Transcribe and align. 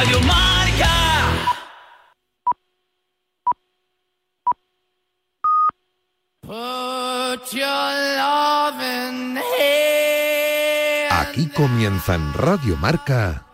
Radio 0.00 0.20
Marca. 0.20 0.94
Aquí 11.10 11.48
comienza 11.48 12.14
en 12.14 12.32
Radio 12.32 12.76
Marca. 12.78 13.44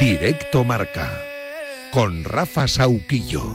Directo 0.00 0.64
Marca. 0.64 1.12
Con 1.92 2.24
Rafa 2.24 2.66
Sauquillo. 2.68 3.54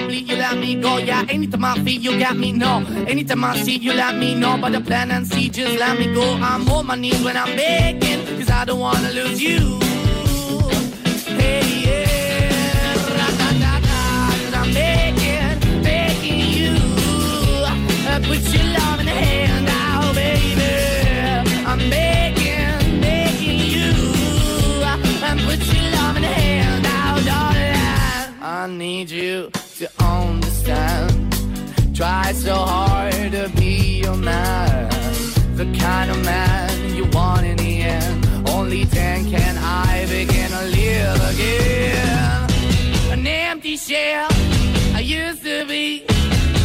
I 0.00 0.06
bleed, 0.06 0.28
you 0.30 0.36
let 0.36 0.56
me 0.56 0.74
go. 0.80 0.96
Yeah, 0.98 1.26
anytime 1.28 1.64
I 1.64 1.74
feel, 1.84 2.00
you 2.00 2.18
got 2.18 2.36
me. 2.36 2.52
No, 2.52 2.78
anytime 3.06 3.44
I 3.44 3.56
see, 3.58 3.76
you 3.76 3.92
let 3.92 4.16
me 4.16 4.34
know. 4.34 4.56
But 4.56 4.72
the 4.72 4.80
plan 4.80 5.10
and 5.10 5.26
see, 5.26 5.48
just 5.50 5.78
let 5.78 5.98
me 5.98 6.12
go. 6.14 6.22
I'm 6.40 6.66
on 6.70 6.86
my 6.86 6.94
knees 6.94 7.22
when 7.22 7.36
I'm 7.36 7.54
begging, 7.56 8.24
cause 8.38 8.50
I 8.50 8.64
don't 8.64 8.80
wanna 8.80 9.10
lose 9.12 9.42
you. 9.42 9.78
Hey, 11.40 11.82
yeah, 11.84 12.94
cause 12.94 14.54
I'm 14.54 14.72
begging, 14.72 15.82
begging 15.82 16.40
you. 16.58 16.72
Uh, 18.08 18.20
Put 18.28 18.40
your 18.54 18.64
love 18.78 19.00
in 19.00 19.06
the 19.06 19.12
hand 19.12 19.68
out, 19.68 20.14
baby. 20.14 21.64
I'm 21.66 21.78
begging, 21.90 23.00
begging 23.02 23.60
you. 23.74 23.92
And 25.28 25.40
put 25.40 25.60
your 25.74 25.90
love 25.92 26.16
in 26.16 26.22
the 26.22 26.28
hand 26.28 26.86
out, 26.86 27.22
darling. 27.26 28.42
I 28.42 28.66
need 28.66 29.10
you. 29.10 29.50
So 32.34 32.54
hard 32.54 33.32
to 33.32 33.50
be 33.56 34.00
your 34.02 34.16
man. 34.16 34.88
The 35.56 35.66
kind 35.78 36.10
of 36.10 36.24
man 36.24 36.94
you 36.94 37.04
want 37.12 37.44
in 37.44 37.56
the 37.56 37.82
end. 37.82 38.48
Only 38.48 38.84
then 38.84 39.30
can 39.30 39.58
I 39.58 40.06
begin 40.06 40.50
to 40.50 40.62
live 40.64 41.20
again. 41.32 42.46
An 43.12 43.26
empty 43.26 43.76
shell 43.76 44.28
I 44.94 45.00
used 45.00 45.42
to 45.42 45.66
be. 45.66 46.04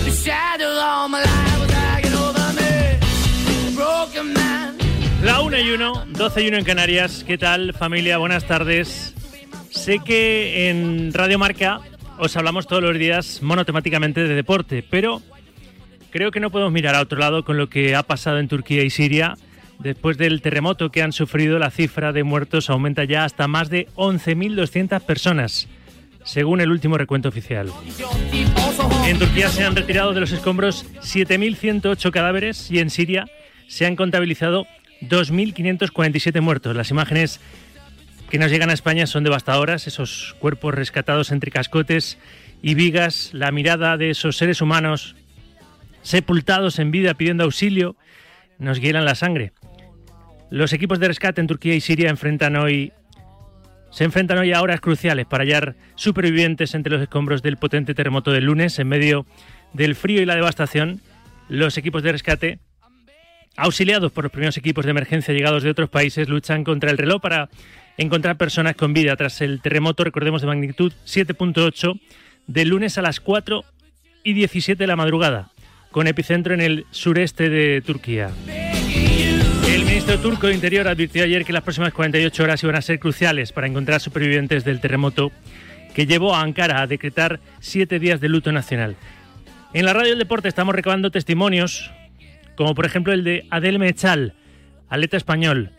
The 0.06 0.12
shadow 0.12 0.70
all 0.80 1.10
my 1.10 1.22
life 1.22 1.66
over 2.16 2.54
me. 2.54 2.98
A 3.68 3.76
broken 3.76 4.34
man. 4.34 4.78
La 5.24 5.42
1 5.42 5.60
y 5.60 5.72
1, 5.72 6.06
12 6.10 6.42
y 6.44 6.48
1 6.48 6.58
en 6.58 6.64
Canarias. 6.64 7.24
¿Qué 7.26 7.38
tal, 7.38 7.74
familia? 7.74 8.18
Buenas 8.18 8.46
tardes. 8.46 9.14
Sé 9.72 10.00
que 10.00 10.70
en 10.70 11.12
Radio 11.12 11.38
Marca 11.38 11.82
os 12.18 12.38
hablamos 12.38 12.66
todos 12.68 12.82
los 12.82 12.98
días 12.98 13.42
monotemáticamente 13.42 14.24
de 14.24 14.36
deporte, 14.36 14.86
pero 14.90 15.22
creo 16.12 16.32
que 16.32 16.40
no 16.40 16.50
podemos 16.50 16.74
mirar 16.74 16.96
a 16.96 17.02
otro 17.02 17.20
lado 17.20 17.44
con 17.44 17.58
lo 17.58 17.70
que 17.70 17.96
ha 17.96 18.04
pasado 18.04 18.40
en 18.40 18.48
Turquía 18.48 18.84
y 18.84 18.90
Siria. 18.90 19.36
Después 19.80 20.18
del 20.18 20.42
terremoto 20.42 20.90
que 20.90 21.02
han 21.02 21.12
sufrido, 21.12 21.60
la 21.60 21.70
cifra 21.70 22.14
de 22.14 22.24
muertos 22.24 22.70
aumenta 22.70 23.04
ya 23.04 23.26
hasta 23.26 23.48
más 23.48 23.70
de 23.70 23.88
11.200 23.96 25.02
personas, 25.02 25.68
según 26.24 26.62
el 26.62 26.72
último 26.72 26.98
recuento 26.98 27.30
oficial. 27.30 27.72
En 29.06 29.20
Turquía 29.20 29.50
se 29.50 29.64
han 29.64 29.76
retirado 29.76 30.14
de 30.14 30.22
los 30.22 30.32
escombros 30.32 30.86
7.108 31.02 32.12
cadáveres 32.12 32.72
y 32.72 32.80
en 32.80 32.90
Siria 32.90 33.26
se 33.68 33.86
han 33.86 33.96
contabilizado 33.96 34.66
2.547 35.02 36.42
muertos. 36.42 36.76
Las 36.76 36.92
imágenes 36.92 37.42
que 38.30 38.40
nos 38.40 38.52
llegan 38.52 38.70
a 38.70 38.74
España 38.74 39.08
son 39.08 39.24
devastadoras, 39.24 39.88
esos 39.88 40.36
cuerpos 40.40 40.74
rescatados 40.74 41.32
entre 41.32 41.52
cascotes 41.52 42.18
y 42.62 42.74
vigas, 42.74 43.30
la 43.34 43.52
mirada 43.52 43.98
de 43.98 44.10
esos 44.10 44.38
seres 44.38 44.62
humanos 44.62 45.16
sepultados 46.06 46.78
en 46.78 46.92
vida 46.92 47.16
pidiendo 47.16 47.44
auxilio, 47.44 47.96
nos 48.60 48.80
hielan 48.80 49.06
la 49.06 49.16
sangre. 49.16 49.54
Los 50.52 50.72
equipos 50.72 51.00
de 51.00 51.08
rescate 51.08 51.42
en 51.42 51.48
Turquía 51.48 51.74
y 51.74 51.82
Siria 51.82 52.10
enfrentan 52.10 52.56
hoy 52.56 52.94
se 53.90 54.04
enfrentan 54.04 54.38
hoy 54.38 54.52
a 54.52 54.62
horas 54.62 54.82
cruciales 54.82 55.26
para 55.26 55.44
hallar 55.44 55.76
supervivientes 55.96 56.76
entre 56.76 56.92
los 56.92 57.02
escombros 57.02 57.42
del 57.42 57.58
potente 57.58 57.96
terremoto 57.96 58.32
del 58.32 58.44
lunes 58.44 58.78
en 58.78 58.90
medio 58.90 59.26
del 59.74 59.96
frío 59.96 60.22
y 60.22 60.26
la 60.26 60.36
devastación. 60.36 61.00
Los 61.48 61.78
equipos 61.78 62.04
de 62.04 62.12
rescate 62.12 62.60
auxiliados 63.56 64.12
por 64.12 64.26
los 64.26 64.32
primeros 64.32 64.58
equipos 64.58 64.86
de 64.86 64.92
emergencia 64.92 65.34
llegados 65.34 65.64
de 65.64 65.70
otros 65.70 65.90
países, 65.90 66.28
luchan 66.28 66.64
contra 66.64 66.92
el 66.92 66.98
reloj 66.98 67.22
para 67.22 67.50
encontrar 67.98 68.38
personas 68.38 68.76
con 68.76 68.94
vida 68.94 69.16
tras 69.16 69.42
el 69.42 69.62
terremoto, 69.62 70.04
recordemos, 70.04 70.42
de 70.42 70.48
magnitud 70.48 70.92
7.8 71.06 72.00
del 72.48 72.70
lunes 72.70 72.98
a 72.98 73.02
las 73.02 73.22
4 73.22 73.64
y 74.26 74.34
17 74.34 74.84
de 74.84 74.88
la 74.88 74.98
madrugada, 74.98 75.52
con 75.96 76.08
epicentro 76.08 76.54
en 76.54 76.60
el 76.60 76.86
sureste 76.92 77.50
de 77.50 77.82
Turquía. 77.82 78.30
El 79.66 79.86
ministro 79.86 80.20
turco 80.20 80.48
de 80.48 80.54
Interior 80.54 80.90
advirtió 80.90 81.24
ayer 81.24 81.46
que 81.46 81.54
las 81.54 81.64
próximas 81.64 81.94
48 81.94 82.44
horas 82.44 82.62
iban 82.62 82.76
a 82.76 82.82
ser 82.82 83.00
cruciales 83.00 83.54
para 83.54 83.66
encontrar 83.66 84.02
supervivientes 84.02 84.66
del 84.66 84.82
terremoto 84.82 85.32
que 85.94 86.06
llevó 86.06 86.36
a 86.36 86.42
Ankara 86.42 86.82
a 86.82 86.88
decretar 86.88 87.40
siete 87.62 87.98
días 88.00 88.20
de 88.20 88.28
luto 88.28 88.52
nacional. 88.52 88.98
En 89.72 89.86
la 89.86 89.94
radio 89.94 90.10
del 90.10 90.20
deporte 90.20 90.50
estamos 90.50 90.76
recabando 90.76 91.12
testimonios 91.12 91.90
como 92.58 92.76
por 92.76 92.86
ejemplo 92.86 93.14
el 93.14 93.24
de 93.24 93.48
Adel 93.50 93.80
Mechal, 93.80 94.34
atleta 94.90 95.16
español. 95.16 95.72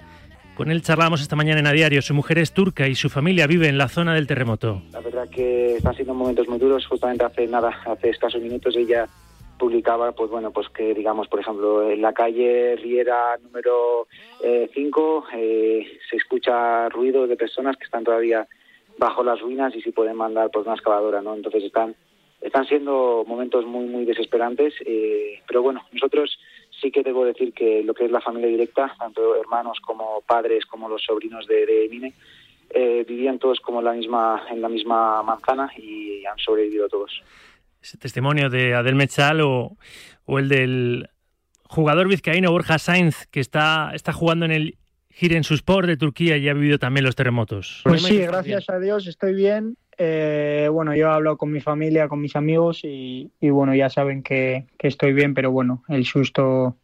Con 0.55 0.71
él 0.71 0.81
charlamos 0.81 1.21
esta 1.21 1.37
mañana 1.37 1.61
en 1.61 1.67
A 1.67 1.73
Diario. 1.73 2.01
Su 2.01 2.15
mujer 2.15 2.39
es 2.39 2.53
turca 2.53 2.89
y 2.89 2.95
su 2.95 3.11
familia 3.11 3.47
vive 3.47 3.69
en 3.69 3.77
la 3.77 3.89
zona 3.89 4.15
del 4.15 4.27
terremoto. 4.27 4.83
La 4.93 5.01
verdad 5.01 5.29
que 5.29 5.77
están 5.77 5.95
siendo 5.95 6.15
momentos 6.15 6.49
muy 6.49 6.59
duros. 6.59 6.87
Justamente 6.87 7.23
hace 7.23 7.47
nada, 7.47 7.83
hace 7.85 8.09
escasos 8.09 8.41
minutos 8.41 8.75
ella 8.77 9.07
publicaba, 9.59 10.13
pues 10.13 10.31
bueno, 10.31 10.51
pues 10.51 10.69
que 10.69 10.95
digamos, 10.95 11.29
por 11.29 11.41
ejemplo, 11.41 11.91
en 11.91 12.03
la 12.03 12.13
calle 12.13 12.77
Riera 12.77 13.37
número 13.43 14.07
5 14.75 15.27
se 15.31 16.17
escucha 16.17 16.89
ruido 16.89 17.27
de 17.27 17.37
personas 17.37 17.77
que 17.77 17.85
están 17.85 18.05
todavía 18.05 18.47
bajo 18.99 19.23
las 19.23 19.41
ruinas 19.41 19.75
y 19.75 19.83
si 19.83 19.93
pueden 19.93 20.17
mandar 20.17 20.51
pues 20.51 20.67
una 20.67 20.75
excavadora, 20.75 21.23
¿no? 21.23 21.35
Entonces 21.35 21.65
están 21.65 21.95
están 22.41 22.67
siendo 22.67 23.25
momentos 23.27 23.65
muy 23.67 23.87
muy 23.87 24.05
desesperantes, 24.05 24.75
eh, 24.85 25.43
pero 25.47 25.63
bueno, 25.63 25.83
nosotros 25.93 26.39
sí 26.81 26.91
que 26.91 27.03
debo 27.03 27.25
decir 27.25 27.53
que 27.53 27.83
lo 27.83 27.95
que 27.95 28.05
es 28.05 28.11
la 28.11 28.21
familia 28.21 28.49
directa, 28.49 28.95
tanto 28.99 29.37
hermanos 29.37 29.79
como 29.81 30.21
padres 30.27 30.67
como 30.67 30.89
los 30.89 31.03
sobrinos 31.03 31.47
de, 31.47 31.67
de 31.67 31.87
Emine, 31.87 32.13
eh, 32.71 33.05
vivían 33.09 33.39
todos 33.39 33.61
como 33.61 33.79
en 33.79 33.87
la 33.87 33.93
misma 33.93 34.47
en 34.51 34.61
la 34.61 34.69
misma 34.69 35.23
manzana 35.23 35.71
y 35.77 36.25
han 36.25 36.39
sobrevivido 36.39 36.89
todos. 36.89 37.23
Ese 37.87 37.99
testimonio 37.99 38.51
de 38.51 38.75
Adel 38.75 38.97
Mechal 38.97 39.41
o, 39.43 39.77
o 40.25 40.39
el 40.41 40.49
del 40.49 41.09
jugador 41.63 42.09
vizcaíno 42.09 42.51
Borja 42.51 42.81
Sainz, 42.81 43.29
que 43.31 43.39
está, 43.39 43.93
está 43.95 44.13
jugando 44.13 44.45
en 44.45 44.51
el 44.51 44.79
Girensuspor 45.11 45.87
de 45.87 45.97
Turquía 45.97 46.37
y 46.37 46.49
ha 46.49 46.55
vivido 46.55 46.81
también 46.81 47.05
los 47.05 47.15
terremotos. 47.15 47.83
Pues 47.85 48.03
sí, 48.03 48.19
gracias 48.19 48.69
a 48.71 48.81
Dios 48.81 49.07
estoy 49.07 49.35
bien. 49.35 49.77
Eh, 49.99 50.69
bueno, 50.73 50.97
yo 50.97 51.07
he 51.07 51.11
hablado 51.13 51.37
con 51.37 51.53
mi 51.53 51.61
familia, 51.61 52.09
con 52.09 52.21
mis 52.21 52.35
amigos 52.35 52.81
y, 52.83 53.31
y 53.41 53.51
bueno, 53.51 53.73
ya 53.73 53.89
saben 53.89 54.25
que, 54.25 54.67
que, 54.79 54.89
estoy 54.89 55.13
bien, 55.13 55.35
pero 55.35 55.53
bueno, 55.53 55.85
el 55.89 56.05
susto, 56.07 56.77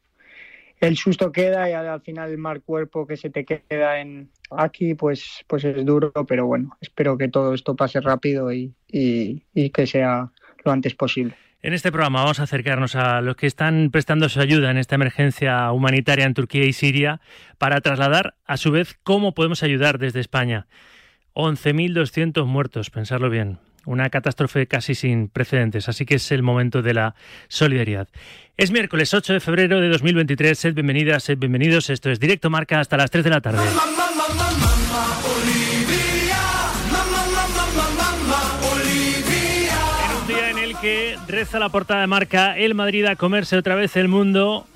el 0.79 0.97
susto 0.97 1.32
queda 1.32 1.69
y 1.69 1.73
al, 1.73 1.88
al, 1.88 2.03
final 2.03 2.31
el 2.31 2.38
mal 2.38 2.62
cuerpo 2.62 3.09
que 3.09 3.17
se 3.17 3.29
te 3.29 3.44
queda 3.44 3.99
en 3.99 4.31
aquí, 4.53 4.94
pues, 4.94 5.44
pues 5.49 5.65
es 5.65 5.85
duro, 5.85 6.12
pero 6.29 6.47
bueno, 6.47 6.76
espero 6.81 7.19
que 7.19 7.26
todo 7.26 7.55
esto 7.55 7.75
pase 7.75 8.00
rápido 8.00 8.53
y, 8.53 8.73
y, 8.87 9.43
y 9.53 9.71
que 9.71 9.88
sea 9.88 10.31
lo 10.64 10.73
antes 10.73 10.94
posible. 10.94 11.35
En 11.62 11.75
este 11.75 11.93
programa 11.93 12.23
vamos 12.23 12.41
a 12.41 12.43
acercarnos 12.43 12.97
a 12.97 13.20
los 13.20 13.37
que 13.37 13.47
están 13.47 13.91
prestando 13.93 14.29
su 14.29 14.41
ayuda 14.41 14.73
en 14.73 14.79
esta 14.79 14.97
emergencia 14.97 15.70
humanitaria 15.70 16.25
en 16.25 16.35
Turquía 16.35 16.64
y 16.64 16.73
Siria 16.73 17.20
para 17.59 17.81
trasladar 17.81 18.35
a 18.47 18.56
su 18.56 18.73
vez 18.73 18.99
cómo 19.05 19.32
podemos 19.32 19.62
ayudar 19.62 19.99
desde 19.99 20.19
España. 20.19 20.67
11.200 21.35 22.44
muertos, 22.47 22.91
pensarlo 22.91 23.31
bien. 23.31 23.59
Una 23.85 24.11
catástrofe 24.11 24.67
casi 24.67 24.97
sin 24.97 25.29
precedentes, 25.29 25.88
así 25.88 26.05
que 26.05 26.17
es 26.17 26.32
el 26.32 26.43
momento 26.43 26.82
de 26.82 26.94
la 26.94 27.14
solidaridad. 27.47 28.09
Es 28.56 28.73
miércoles 28.73 29.14
8 29.14 29.32
de 29.32 29.41
febrero 29.41 29.81
de 29.81 29.88
2023. 29.88 30.59
Sed 30.59 30.75
bienvenidas, 30.75 31.23
sed 31.25 31.38
bienvenidos. 31.38 31.91
Esto 31.91 32.11
es 32.11 32.19
Directo 32.19 32.50
Marca 32.50 32.81
hasta 32.81 32.97
las 32.97 33.11
3 33.11 33.25
de 33.25 33.31
la 33.31 33.41
tarde. 33.41 33.62
Reza 41.32 41.58
la 41.58 41.70
portada 41.70 42.02
de 42.02 42.06
marca 42.06 42.58
el 42.58 42.75
Madrid 42.75 43.06
a 43.06 43.17
comerse 43.17 43.56
otra 43.56 43.75
vez 43.75 43.96
el 43.96 44.06
mundo 44.06 44.67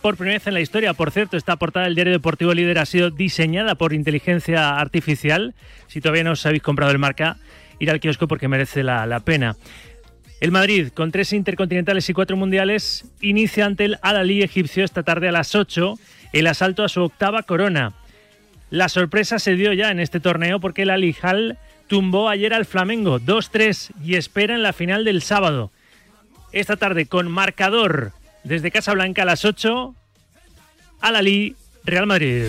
por 0.00 0.16
primera 0.16 0.38
vez 0.38 0.46
en 0.46 0.54
la 0.54 0.60
historia. 0.60 0.94
Por 0.94 1.10
cierto, 1.10 1.36
esta 1.36 1.56
portada 1.56 1.86
del 1.86 1.96
diario 1.96 2.12
deportivo 2.12 2.54
líder 2.54 2.78
ha 2.78 2.86
sido 2.86 3.10
diseñada 3.10 3.74
por 3.74 3.92
inteligencia 3.92 4.78
artificial. 4.78 5.54
Si 5.88 6.00
todavía 6.00 6.22
no 6.22 6.32
os 6.32 6.46
habéis 6.46 6.62
comprado 6.62 6.92
el 6.92 6.98
marca, 6.98 7.36
ir 7.80 7.90
al 7.90 7.98
kiosco 7.98 8.28
porque 8.28 8.46
merece 8.46 8.84
la, 8.84 9.20
pena. 9.24 9.56
El 10.40 10.52
Madrid, 10.52 10.90
con 10.94 11.10
tres 11.10 11.32
intercontinentales 11.32 12.08
y 12.08 12.12
cuatro 12.12 12.36
mundiales, 12.36 13.04
inicia 13.20 13.66
ante 13.66 13.84
el 13.84 13.98
Al-Ali 14.02 14.42
egipcio 14.42 14.84
esta 14.84 15.02
tarde 15.02 15.30
a 15.30 15.32
las 15.32 15.56
8 15.56 15.98
el 16.32 16.46
asalto 16.46 16.84
a 16.84 16.88
su 16.88 17.02
octava 17.02 17.42
corona. 17.42 17.92
La 18.70 18.88
sorpresa 18.88 19.40
se 19.40 19.56
dio 19.56 19.72
ya 19.72 19.90
en 19.90 19.98
este 19.98 20.20
torneo 20.20 20.60
porque 20.60 20.82
el 20.82 20.90
Al-Hilal 20.90 21.58
tumbó 21.92 22.30
ayer 22.30 22.54
al 22.54 22.64
Flamengo 22.64 23.20
2-3 23.20 23.90
y 24.02 24.14
espera 24.14 24.54
en 24.54 24.62
la 24.62 24.72
final 24.72 25.04
del 25.04 25.20
sábado. 25.20 25.70
Esta 26.50 26.78
tarde 26.78 27.04
con 27.04 27.30
marcador 27.30 28.12
desde 28.44 28.70
Casablanca 28.70 29.20
a 29.20 29.24
las 29.26 29.44
8, 29.44 29.94
Al-Ali, 31.02 31.54
Real 31.84 32.06
Madrid. 32.06 32.44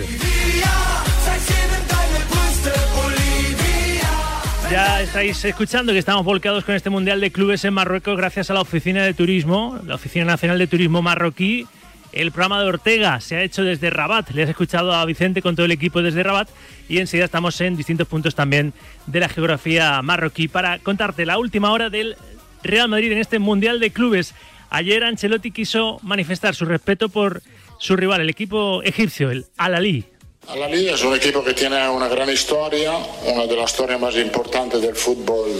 Ya 4.70 5.02
estáis 5.02 5.44
escuchando 5.44 5.92
que 5.92 5.98
estamos 5.98 6.24
volcados 6.24 6.64
con 6.64 6.74
este 6.74 6.88
Mundial 6.88 7.20
de 7.20 7.30
Clubes 7.30 7.66
en 7.66 7.74
Marruecos 7.74 8.16
gracias 8.16 8.48
a 8.48 8.54
la 8.54 8.62
Oficina 8.62 9.04
de 9.04 9.12
Turismo, 9.12 9.78
la 9.84 9.96
Oficina 9.96 10.24
Nacional 10.24 10.58
de 10.58 10.68
Turismo 10.68 11.02
Marroquí. 11.02 11.66
El 12.14 12.30
programa 12.30 12.62
de 12.62 12.68
Ortega 12.68 13.20
se 13.20 13.34
ha 13.34 13.42
hecho 13.42 13.64
desde 13.64 13.90
Rabat. 13.90 14.30
Le 14.30 14.44
has 14.44 14.48
escuchado 14.48 14.94
a 14.94 15.04
Vicente 15.04 15.42
con 15.42 15.56
todo 15.56 15.66
el 15.66 15.72
equipo 15.72 16.00
desde 16.00 16.22
Rabat 16.22 16.48
y 16.88 16.98
enseguida 16.98 17.24
estamos 17.24 17.60
en 17.60 17.76
distintos 17.76 18.06
puntos 18.06 18.36
también 18.36 18.72
de 19.06 19.18
la 19.18 19.28
geografía 19.28 20.00
marroquí 20.00 20.46
para 20.46 20.78
contarte 20.78 21.26
la 21.26 21.38
última 21.38 21.72
hora 21.72 21.90
del 21.90 22.16
Real 22.62 22.88
Madrid 22.88 23.10
en 23.10 23.18
este 23.18 23.40
Mundial 23.40 23.80
de 23.80 23.90
Clubes. 23.90 24.32
Ayer 24.70 25.02
Ancelotti 25.02 25.50
quiso 25.50 25.98
manifestar 26.02 26.54
su 26.54 26.66
respeto 26.66 27.08
por 27.08 27.42
su 27.78 27.96
rival, 27.96 28.20
el 28.20 28.30
equipo 28.30 28.80
egipcio, 28.84 29.32
el 29.32 29.46
Al-Ali. 29.56 30.04
Al-Ali 30.46 30.90
es 30.90 31.02
un 31.02 31.16
equipo 31.16 31.42
que 31.42 31.52
tiene 31.52 31.88
una 31.88 32.06
gran 32.06 32.30
historia, 32.30 32.92
una 33.26 33.44
de 33.44 33.56
las 33.56 33.72
historias 33.72 34.00
más 34.00 34.14
importantes 34.14 34.80
del 34.80 34.94
fútbol 34.94 35.50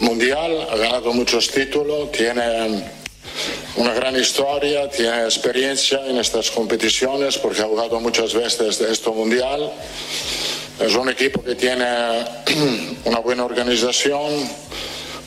mundial, 0.00 0.68
ha 0.72 0.76
ganado 0.78 1.12
muchos 1.12 1.50
títulos, 1.50 2.10
tiene 2.12 3.03
una 3.76 3.92
gran 3.92 4.16
historia, 4.16 4.88
tiene 4.88 5.24
experiencia 5.24 6.06
en 6.06 6.18
estas 6.18 6.50
competiciones 6.50 7.38
porque 7.38 7.62
ha 7.62 7.66
jugado 7.66 8.00
muchas 8.00 8.34
veces 8.34 8.78
de 8.78 8.92
esto 8.92 9.12
mundial. 9.12 9.72
Es 10.80 10.94
un 10.94 11.08
equipo 11.08 11.42
que 11.42 11.54
tiene 11.54 11.84
una 13.04 13.18
buena 13.20 13.44
organización, 13.44 14.48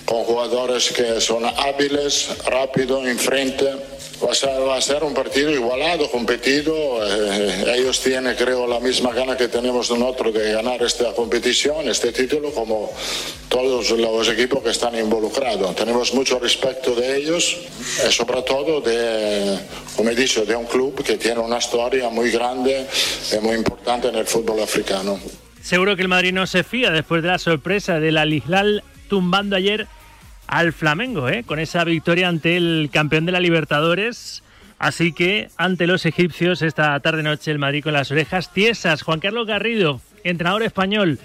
con 0.05 0.23
jugadores 0.23 0.91
que 0.91 1.19
son 1.19 1.45
hábiles, 1.45 2.29
rápidos, 2.45 3.05
enfrente. 3.05 3.96
Va 4.23 4.31
a, 4.31 4.35
ser, 4.35 4.49
va 4.49 4.77
a 4.77 4.81
ser 4.81 5.03
un 5.03 5.13
partido 5.13 5.51
igualado, 5.51 6.09
competido. 6.09 6.73
Eh, 7.05 7.75
ellos 7.77 8.01
tienen, 8.01 8.35
creo, 8.35 8.65
la 8.65 8.79
misma 8.79 9.13
gana 9.13 9.37
que 9.37 9.47
tenemos 9.47 9.91
nosotros 9.91 10.33
de 10.33 10.53
ganar 10.53 10.81
esta 10.81 11.13
competición, 11.13 11.87
este 11.87 12.11
título, 12.11 12.51
como 12.51 12.91
todos 13.47 13.91
los 13.91 14.27
equipos 14.29 14.63
que 14.63 14.71
están 14.71 14.97
involucrados. 14.97 15.75
Tenemos 15.75 16.15
mucho 16.15 16.39
respeto 16.39 16.95
de 16.95 17.17
ellos, 17.17 17.57
y 18.07 18.11
sobre 18.11 18.41
todo 18.41 18.81
de, 18.81 19.59
como 19.95 20.09
he 20.09 20.15
dicho, 20.15 20.45
de 20.45 20.55
un 20.55 20.65
club 20.65 21.03
que 21.03 21.17
tiene 21.17 21.39
una 21.39 21.59
historia 21.59 22.09
muy 22.09 22.31
grande 22.31 22.87
y 23.31 23.37
muy 23.37 23.55
importante 23.55 24.07
en 24.07 24.15
el 24.15 24.25
fútbol 24.25 24.61
africano. 24.61 25.19
Seguro 25.61 25.95
que 25.95 26.01
el 26.01 26.07
Madrid 26.07 26.33
no 26.33 26.47
se 26.47 26.63
fía 26.63 26.89
después 26.89 27.21
de 27.21 27.27
la 27.27 27.37
sorpresa 27.37 27.99
del 27.99 28.17
Al-Hilal 28.17 28.83
tumbando 29.09 29.55
ayer 29.55 29.87
al 30.47 30.73
Flamengo, 30.73 31.29
¿eh? 31.29 31.43
con 31.45 31.59
esa 31.59 31.83
victoria 31.83 32.27
ante 32.27 32.57
el 32.57 32.89
campeón 32.91 33.25
de 33.25 33.31
la 33.31 33.39
Libertadores. 33.39 34.43
Así 34.79 35.11
que 35.11 35.49
ante 35.57 35.87
los 35.87 36.05
egipcios 36.05 36.61
esta 36.61 36.99
tarde-noche 36.99 37.51
el 37.51 37.59
Madrid 37.59 37.83
con 37.83 37.93
las 37.93 38.11
orejas 38.11 38.53
tiesas. 38.53 39.01
Juan 39.01 39.19
Carlos 39.19 39.47
Garrido, 39.47 40.01
entrenador 40.23 40.63
español, 40.63 41.19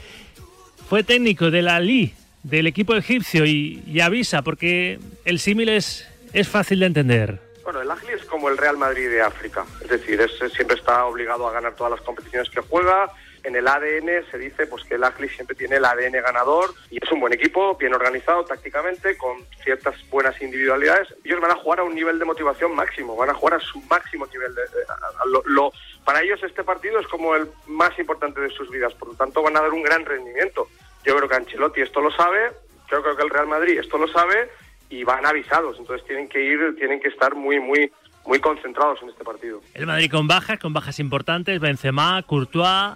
fue 0.88 1.04
técnico 1.04 1.50
de 1.50 1.62
la 1.62 1.78
LI, 1.80 2.14
del 2.42 2.66
equipo 2.66 2.94
egipcio, 2.94 3.44
y, 3.44 3.82
y 3.86 4.00
avisa 4.00 4.42
porque 4.42 4.98
el 5.24 5.38
símil 5.38 5.68
es, 5.68 6.08
es 6.32 6.48
fácil 6.48 6.80
de 6.80 6.86
entender. 6.86 7.52
Bueno, 7.64 7.80
el 7.80 7.90
Ahly 7.90 8.14
es 8.14 8.24
como 8.24 8.48
el 8.48 8.58
Real 8.58 8.76
Madrid 8.76 9.08
de 9.08 9.22
África, 9.22 9.64
es 9.80 9.88
decir, 9.88 10.20
siempre 10.52 10.76
está 10.76 11.04
obligado 11.04 11.46
a 11.46 11.52
ganar 11.52 11.74
todas 11.76 11.92
las 11.92 12.00
competiciones 12.00 12.50
que 12.50 12.60
juega. 12.60 13.10
En 13.44 13.56
el 13.56 13.66
ADN 13.66 14.24
se 14.30 14.38
dice 14.38 14.66
pues 14.66 14.84
que 14.84 14.94
el 14.94 15.02
Ahly 15.04 15.28
siempre 15.28 15.56
tiene 15.56 15.76
el 15.76 15.84
ADN 15.84 16.12
ganador 16.22 16.72
y 16.90 16.98
es 17.02 17.10
un 17.10 17.18
buen 17.20 17.32
equipo, 17.32 17.76
bien 17.76 17.92
organizado 17.94 18.44
tácticamente, 18.44 19.16
con 19.16 19.38
ciertas 19.64 19.94
buenas 20.10 20.40
individualidades. 20.40 21.08
Ellos 21.24 21.40
van 21.40 21.50
a 21.50 21.56
jugar 21.56 21.80
a 21.80 21.82
un 21.84 21.94
nivel 21.94 22.18
de 22.18 22.24
motivación 22.24 22.74
máximo, 22.74 23.16
van 23.16 23.30
a 23.30 23.34
jugar 23.34 23.54
a 23.54 23.60
su 23.60 23.80
máximo 23.82 24.26
nivel. 24.26 24.54
De, 24.54 24.62
a- 24.62 25.22
a 25.22 25.26
lo- 25.26 25.42
lo- 25.46 25.72
para 26.04 26.22
ellos 26.22 26.40
este 26.42 26.62
partido 26.62 27.00
es 27.00 27.06
como 27.08 27.34
el 27.34 27.48
más 27.66 27.98
importante 27.98 28.40
de 28.40 28.50
sus 28.50 28.70
vidas, 28.70 28.94
por 28.94 29.08
lo 29.08 29.14
tanto 29.14 29.42
van 29.42 29.56
a 29.56 29.60
dar 29.60 29.70
un 29.72 29.82
gran 29.82 30.04
rendimiento. 30.04 30.68
Yo 31.04 31.16
creo 31.16 31.28
que 31.28 31.34
Ancelotti 31.36 31.80
esto 31.80 32.00
lo 32.00 32.10
sabe, 32.12 32.52
yo 32.90 33.02
creo 33.02 33.16
que 33.16 33.22
el 33.22 33.30
Real 33.30 33.48
Madrid 33.48 33.78
esto 33.78 33.98
lo 33.98 34.06
sabe 34.08 34.50
y 34.88 35.02
van 35.04 35.24
avisados, 35.26 35.78
entonces 35.78 36.06
tienen 36.06 36.28
que 36.28 36.40
ir, 36.44 36.76
tienen 36.76 37.00
que 37.00 37.08
estar 37.08 37.34
muy, 37.34 37.58
muy, 37.58 37.90
muy 38.26 38.38
concentrados 38.40 39.00
en 39.02 39.08
este 39.08 39.24
partido. 39.24 39.60
El 39.74 39.86
Madrid 39.86 40.10
con 40.10 40.28
bajas, 40.28 40.58
con 40.60 40.72
bajas 40.72 40.98
importantes, 41.00 41.58
Benzema, 41.60 42.22
Courtois, 42.24 42.94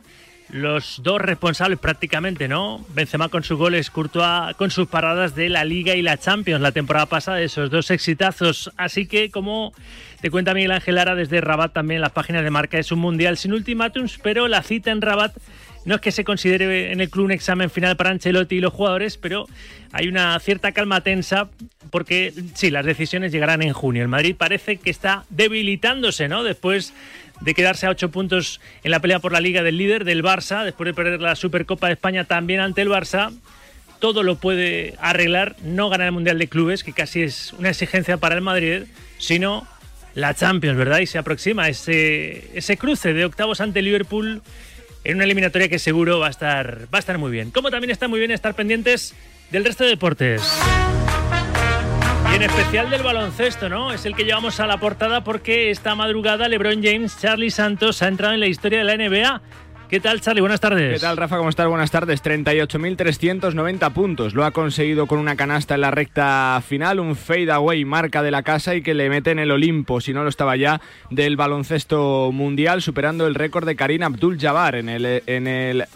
los 0.56 1.00
dos 1.02 1.20
responsables 1.20 1.78
prácticamente, 1.78 2.48
¿no? 2.48 2.84
Benzema 2.94 3.28
con 3.28 3.44
sus 3.44 3.58
goles, 3.58 3.90
Courtois 3.90 4.54
con 4.56 4.70
sus 4.70 4.88
paradas 4.88 5.34
de 5.34 5.48
la 5.48 5.64
Liga 5.64 5.94
y 5.94 6.02
la 6.02 6.18
Champions 6.18 6.60
la 6.60 6.72
temporada 6.72 7.06
pasada, 7.06 7.40
esos 7.40 7.70
dos 7.70 7.90
exitazos. 7.90 8.70
Así 8.76 9.06
que, 9.06 9.30
como 9.30 9.72
te 10.20 10.30
cuenta 10.30 10.54
Miguel 10.54 10.72
Ángel 10.72 10.96
Lara 10.96 11.14
desde 11.14 11.40
Rabat 11.40 11.72
también, 11.72 12.00
las 12.00 12.12
páginas 12.12 12.42
de 12.42 12.50
marca 12.50 12.78
es 12.78 12.90
un 12.90 12.98
mundial 12.98 13.36
sin 13.36 13.52
ultimátums, 13.52 14.18
pero 14.22 14.48
la 14.48 14.62
cita 14.62 14.90
en 14.90 15.00
Rabat 15.00 15.36
no 15.84 15.94
es 15.94 16.00
que 16.00 16.10
se 16.10 16.24
considere 16.24 16.92
en 16.92 17.00
el 17.00 17.08
club 17.08 17.26
un 17.26 17.32
examen 17.32 17.70
final 17.70 17.96
para 17.96 18.10
Ancelotti 18.10 18.56
y 18.56 18.60
los 18.60 18.72
jugadores, 18.72 19.16
pero 19.16 19.46
hay 19.92 20.08
una 20.08 20.38
cierta 20.40 20.72
calma 20.72 21.00
tensa 21.00 21.48
porque 21.90 22.32
sí, 22.54 22.70
las 22.70 22.84
decisiones 22.84 23.30
llegarán 23.30 23.62
en 23.62 23.72
junio. 23.72 24.02
El 24.02 24.08
Madrid 24.08 24.34
parece 24.36 24.78
que 24.78 24.90
está 24.90 25.24
debilitándose, 25.30 26.28
¿no? 26.28 26.42
Después 26.42 26.92
de 27.40 27.54
quedarse 27.54 27.86
a 27.86 27.90
ocho 27.90 28.10
puntos 28.10 28.60
en 28.82 28.90
la 28.90 29.00
pelea 29.00 29.18
por 29.18 29.32
la 29.32 29.40
liga 29.40 29.62
del 29.62 29.78
líder 29.78 30.04
del 30.04 30.22
Barça, 30.22 30.64
después 30.64 30.86
de 30.86 30.94
perder 30.94 31.20
la 31.20 31.36
Supercopa 31.36 31.88
de 31.88 31.94
España 31.94 32.24
también 32.24 32.60
ante 32.60 32.82
el 32.82 32.88
Barça. 32.88 33.32
Todo 33.98 34.22
lo 34.22 34.36
puede 34.36 34.94
arreglar, 35.00 35.56
no 35.62 35.88
ganar 35.88 36.06
el 36.06 36.12
Mundial 36.12 36.38
de 36.38 36.48
Clubes, 36.48 36.84
que 36.84 36.92
casi 36.92 37.22
es 37.22 37.52
una 37.54 37.70
exigencia 37.70 38.18
para 38.18 38.34
el 38.34 38.42
Madrid, 38.42 38.82
sino 39.18 39.66
la 40.14 40.34
Champions, 40.34 40.76
¿verdad? 40.76 40.98
Y 40.98 41.06
se 41.06 41.18
aproxima 41.18 41.68
ese, 41.68 42.50
ese 42.56 42.76
cruce 42.76 43.12
de 43.12 43.24
octavos 43.24 43.60
ante 43.60 43.82
Liverpool 43.82 44.42
en 45.04 45.14
una 45.14 45.24
eliminatoria 45.24 45.68
que 45.68 45.78
seguro 45.78 46.18
va 46.18 46.26
a 46.26 46.30
estar, 46.30 46.88
va 46.92 46.98
a 46.98 46.98
estar 46.98 47.16
muy 47.16 47.30
bien. 47.30 47.50
Como 47.50 47.70
también 47.70 47.90
está 47.90 48.08
muy 48.08 48.18
bien 48.18 48.32
estar 48.32 48.54
pendientes 48.54 49.14
del 49.50 49.64
resto 49.64 49.84
de 49.84 49.90
deportes. 49.90 50.42
En 52.36 52.42
especial 52.42 52.90
del 52.90 53.02
baloncesto, 53.02 53.70
¿no? 53.70 53.94
Es 53.94 54.04
el 54.04 54.14
que 54.14 54.24
llevamos 54.24 54.60
a 54.60 54.66
la 54.66 54.78
portada 54.78 55.24
porque 55.24 55.70
esta 55.70 55.94
madrugada 55.94 56.48
LeBron 56.48 56.82
James, 56.82 57.18
Charlie 57.18 57.50
Santos 57.50 58.02
ha 58.02 58.08
entrado 58.08 58.34
en 58.34 58.40
la 58.40 58.46
historia 58.46 58.80
de 58.80 58.84
la 58.84 58.94
NBA. 58.94 59.40
¿Qué 59.88 60.00
tal, 60.00 60.20
Charlie? 60.20 60.42
Buenas 60.42 60.60
tardes. 60.60 60.92
¿Qué 60.92 61.00
tal, 61.00 61.16
Rafa? 61.16 61.38
¿Cómo 61.38 61.48
estás? 61.48 61.66
Buenas 61.66 61.90
tardes. 61.90 62.22
38.390 62.22 63.90
puntos. 63.90 64.34
Lo 64.34 64.44
ha 64.44 64.50
conseguido 64.50 65.06
con 65.06 65.18
una 65.18 65.34
canasta 65.34 65.76
en 65.76 65.80
la 65.80 65.90
recta 65.90 66.62
final, 66.68 67.00
un 67.00 67.16
fade 67.16 67.50
away 67.50 67.86
marca 67.86 68.22
de 68.22 68.30
la 68.30 68.42
casa 68.42 68.74
y 68.74 68.82
que 68.82 68.92
le 68.92 69.08
mete 69.08 69.30
en 69.30 69.38
el 69.38 69.50
Olimpo, 69.50 70.02
si 70.02 70.12
no 70.12 70.22
lo 70.22 70.28
estaba 70.28 70.56
ya, 70.56 70.82
del 71.08 71.36
baloncesto 71.38 72.32
mundial, 72.32 72.82
superando 72.82 73.26
el 73.26 73.34
récord 73.34 73.66
de 73.66 73.76
Karim 73.76 74.02
Abdul-Jabbar 74.02 74.74
en 74.74 74.90
el, 74.90 75.22
en 75.26 75.46
el 75.46 75.86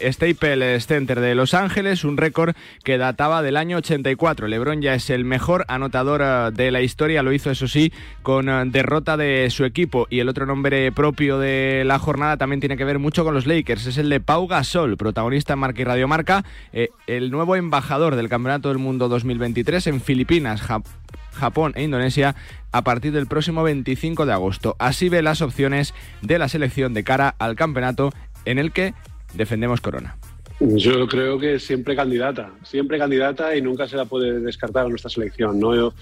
Staples 0.00 0.86
Center 0.86 1.20
de 1.20 1.34
Los 1.34 1.54
Ángeles, 1.54 2.04
un 2.04 2.16
récord 2.16 2.54
que 2.84 2.98
databa 2.98 3.42
del 3.42 3.56
año 3.56 3.78
84. 3.78 4.46
LeBron 4.48 4.82
ya 4.82 4.94
es 4.94 5.10
el 5.10 5.24
mejor 5.24 5.64
anotador 5.68 6.22
eh, 6.22 6.50
de 6.52 6.70
la 6.70 6.80
historia, 6.82 7.22
lo 7.22 7.32
hizo 7.32 7.50
eso 7.50 7.68
sí 7.68 7.92
con 8.22 8.48
eh, 8.48 8.62
derrota 8.66 9.16
de 9.16 9.48
su 9.50 9.64
equipo 9.64 10.06
y 10.10 10.20
el 10.20 10.28
otro 10.28 10.46
nombre 10.46 10.92
propio 10.92 11.38
de 11.38 11.82
la 11.86 11.98
jornada 11.98 12.36
también 12.36 12.60
tiene 12.60 12.76
que 12.76 12.84
ver 12.84 12.98
mucho 12.98 13.24
con 13.24 13.34
los 13.34 13.46
Lakers, 13.46 13.86
es 13.86 13.98
el 13.98 14.08
de 14.10 14.20
Pau 14.20 14.46
Gasol, 14.46 14.96
protagonista 14.96 15.52
en 15.54 15.58
Marca 15.60 15.80
y 15.80 15.84
Radio 15.84 16.08
Marca, 16.08 16.44
eh, 16.72 16.88
el 17.06 17.30
nuevo 17.30 17.56
embajador 17.56 18.16
del 18.16 18.28
Campeonato 18.28 18.68
del 18.68 18.78
Mundo 18.78 19.08
2023 19.08 19.86
en 19.88 20.00
Filipinas, 20.00 20.62
Jap- 20.62 20.86
Japón 21.32 21.72
e 21.76 21.82
Indonesia 21.82 22.34
a 22.72 22.82
partir 22.82 23.12
del 23.12 23.26
próximo 23.26 23.62
25 23.62 24.24
de 24.24 24.32
agosto. 24.32 24.74
Así 24.78 25.08
ve 25.10 25.20
las 25.22 25.42
opciones 25.42 25.92
de 26.22 26.38
la 26.38 26.48
selección 26.48 26.94
de 26.94 27.04
cara 27.04 27.34
al 27.38 27.56
campeonato 27.56 28.10
en 28.46 28.58
el 28.58 28.72
que 28.72 28.94
defendemos 29.36 29.80
Corona. 29.80 30.16
Yo 30.58 31.06
creo 31.06 31.38
que 31.38 31.58
siempre 31.58 31.94
candidata, 31.94 32.50
siempre 32.62 32.98
candidata 32.98 33.54
y 33.54 33.60
nunca 33.60 33.86
se 33.86 33.96
la 33.96 34.06
puede 34.06 34.40
descartar 34.40 34.86
a 34.86 34.88
nuestra 34.88 35.10
selección. 35.10 35.60
¿no? 35.60 35.74
Yo, 35.74 35.92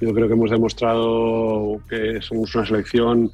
creo 0.00 0.26
que 0.26 0.34
hemos 0.34 0.50
demostrado 0.50 1.80
que 1.88 2.20
somos 2.20 2.52
una 2.56 2.66
selección 2.66 3.30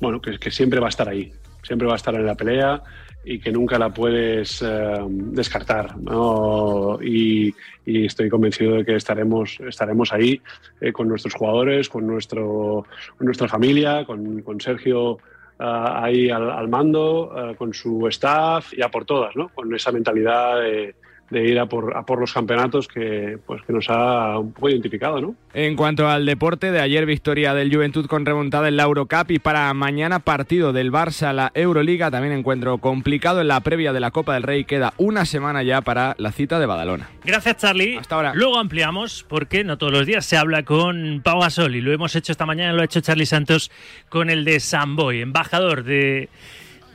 bueno, 0.00 0.20
que, 0.20 0.50
siempre 0.50 0.78
va 0.78 0.86
a 0.86 0.90
estar 0.90 1.08
ahí, 1.08 1.32
siempre 1.62 1.88
va 1.88 1.94
a 1.94 1.96
estar 1.96 2.14
en 2.14 2.26
la 2.26 2.36
pelea. 2.36 2.82
y 3.24 3.40
que 3.40 3.50
nunca 3.50 3.76
la 3.76 3.92
puedes 3.92 4.62
eh, 4.62 4.98
descartar. 5.08 5.96
¿no? 5.98 7.02
Y, 7.02 7.52
estoy 7.84 8.28
convencido 8.28 8.76
de 8.76 8.84
que 8.84 8.94
estaremos, 8.94 9.58
estaremos 9.60 10.12
ahí 10.12 10.40
eh, 10.80 10.92
con 10.92 11.08
nuestros 11.08 11.34
jugadores, 11.34 11.88
con, 11.88 12.06
nuestro, 12.06 12.84
nuestra 13.18 13.48
familia, 13.48 14.04
con, 14.04 14.42
con 14.42 14.60
Sergio 14.60 15.18
ahí 15.58 16.30
al, 16.30 16.50
al 16.50 16.68
mando, 16.68 17.32
ah, 17.34 17.54
con 17.56 17.72
su 17.72 18.06
staff 18.08 18.72
y 18.74 18.82
a 18.82 18.90
por 18.90 19.04
todas, 19.04 19.34
¿no? 19.36 19.48
con 19.50 19.74
esa 19.74 19.92
mentalidad 19.92 20.60
de, 20.60 20.94
de 21.30 21.48
ir 21.48 21.58
a 21.58 21.66
por, 21.66 21.96
a 21.96 22.04
por 22.04 22.20
los 22.20 22.32
campeonatos 22.32 22.88
que, 22.88 23.38
pues, 23.46 23.62
que 23.62 23.72
nos 23.72 23.88
ha 23.88 24.38
un 24.38 24.52
poco 24.52 24.68
identificado. 24.68 25.20
¿no? 25.20 25.34
En 25.54 25.76
cuanto 25.76 26.08
al 26.08 26.26
deporte, 26.26 26.70
de 26.70 26.80
ayer 26.80 27.06
victoria 27.06 27.54
del 27.54 27.74
Juventud 27.74 28.06
con 28.06 28.24
remontada 28.24 28.68
en 28.68 28.76
la 28.76 28.84
Eurocup 28.84 29.30
y 29.30 29.38
para 29.38 29.72
mañana 29.74 30.20
partido 30.20 30.72
del 30.72 30.92
Barça 30.92 31.32
la 31.32 31.50
Euroliga, 31.54 32.10
también 32.10 32.32
encuentro 32.32 32.78
complicado 32.78 33.40
en 33.40 33.48
la 33.48 33.60
previa 33.60 33.92
de 33.92 34.00
la 34.00 34.10
Copa 34.10 34.34
del 34.34 34.42
Rey, 34.42 34.64
queda 34.64 34.94
una 34.96 35.24
semana 35.24 35.62
ya 35.62 35.80
para 35.80 36.14
la 36.18 36.32
cita 36.32 36.58
de 36.58 36.66
Badalona. 36.66 37.08
Gracias, 37.24 37.56
Charlie. 37.56 37.96
Hasta 37.96 38.14
ahora. 38.14 38.32
Luego 38.34 38.58
ampliamos, 38.58 39.24
porque 39.28 39.64
no 39.64 39.78
todos 39.78 39.92
los 39.92 40.06
días 40.06 40.24
se 40.24 40.36
habla 40.36 40.64
con 40.64 41.20
Pau 41.22 41.40
Gasol 41.40 41.74
y 41.74 41.80
lo 41.80 41.92
hemos 41.92 42.14
hecho 42.14 42.32
esta 42.32 42.46
mañana, 42.46 42.72
lo 42.72 42.82
ha 42.82 42.84
hecho 42.84 43.00
Charlie 43.00 43.26
Santos 43.26 43.70
con 44.08 44.30
el 44.30 44.44
de 44.44 44.60
Samboy, 44.60 45.20
embajador 45.20 45.84
de, 45.84 46.28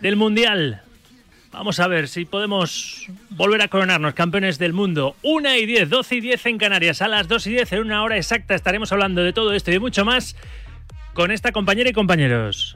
del 0.01 0.15
Mundial. 0.15 0.81
Vamos 1.51 1.81
a 1.81 1.87
ver 1.87 2.07
si 2.07 2.23
podemos 2.23 3.07
volver 3.29 3.61
a 3.61 3.67
coronarnos 3.67 4.13
campeones 4.13 4.57
del 4.57 4.71
mundo. 4.71 5.15
1 5.21 5.55
y 5.55 5.65
10, 5.65 5.89
12 5.89 6.15
y 6.15 6.21
10 6.21 6.45
en 6.45 6.57
Canarias. 6.57 7.01
A 7.01 7.09
las 7.09 7.27
2 7.27 7.47
y 7.47 7.49
10, 7.51 7.73
en 7.73 7.79
una 7.81 8.03
hora 8.03 8.17
exacta, 8.17 8.55
estaremos 8.55 8.91
hablando 8.91 9.21
de 9.21 9.33
todo 9.33 9.53
esto 9.53 9.69
y 9.69 9.73
de 9.73 9.79
mucho 9.79 10.05
más 10.05 10.35
con 11.13 11.29
esta 11.29 11.51
compañera 11.51 11.89
y 11.89 11.93
compañeros. 11.93 12.75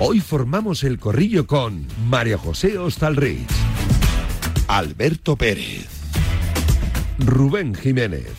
Hoy 0.00 0.18
formamos 0.20 0.82
el 0.82 0.98
corrillo 0.98 1.46
con 1.46 1.86
María 2.08 2.36
José 2.36 2.76
Ostalrich, 2.76 3.48
Alberto 4.66 5.36
Pérez, 5.36 5.88
Rubén 7.20 7.76
Jiménez 7.76 8.32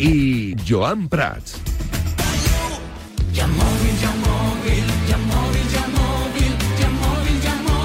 y 0.00 0.56
Joan 0.68 1.08
Prats. 1.08 1.60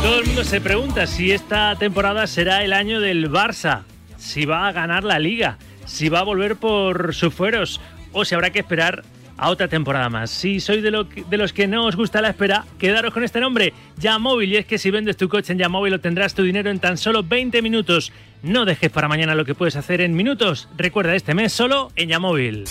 Todo 0.02 0.20
el 0.20 0.26
mundo 0.26 0.44
se 0.44 0.60
pregunta 0.60 1.06
si 1.06 1.32
esta 1.32 1.76
temporada 1.76 2.26
será 2.26 2.64
el 2.64 2.74
año 2.74 3.00
del 3.00 3.30
Barça, 3.30 3.84
si 4.18 4.46
va 4.46 4.68
a 4.68 4.72
ganar 4.72 5.04
la 5.04 5.20
liga, 5.20 5.60
si 5.86 6.10
va 6.10 6.20
a 6.20 6.24
volver 6.24 6.56
por 6.56 7.14
sus 7.14 7.32
fueros 7.32 7.80
o 8.12 8.26
si 8.26 8.34
habrá 8.34 8.50
que 8.50 8.60
esperar 8.60 9.04
a 9.38 9.50
otra 9.50 9.68
temporada 9.68 10.10
más. 10.10 10.32
Si 10.32 10.60
sois 10.60 10.82
de, 10.82 10.92
los 10.92 11.54
que 11.54 11.68
no 11.68 11.86
os 11.86 11.96
gusta 11.96 12.20
la 12.22 12.30
espera, 12.30 12.66
quedaros 12.80 13.14
con 13.14 13.24
este 13.24 13.40
nombre, 13.40 13.74
Yamóvil. 13.98 14.54
Y 14.54 14.58
es 14.58 14.66
que 14.66 14.80
si 14.80 14.90
vendes 14.90 15.18
tu 15.18 15.30
coche 15.30 15.54
en 15.54 15.60
Yamóvil 15.60 15.94
obtendrás 15.94 16.34
tu 16.34 16.42
dinero 16.44 16.72
en 16.72 16.80
tan 16.80 16.98
solo 16.98 17.24
20 17.24 17.62
minutos. 17.62 18.12
No 18.42 18.66
dejes 18.66 18.90
para 18.90 19.08
mañana 19.08 19.36
lo 19.36 19.46
que 19.46 19.56
puedes 19.56 19.76
hacer 19.76 20.02
en 20.02 20.16
minutos. 20.16 20.68
Recuerda 20.78 21.16
este 21.16 21.36
mes 21.36 21.54
solo 21.54 21.92
en 21.96 22.10
Yamóvil. 22.10 22.66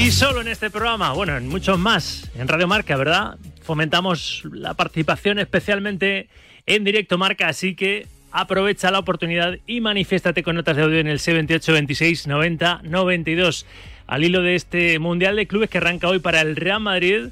Y 0.00 0.12
solo 0.12 0.40
en 0.40 0.48
este 0.48 0.70
programa, 0.70 1.12
bueno, 1.12 1.36
en 1.36 1.46
muchos 1.46 1.78
más, 1.78 2.30
en 2.34 2.48
Radio 2.48 2.66
Marca, 2.66 2.96
¿verdad? 2.96 3.36
Fomentamos 3.62 4.42
la 4.50 4.72
participación 4.72 5.38
especialmente 5.38 6.30
en 6.64 6.84
directo 6.84 7.18
Marca, 7.18 7.48
así 7.48 7.74
que 7.74 8.06
aprovecha 8.32 8.90
la 8.90 8.98
oportunidad 8.98 9.58
y 9.66 9.82
manifiéstate 9.82 10.42
con 10.42 10.56
notas 10.56 10.78
de 10.78 10.84
audio 10.84 11.00
en 11.00 11.06
el 11.06 11.18
78 11.20 11.74
26 11.74 12.28
90 12.28 12.80
92. 12.82 13.66
Al 14.06 14.24
hilo 14.24 14.40
de 14.40 14.54
este 14.54 14.98
Mundial 14.98 15.36
de 15.36 15.46
Clubes 15.46 15.68
que 15.68 15.76
arranca 15.76 16.08
hoy 16.08 16.18
para 16.18 16.40
el 16.40 16.56
Real 16.56 16.80
Madrid, 16.80 17.26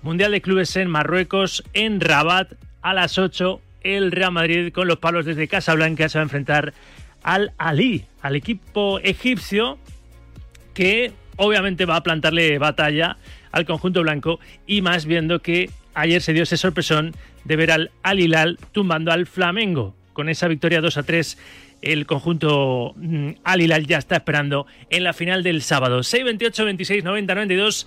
Mundial 0.00 0.32
de 0.32 0.40
Clubes 0.40 0.74
en 0.76 0.88
Marruecos, 0.88 1.62
en 1.74 2.00
Rabat, 2.00 2.54
a 2.80 2.94
las 2.94 3.18
8, 3.18 3.60
el 3.82 4.10
Real 4.10 4.32
Madrid 4.32 4.72
con 4.72 4.88
los 4.88 4.96
palos 4.96 5.26
desde 5.26 5.48
Casablanca 5.48 6.08
se 6.08 6.16
va 6.16 6.22
a 6.22 6.24
enfrentar 6.24 6.72
al 7.22 7.52
Ali, 7.58 8.06
al 8.22 8.36
equipo 8.36 9.00
egipcio 9.00 9.78
que 10.72 11.12
obviamente 11.40 11.86
va 11.86 11.96
a 11.96 12.02
plantarle 12.02 12.58
batalla 12.58 13.16
al 13.50 13.64
conjunto 13.64 14.02
blanco 14.02 14.38
y 14.66 14.82
más 14.82 15.06
viendo 15.06 15.40
que 15.40 15.70
ayer 15.94 16.20
se 16.20 16.34
dio 16.34 16.42
ese 16.42 16.58
sorpresón 16.58 17.14
de 17.44 17.56
ver 17.56 17.70
al 17.72 17.90
Al 18.02 18.20
Hilal 18.20 18.58
tumbando 18.72 19.10
al 19.10 19.26
Flamengo. 19.26 19.94
Con 20.12 20.28
esa 20.28 20.48
victoria 20.48 20.82
2 20.82 20.98
a 20.98 21.02
3, 21.02 21.38
el 21.80 22.04
conjunto 22.04 22.92
mm, 22.96 23.30
Al 23.42 23.62
Hilal 23.62 23.86
ya 23.86 23.96
está 23.96 24.16
esperando 24.16 24.66
en 24.90 25.02
la 25.02 25.14
final 25.14 25.42
del 25.42 25.62
sábado. 25.62 26.02
6, 26.02 26.24
28, 26.24 26.64
26, 26.66 27.04
90, 27.04 27.34
92. 27.34 27.86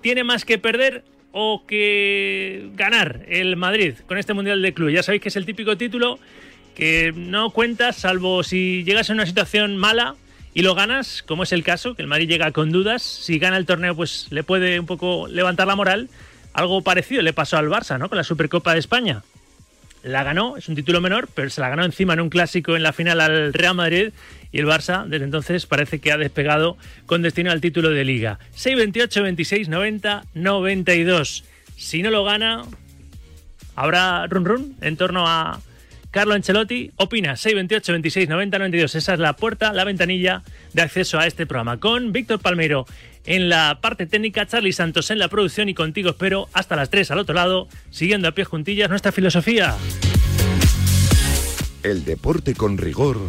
¿Tiene 0.00 0.24
más 0.24 0.46
que 0.46 0.56
perder 0.56 1.04
o 1.32 1.66
que 1.66 2.70
ganar 2.74 3.20
el 3.28 3.56
Madrid 3.56 3.96
con 4.06 4.16
este 4.16 4.32
Mundial 4.32 4.62
de 4.62 4.72
Club? 4.72 4.88
Ya 4.88 5.02
sabéis 5.02 5.20
que 5.20 5.28
es 5.28 5.36
el 5.36 5.44
típico 5.44 5.76
título 5.76 6.18
que 6.74 7.12
no 7.14 7.50
cuentas 7.50 7.96
salvo 7.96 8.42
si 8.42 8.82
llegas 8.84 9.10
a 9.10 9.12
una 9.12 9.26
situación 9.26 9.76
mala 9.76 10.14
y 10.54 10.62
lo 10.62 10.74
ganas, 10.74 11.22
como 11.22 11.42
es 11.42 11.52
el 11.52 11.62
caso, 11.62 11.94
que 11.94 12.02
el 12.02 12.08
Madrid 12.08 12.28
llega 12.28 12.52
con 12.52 12.72
dudas. 12.72 13.02
Si 13.02 13.38
gana 13.38 13.56
el 13.56 13.66
torneo, 13.66 13.94
pues 13.94 14.26
le 14.30 14.42
puede 14.42 14.80
un 14.80 14.86
poco 14.86 15.28
levantar 15.28 15.66
la 15.66 15.76
moral. 15.76 16.08
Algo 16.52 16.82
parecido 16.82 17.22
le 17.22 17.32
pasó 17.32 17.58
al 17.58 17.68
Barça, 17.68 17.98
¿no? 17.98 18.08
Con 18.08 18.18
la 18.18 18.24
Supercopa 18.24 18.72
de 18.72 18.80
España. 18.80 19.22
La 20.02 20.22
ganó, 20.22 20.56
es 20.56 20.68
un 20.68 20.74
título 20.74 21.00
menor, 21.00 21.28
pero 21.34 21.50
se 21.50 21.60
la 21.60 21.68
ganó 21.68 21.84
encima 21.84 22.14
en 22.14 22.20
un 22.20 22.30
clásico 22.30 22.76
en 22.76 22.82
la 22.82 22.92
final 22.92 23.20
al 23.20 23.52
Real 23.52 23.74
Madrid. 23.74 24.10
Y 24.50 24.58
el 24.58 24.66
Barça, 24.66 25.06
desde 25.06 25.24
entonces, 25.24 25.66
parece 25.66 26.00
que 26.00 26.12
ha 26.12 26.16
despegado 26.16 26.76
con 27.06 27.22
destino 27.22 27.50
al 27.50 27.60
título 27.60 27.90
de 27.90 28.04
Liga. 28.04 28.38
6, 28.54 28.76
28, 28.76 29.22
26, 29.22 29.68
90, 29.68 30.24
92. 30.34 31.44
Si 31.76 32.02
no 32.02 32.10
lo 32.10 32.24
gana, 32.24 32.64
habrá 33.76 34.26
run 34.26 34.44
run 34.44 34.76
en 34.80 34.96
torno 34.96 35.28
a 35.28 35.60
Carlo 36.18 36.34
Ancelotti. 36.34 36.90
Opina 36.96 37.36
628 37.36 37.92
26 37.92 38.28
90 38.28 38.58
92. 38.58 38.94
Esa 38.96 39.12
es 39.12 39.20
la 39.20 39.36
puerta, 39.36 39.72
la 39.72 39.84
ventanilla 39.84 40.42
de 40.72 40.82
acceso 40.82 41.16
a 41.20 41.28
este 41.28 41.46
programa. 41.46 41.78
Con 41.78 42.10
Víctor 42.10 42.40
Palmeiro 42.40 42.86
en 43.24 43.48
la 43.48 43.78
parte 43.80 44.04
técnica, 44.06 44.44
Charlie 44.44 44.72
Santos 44.72 45.12
en 45.12 45.20
la 45.20 45.28
producción 45.28 45.68
y 45.68 45.74
contigo 45.74 46.10
espero 46.10 46.48
hasta 46.54 46.74
las 46.74 46.90
3 46.90 47.12
al 47.12 47.20
otro 47.20 47.36
lado, 47.36 47.68
siguiendo 47.90 48.26
a 48.26 48.32
pies 48.32 48.48
juntillas 48.48 48.90
nuestra 48.90 49.12
filosofía. 49.12 49.76
El 51.84 52.04
deporte 52.04 52.52
con 52.54 52.78
rigor, 52.78 53.20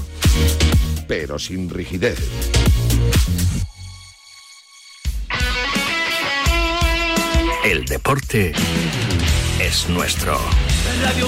pero 1.07 1.37
sin 1.37 1.69
rigidez. 1.69 2.17
El 7.63 7.85
deporte 7.85 8.53
es 9.59 9.87
nuestro. 9.89 10.39
Radio. 11.03 11.27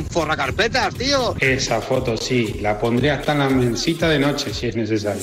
forra 0.05 0.35
carpetas, 0.35 0.93
tío. 0.95 1.35
Esa 1.39 1.81
foto 1.81 2.17
sí, 2.17 2.59
la 2.61 2.79
pondré 2.79 3.11
hasta 3.11 3.33
en 3.33 3.39
la 3.39 3.49
mensita 3.49 4.09
de 4.09 4.19
noche 4.19 4.53
si 4.53 4.67
es 4.67 4.75
necesario. 4.75 5.21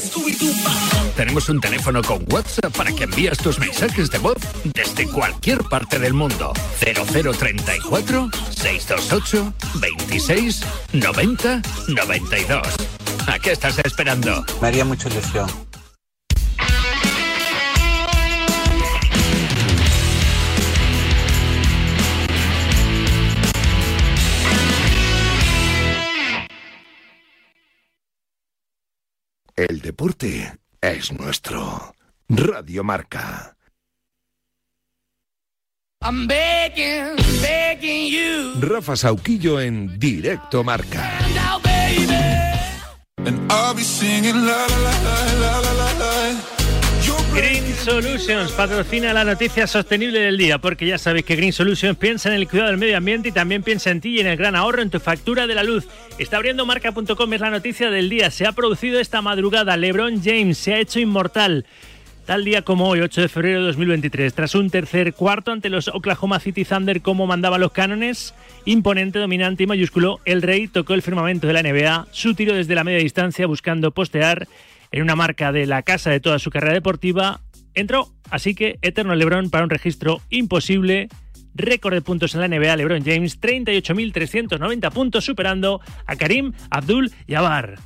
Tenemos 1.17 1.49
un 1.49 1.61
teléfono 1.61 2.03
con 2.03 2.25
WhatsApp 2.31 2.77
para 2.77 2.93
que 2.93 3.05
envías 3.05 3.39
tus 3.39 3.59
mensajes 3.59 4.11
de 4.11 4.19
voz 4.19 4.39
desde 4.65 5.07
cualquier 5.09 5.63
parte 5.65 5.99
del 5.99 6.15
mundo. 6.15 6.53
0034 6.81 8.31
628 8.51 9.53
26 9.81 10.61
90 10.93 11.63
92. 11.89 12.67
¿A 13.27 13.39
qué 13.39 13.53
estás 13.53 13.79
esperando? 13.85 14.45
Me 14.61 14.69
haría 14.69 14.85
mucha 14.85 15.09
ilusión. 15.09 15.68
El 29.59 29.81
deporte 29.81 30.57
es 30.81 31.11
nuestro. 31.11 31.93
Radio 32.29 32.85
Marca. 32.85 33.57
I'm 36.01 36.29
begging, 36.29 37.17
begging 37.43 38.07
you. 38.07 38.61
Rafa 38.61 38.95
Sauquillo 38.95 39.61
en 39.61 39.99
Directo 39.99 40.63
Marca. 40.63 41.11
Now, 41.35 41.59
baby. 41.61 42.15
And 43.27 43.51
I'll 43.51 43.75
be 43.75 43.83
singing 43.83 44.47
la 44.47 44.65
la 44.69 44.79
la 44.79 44.93
la 45.41 45.61
la 45.61 45.73
la 45.73 45.93
la. 45.99 46.08
Green 47.39 47.73
Solutions 47.73 48.51
patrocina 48.51 49.13
la 49.13 49.23
noticia 49.23 49.69
sostenible 49.69 50.19
del 50.19 50.37
día, 50.37 50.59
porque 50.59 50.89
ya 50.89 50.99
sabéis 50.99 51.25
que 51.25 51.37
Green 51.37 51.53
Solutions 51.53 51.97
piensa 51.97 52.29
en 52.31 52.35
el 52.35 52.49
cuidado 52.49 52.71
del 52.71 52.79
medio 52.79 52.97
ambiente 52.97 53.29
y 53.29 53.33
también 53.33 53.63
piensa 53.63 53.93
en 53.93 54.01
ti 54.01 54.17
y 54.17 54.19
en 54.19 54.27
el 54.27 54.37
gran 54.37 54.57
ahorro 54.57 54.83
en 54.83 54.91
tu 54.91 54.99
factura 54.99 55.47
de 55.47 55.55
la 55.55 55.63
luz. 55.63 55.87
Está 56.19 56.39
abriendo 56.39 56.67
marca.com, 56.67 57.33
es 57.33 57.41
la 57.41 57.51
noticia 57.51 57.93
del 57.93 58.09
día. 58.11 58.33
Se 58.33 58.45
ha 58.45 58.51
producido 58.51 58.99
esta 58.99 59.23
madrugada. 59.23 59.77
LeBron 59.77 60.21
James 60.21 60.59
se 60.59 60.75
ha 60.75 60.81
hecho 60.81 60.99
inmortal. 60.99 61.65
Tal 62.27 62.45
día 62.45 62.63
como 62.63 62.89
hoy, 62.89 63.03
8 63.03 63.21
de 63.21 63.29
febrero 63.29 63.61
de 63.61 63.67
2023, 63.69 64.35
tras 64.35 64.57
un 64.57 64.69
tercer 64.69 65.15
cuarto 65.15 65.53
ante 65.53 65.71
los 65.71 65.87
Oklahoma 65.87 66.41
City 66.41 66.65
Thunder 66.65 67.03
como 67.03 67.29
mandaban 67.29 67.61
los 67.61 67.71
cánones, 67.71 68.35
imponente, 68.65 69.21
dominante 69.21 69.63
y 69.63 69.67
mayúsculo, 69.67 70.19
el 70.25 70.43
Rey 70.43 70.67
tocó 70.67 70.93
el 70.93 71.03
firmamento 71.03 71.47
de 71.47 71.53
la 71.53 71.63
NBA, 71.63 72.09
su 72.11 72.35
tiro 72.35 72.55
desde 72.55 72.75
la 72.75 72.85
media 72.85 72.99
distancia 72.99 73.47
buscando 73.47 73.93
postear 73.93 74.49
en 74.93 75.03
una 75.03 75.17
marca 75.17 75.53
de 75.53 75.67
la 75.67 75.83
casa 75.83 76.11
de 76.11 76.21
toda 76.21 76.39
su 76.39 76.51
carrera 76.51 76.75
deportiva, 76.75 77.41
entró, 77.75 78.13
así 78.31 78.55
que 78.55 78.79
eterno 78.83 79.15
LeBron 79.15 79.51
para 79.51 79.65
un 79.65 79.71
registro 79.71 80.21
imposible, 80.31 81.09
récord 81.55 81.95
de 81.95 82.03
puntos 82.03 82.35
en 82.35 82.41
la 82.41 82.49
NBA, 82.49 82.77
LeBron 82.77 83.05
James, 83.05 83.41
38.390 83.41 84.91
puntos, 84.93 85.25
superando 85.25 85.81
a 86.07 86.17
Karim 86.17 86.53
Abdul-Jabbar. 86.71 87.77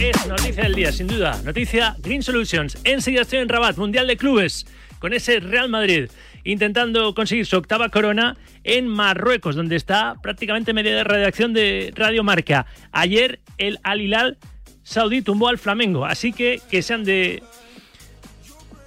Es 0.00 0.26
noticia 0.26 0.64
del 0.64 0.74
día, 0.74 0.92
sin 0.92 1.06
duda. 1.06 1.40
Noticia 1.44 1.96
Green 2.00 2.22
Solutions. 2.22 2.78
Enseguida 2.84 3.22
estoy 3.22 3.38
en 3.38 3.48
Rabat, 3.48 3.76
Mundial 3.76 4.06
de 4.06 4.16
Clubes, 4.16 4.66
con 4.98 5.12
ese 5.12 5.38
Real 5.40 5.68
Madrid, 5.68 6.10
intentando 6.42 7.14
conseguir 7.14 7.46
su 7.46 7.56
octava 7.56 7.88
corona 7.88 8.36
en 8.64 8.88
Marruecos, 8.88 9.54
donde 9.54 9.76
está 9.76 10.16
prácticamente 10.22 10.72
media 10.72 10.96
de 10.96 11.04
redacción 11.04 11.52
de 11.52 11.92
Radio 11.94 12.24
Marca. 12.24 12.66
Ayer 12.90 13.40
el 13.56 13.78
Al 13.82 14.00
Hilal 14.00 14.38
Saudí 14.84 15.22
tumbó 15.22 15.48
al 15.48 15.58
Flamengo, 15.58 16.04
así 16.04 16.32
que 16.32 16.60
que 16.70 16.82
se 16.82 16.94
ande 16.94 17.42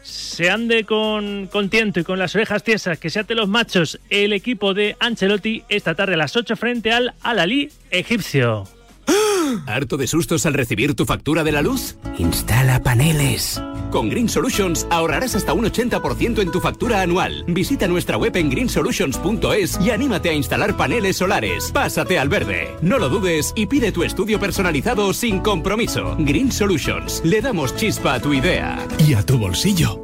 se 0.04 0.50
ande 0.50 0.84
con, 0.84 1.48
con 1.48 1.70
tiento 1.70 2.00
y 2.00 2.04
con 2.04 2.20
las 2.20 2.36
orejas 2.36 2.64
tiesas, 2.64 2.98
que 3.00 3.10
se 3.10 3.20
ate 3.20 3.36
los 3.36 3.50
machos 3.50 4.00
el 4.10 4.34
equipo 4.34 4.74
de 4.74 4.96
Ancelotti 5.00 5.64
esta 5.68 5.96
tarde 5.96 6.14
a 6.14 6.18
las 6.18 6.36
8 6.36 6.56
frente 6.56 6.92
al 6.92 7.14
Al-Ali 7.22 7.72
egipcio. 7.90 8.66
¿Harto 9.66 9.98
de 9.98 10.08
sustos 10.08 10.46
al 10.46 10.54
recibir 10.54 10.96
tu 10.96 11.06
factura 11.06 11.44
de 11.44 11.52
la 11.52 11.62
luz? 11.62 11.98
Instala 12.20 12.82
paneles. 12.84 13.62
Con 13.92 14.10
Green 14.10 14.30
Solutions 14.30 14.88
ahorrarás 14.90 15.36
hasta 15.36 15.54
un 15.54 15.66
80% 15.66 16.40
en 16.42 16.52
tu 16.52 16.60
factura 16.60 17.02
anual. 17.02 17.44
Visita 17.48 17.88
nuestra 17.88 18.18
web 18.18 18.36
en 18.36 18.50
greensolutions.es 18.50 19.80
y 19.82 19.92
anímate 19.92 20.30
a 20.30 20.34
instalar 20.34 20.76
paneles 20.78 21.18
solares. 21.18 21.72
Pásate 21.72 22.20
al 22.20 22.30
verde. 22.30 22.76
No 22.82 23.00
lo 23.00 23.10
dudes 23.10 23.54
y 23.56 23.66
pide 23.66 23.92
tu 23.92 24.04
estudio 24.04 24.40
personalizado 24.40 25.14
sin 25.14 25.40
compromiso. 25.40 26.16
Green 26.20 26.52
Solutions. 26.52 27.22
Le 27.24 27.42
damos 27.42 27.76
chispa 27.76 28.16
a 28.16 28.20
tu 28.20 28.34
idea. 28.34 28.86
Y 29.08 29.14
a 29.14 29.26
tu 29.26 29.38
bolsillo. 29.38 30.04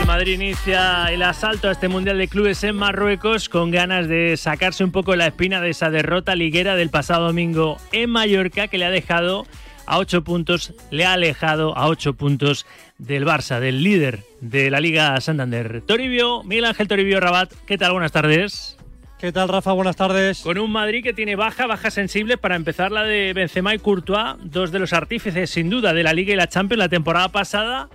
El 0.00 0.06
Madrid 0.06 0.34
inicia 0.34 1.06
el 1.10 1.22
asalto 1.22 1.68
a 1.68 1.72
este 1.72 1.88
Mundial 1.88 2.18
de 2.18 2.26
Clubes 2.26 2.64
en 2.64 2.74
Marruecos 2.74 3.48
con 3.48 3.70
ganas 3.70 4.08
de 4.08 4.36
sacarse 4.36 4.82
un 4.82 4.92
poco 4.92 5.14
la 5.14 5.26
espina 5.26 5.60
de 5.60 5.70
esa 5.70 5.90
derrota 5.90 6.34
liguera 6.34 6.74
del 6.74 6.90
pasado 6.90 7.26
domingo 7.26 7.76
en 7.92 8.10
Mallorca 8.10 8.68
que 8.68 8.78
le 8.78 8.86
ha 8.86 8.90
dejado 8.90 9.46
a 9.86 9.98
ocho 9.98 10.24
puntos, 10.24 10.72
le 10.90 11.04
ha 11.04 11.12
alejado 11.12 11.76
a 11.76 11.86
ocho 11.86 12.14
puntos 12.14 12.66
del 12.98 13.26
Barça, 13.26 13.60
del 13.60 13.84
líder 13.84 14.24
de 14.40 14.70
la 14.70 14.80
Liga 14.80 15.20
Santander. 15.20 15.82
Toribio, 15.86 16.42
Miguel 16.44 16.64
Ángel 16.64 16.88
Toribio 16.88 17.20
Rabat, 17.20 17.52
¿qué 17.66 17.76
tal? 17.76 17.92
Buenas 17.92 18.12
tardes. 18.12 18.78
¿Qué 19.18 19.32
tal, 19.32 19.50
Rafa? 19.50 19.72
Buenas 19.72 19.96
tardes. 19.96 20.40
Con 20.40 20.56
un 20.56 20.72
Madrid 20.72 21.02
que 21.02 21.12
tiene 21.12 21.36
baja, 21.36 21.66
baja 21.66 21.90
sensible 21.90 22.38
para 22.38 22.56
empezar 22.56 22.90
la 22.90 23.04
de 23.04 23.34
Benzema 23.34 23.74
y 23.74 23.78
Courtois, 23.78 24.36
dos 24.42 24.72
de 24.72 24.78
los 24.78 24.94
artífices 24.94 25.50
sin 25.50 25.68
duda 25.68 25.92
de 25.92 26.02
la 26.02 26.14
Liga 26.14 26.32
y 26.32 26.36
la 26.36 26.48
Champions 26.48 26.78
la 26.78 26.88
temporada 26.88 27.28
pasada 27.28 27.90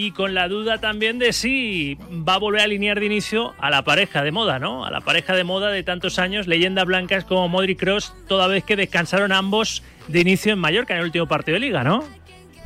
y 0.00 0.12
con 0.12 0.32
la 0.32 0.46
duda 0.46 0.78
también 0.78 1.18
de 1.18 1.32
si 1.32 1.98
va 2.08 2.34
a 2.34 2.38
volver 2.38 2.60
a 2.60 2.64
alinear 2.64 3.00
de 3.00 3.06
inicio 3.06 3.54
a 3.58 3.68
la 3.68 3.82
pareja 3.82 4.22
de 4.22 4.30
moda, 4.30 4.60
¿no? 4.60 4.84
A 4.84 4.92
la 4.92 5.00
pareja 5.00 5.34
de 5.34 5.42
moda 5.42 5.72
de 5.72 5.82
tantos 5.82 6.20
años, 6.20 6.46
leyendas 6.46 6.84
blancas 6.86 7.24
como 7.24 7.48
Modric 7.48 7.80
Cross, 7.80 8.14
toda 8.28 8.46
vez 8.46 8.62
que 8.62 8.76
descansaron 8.76 9.32
ambos 9.32 9.82
de 10.06 10.20
inicio 10.20 10.52
en 10.52 10.60
Mallorca 10.60 10.94
en 10.94 11.00
el 11.00 11.06
último 11.06 11.26
partido 11.26 11.54
de 11.54 11.60
liga, 11.60 11.82
¿no? 11.82 12.04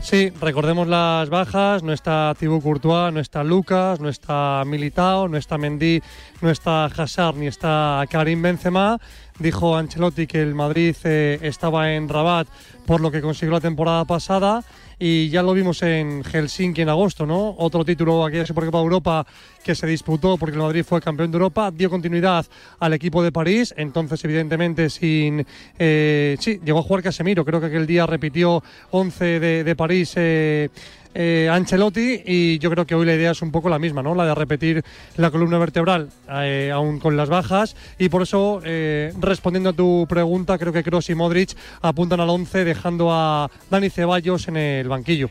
Sí, 0.02 0.30
recordemos 0.42 0.86
las 0.88 1.30
bajas, 1.30 1.82
no 1.82 1.94
está 1.94 2.34
Thibaut 2.38 2.62
Courtois, 2.62 3.14
no 3.14 3.20
está 3.20 3.42
Lucas, 3.42 3.98
no 3.98 4.10
está 4.10 4.62
Militao, 4.66 5.26
no 5.26 5.38
está 5.38 5.56
Mendy, 5.56 6.02
no 6.42 6.50
está 6.50 6.84
Hazard 6.84 7.36
ni 7.36 7.46
está 7.46 8.04
Karim 8.10 8.42
Benzema. 8.42 8.98
Dijo 9.38 9.74
Ancelotti 9.74 10.26
que 10.26 10.42
el 10.42 10.54
Madrid 10.54 10.94
eh, 11.04 11.38
estaba 11.40 11.94
en 11.94 12.10
Rabat 12.10 12.46
por 12.84 13.00
lo 13.00 13.10
que 13.10 13.22
consiguió 13.22 13.54
la 13.54 13.60
temporada 13.60 14.04
pasada 14.04 14.62
y 14.98 15.28
ya 15.28 15.42
lo 15.42 15.52
vimos 15.52 15.82
en 15.82 16.22
Helsinki 16.24 16.82
en 16.82 16.88
agosto, 16.88 17.26
¿no? 17.26 17.54
Otro 17.58 17.84
título 17.84 18.24
aquella 18.24 18.46
Supercopa 18.46 18.78
de 18.78 18.84
Europa 18.84 19.26
que 19.64 19.74
se 19.74 19.86
disputó 19.86 20.36
porque 20.36 20.56
el 20.56 20.62
Madrid 20.62 20.84
fue 20.84 21.00
campeón 21.00 21.30
de 21.30 21.36
Europa, 21.36 21.70
dio 21.70 21.90
continuidad 21.90 22.44
al 22.78 22.92
equipo 22.92 23.22
de 23.22 23.32
París, 23.32 23.74
entonces 23.76 24.24
evidentemente 24.24 24.90
sin... 24.90 25.46
Eh, 25.78 26.36
sí, 26.40 26.60
llegó 26.64 26.80
a 26.80 26.82
jugar 26.82 27.02
Casemiro, 27.02 27.44
creo 27.44 27.60
que 27.60 27.66
aquel 27.66 27.86
día 27.86 28.06
repitió 28.06 28.62
11 28.90 29.40
de, 29.40 29.64
de 29.64 29.76
París. 29.76 30.12
Eh, 30.16 30.70
eh, 31.14 31.48
Ancelotti 31.50 32.22
y 32.24 32.58
yo 32.58 32.70
creo 32.70 32.86
que 32.86 32.94
hoy 32.94 33.06
la 33.06 33.14
idea 33.14 33.32
es 33.32 33.42
un 33.42 33.50
poco 33.50 33.68
la 33.68 33.78
misma, 33.78 34.02
¿no? 34.02 34.14
La 34.14 34.24
de 34.24 34.34
repetir 34.34 34.82
la 35.16 35.30
columna 35.30 35.58
vertebral 35.58 36.08
eh, 36.30 36.70
aún 36.72 36.98
con 36.98 37.16
las 37.16 37.28
bajas 37.28 37.76
y 37.98 38.08
por 38.08 38.22
eso 38.22 38.60
eh, 38.64 39.12
respondiendo 39.20 39.70
a 39.70 39.72
tu 39.72 40.06
pregunta 40.08 40.58
creo 40.58 40.72
que 40.72 40.82
Kroos 40.82 41.10
y 41.10 41.14
Modric 41.14 41.56
apuntan 41.80 42.20
al 42.20 42.30
11 42.30 42.64
dejando 42.64 43.12
a 43.12 43.50
Dani 43.70 43.90
Ceballos 43.90 44.48
en 44.48 44.56
el 44.56 44.88
banquillo. 44.88 45.30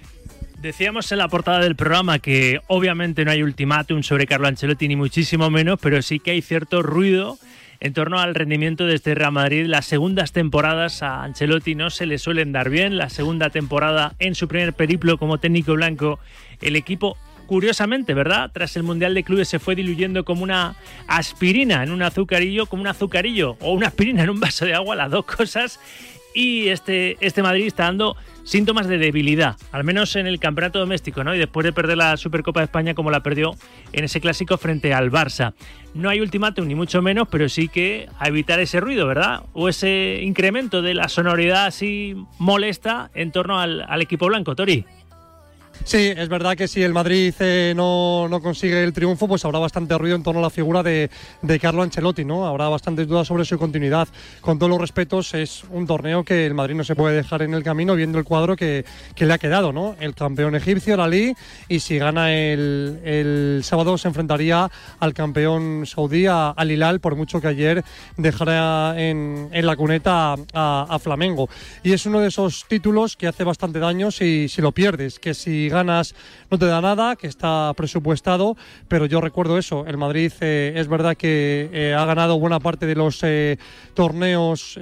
Decíamos 0.61 1.11
en 1.11 1.17
la 1.17 1.27
portada 1.27 1.59
del 1.59 1.75
programa 1.75 2.19
que 2.19 2.59
obviamente 2.67 3.25
no 3.25 3.31
hay 3.31 3.41
ultimátum 3.41 4.03
sobre 4.03 4.27
Carlo 4.27 4.47
Ancelotti 4.47 4.87
ni 4.87 4.95
muchísimo 4.95 5.49
menos, 5.49 5.79
pero 5.81 6.01
sí 6.03 6.19
que 6.19 6.31
hay 6.31 6.41
cierto 6.43 6.83
ruido 6.83 7.39
en 7.81 7.93
torno 7.93 8.19
al 8.19 8.35
rendimiento 8.35 8.85
de 8.85 8.95
este 8.95 9.15
Real 9.15 9.31
Madrid. 9.31 9.65
Las 9.65 9.87
segundas 9.87 10.31
temporadas 10.31 11.01
a 11.01 11.23
Ancelotti 11.23 11.75
no 11.75 11.89
se 11.89 12.05
le 12.05 12.19
suelen 12.19 12.51
dar 12.51 12.69
bien. 12.69 12.97
La 12.97 13.09
segunda 13.09 13.49
temporada 13.49 14.13
en 14.19 14.35
su 14.35 14.47
primer 14.47 14.73
periplo 14.73 15.17
como 15.17 15.39
técnico 15.39 15.73
blanco, 15.73 16.19
el 16.61 16.75
equipo 16.75 17.17
curiosamente, 17.47 18.13
¿verdad? 18.13 18.51
Tras 18.53 18.77
el 18.77 18.83
Mundial 18.83 19.15
de 19.15 19.23
Clubes 19.23 19.49
se 19.49 19.59
fue 19.59 19.75
diluyendo 19.75 20.23
como 20.23 20.43
una 20.43 20.75
aspirina 21.07 21.83
en 21.83 21.91
un 21.91 22.03
azucarillo, 22.03 22.67
como 22.67 22.83
un 22.83 22.87
azucarillo 22.87 23.57
o 23.59 23.73
una 23.73 23.87
aspirina 23.87 24.23
en 24.23 24.29
un 24.29 24.39
vaso 24.39 24.63
de 24.65 24.75
agua, 24.75 24.95
las 24.95 25.11
dos 25.11 25.25
cosas. 25.25 25.79
Y 26.33 26.67
este, 26.69 27.17
este 27.19 27.41
Madrid 27.41 27.65
está 27.65 27.83
dando 27.83 28.15
síntomas 28.43 28.87
de 28.87 28.97
debilidad, 28.97 29.55
al 29.71 29.83
menos 29.83 30.15
en 30.15 30.27
el 30.27 30.39
campeonato 30.39 30.79
doméstico, 30.79 31.23
¿no? 31.23 31.35
Y 31.35 31.39
después 31.39 31.63
de 31.63 31.73
perder 31.73 31.97
la 31.97 32.17
Supercopa 32.17 32.59
de 32.59 32.65
España 32.65 32.93
como 32.93 33.11
la 33.11 33.21
perdió 33.21 33.55
en 33.93 34.03
ese 34.03 34.19
clásico 34.21 34.57
frente 34.57 34.93
al 34.93 35.11
Barça. 35.11 35.53
No 35.93 36.09
hay 36.09 36.21
ultimátum 36.21 36.67
ni 36.67 36.75
mucho 36.75 37.01
menos, 37.01 37.27
pero 37.29 37.49
sí 37.49 37.67
que 37.67 38.07
a 38.17 38.27
evitar 38.27 38.59
ese 38.59 38.79
ruido, 38.79 39.07
¿verdad? 39.07 39.43
O 39.53 39.69
ese 39.69 40.19
incremento 40.23 40.81
de 40.81 40.93
la 40.93 41.09
sonoridad 41.09 41.65
así 41.65 42.15
molesta 42.39 43.11
en 43.13 43.31
torno 43.31 43.59
al, 43.59 43.85
al 43.87 44.01
equipo 44.01 44.27
blanco, 44.27 44.55
Tori. 44.55 44.85
Sí, 45.83 46.13
es 46.15 46.29
verdad 46.29 46.55
que 46.55 46.67
si 46.67 46.83
el 46.83 46.93
Madrid 46.93 47.33
eh, 47.39 47.73
no, 47.75 48.27
no 48.29 48.39
consigue 48.41 48.81
el 48.83 48.93
triunfo, 48.93 49.27
pues 49.27 49.43
habrá 49.43 49.59
bastante 49.59 49.97
ruido 49.97 50.15
en 50.15 50.23
torno 50.23 50.39
a 50.39 50.43
la 50.43 50.49
figura 50.51 50.83
de, 50.83 51.09
de 51.41 51.59
Carlo 51.59 51.81
Ancelotti, 51.81 52.23
¿no? 52.23 52.45
Habrá 52.45 52.69
bastantes 52.69 53.07
dudas 53.07 53.27
sobre 53.27 53.43
su 53.45 53.57
continuidad. 53.57 54.07
Con 54.41 54.57
todos 54.59 54.69
los 54.69 54.79
respetos, 54.79 55.33
es 55.33 55.63
un 55.71 55.87
torneo 55.87 56.23
que 56.23 56.45
el 56.45 56.53
Madrid 56.53 56.75
no 56.75 56.83
se 56.83 56.95
puede 56.95 57.15
dejar 57.15 57.41
en 57.41 57.55
el 57.55 57.63
camino 57.63 57.95
viendo 57.95 58.19
el 58.19 58.25
cuadro 58.25 58.55
que, 58.55 58.85
que 59.15 59.25
le 59.25 59.33
ha 59.33 59.37
quedado, 59.39 59.73
¿no? 59.73 59.95
El 59.99 60.13
campeón 60.13 60.55
egipcio, 60.55 60.93
el 60.93 60.99
Ali, 61.01 61.35
y 61.67 61.79
si 61.79 61.97
gana 61.97 62.31
el, 62.31 62.99
el 63.03 63.61
sábado 63.63 63.97
se 63.97 64.07
enfrentaría 64.07 64.69
al 64.99 65.13
campeón 65.13 65.85
saudí, 65.87 66.25
al 66.27 66.71
Hilal, 66.71 66.99
por 67.01 67.15
mucho 67.15 67.41
que 67.41 67.47
ayer 67.47 67.83
dejara 68.17 68.93
en, 68.97 69.49
en 69.51 69.65
la 69.65 69.75
cuneta 69.75 70.33
a, 70.33 70.35
a- 70.53 70.85
a 70.89 70.99
Flamengo. 70.99 71.49
Y 71.83 71.91
es 71.91 72.05
uno 72.05 72.19
de 72.19 72.27
esos 72.27 72.65
títulos 72.69 73.17
que 73.17 73.27
hace 73.27 73.43
bastante 73.43 73.79
daño 73.79 74.11
si, 74.11 74.47
si 74.47 74.61
lo 74.61 74.71
pierdes, 74.71 75.17
que 75.19 75.33
si 75.33 75.69
ganas 75.71 76.15
no 76.49 76.59
te 76.59 76.65
da 76.65 76.81
nada, 76.81 77.15
que 77.15 77.27
está 77.27 77.73
presupuestado, 77.75 78.57
pero 78.87 79.05
yo 79.05 79.21
recuerdo 79.21 79.57
eso, 79.57 79.85
el 79.87 79.97
Madrid 79.97 80.31
eh, 80.41 80.73
es 80.75 80.87
verdad 80.87 81.15
que 81.15 81.69
eh, 81.71 81.95
ha 81.97 82.05
ganado 82.05 82.39
buena 82.39 82.59
parte 82.59 82.85
de 82.85 82.95
los 82.95 83.19
eh, 83.23 83.57
torneos 83.93 84.77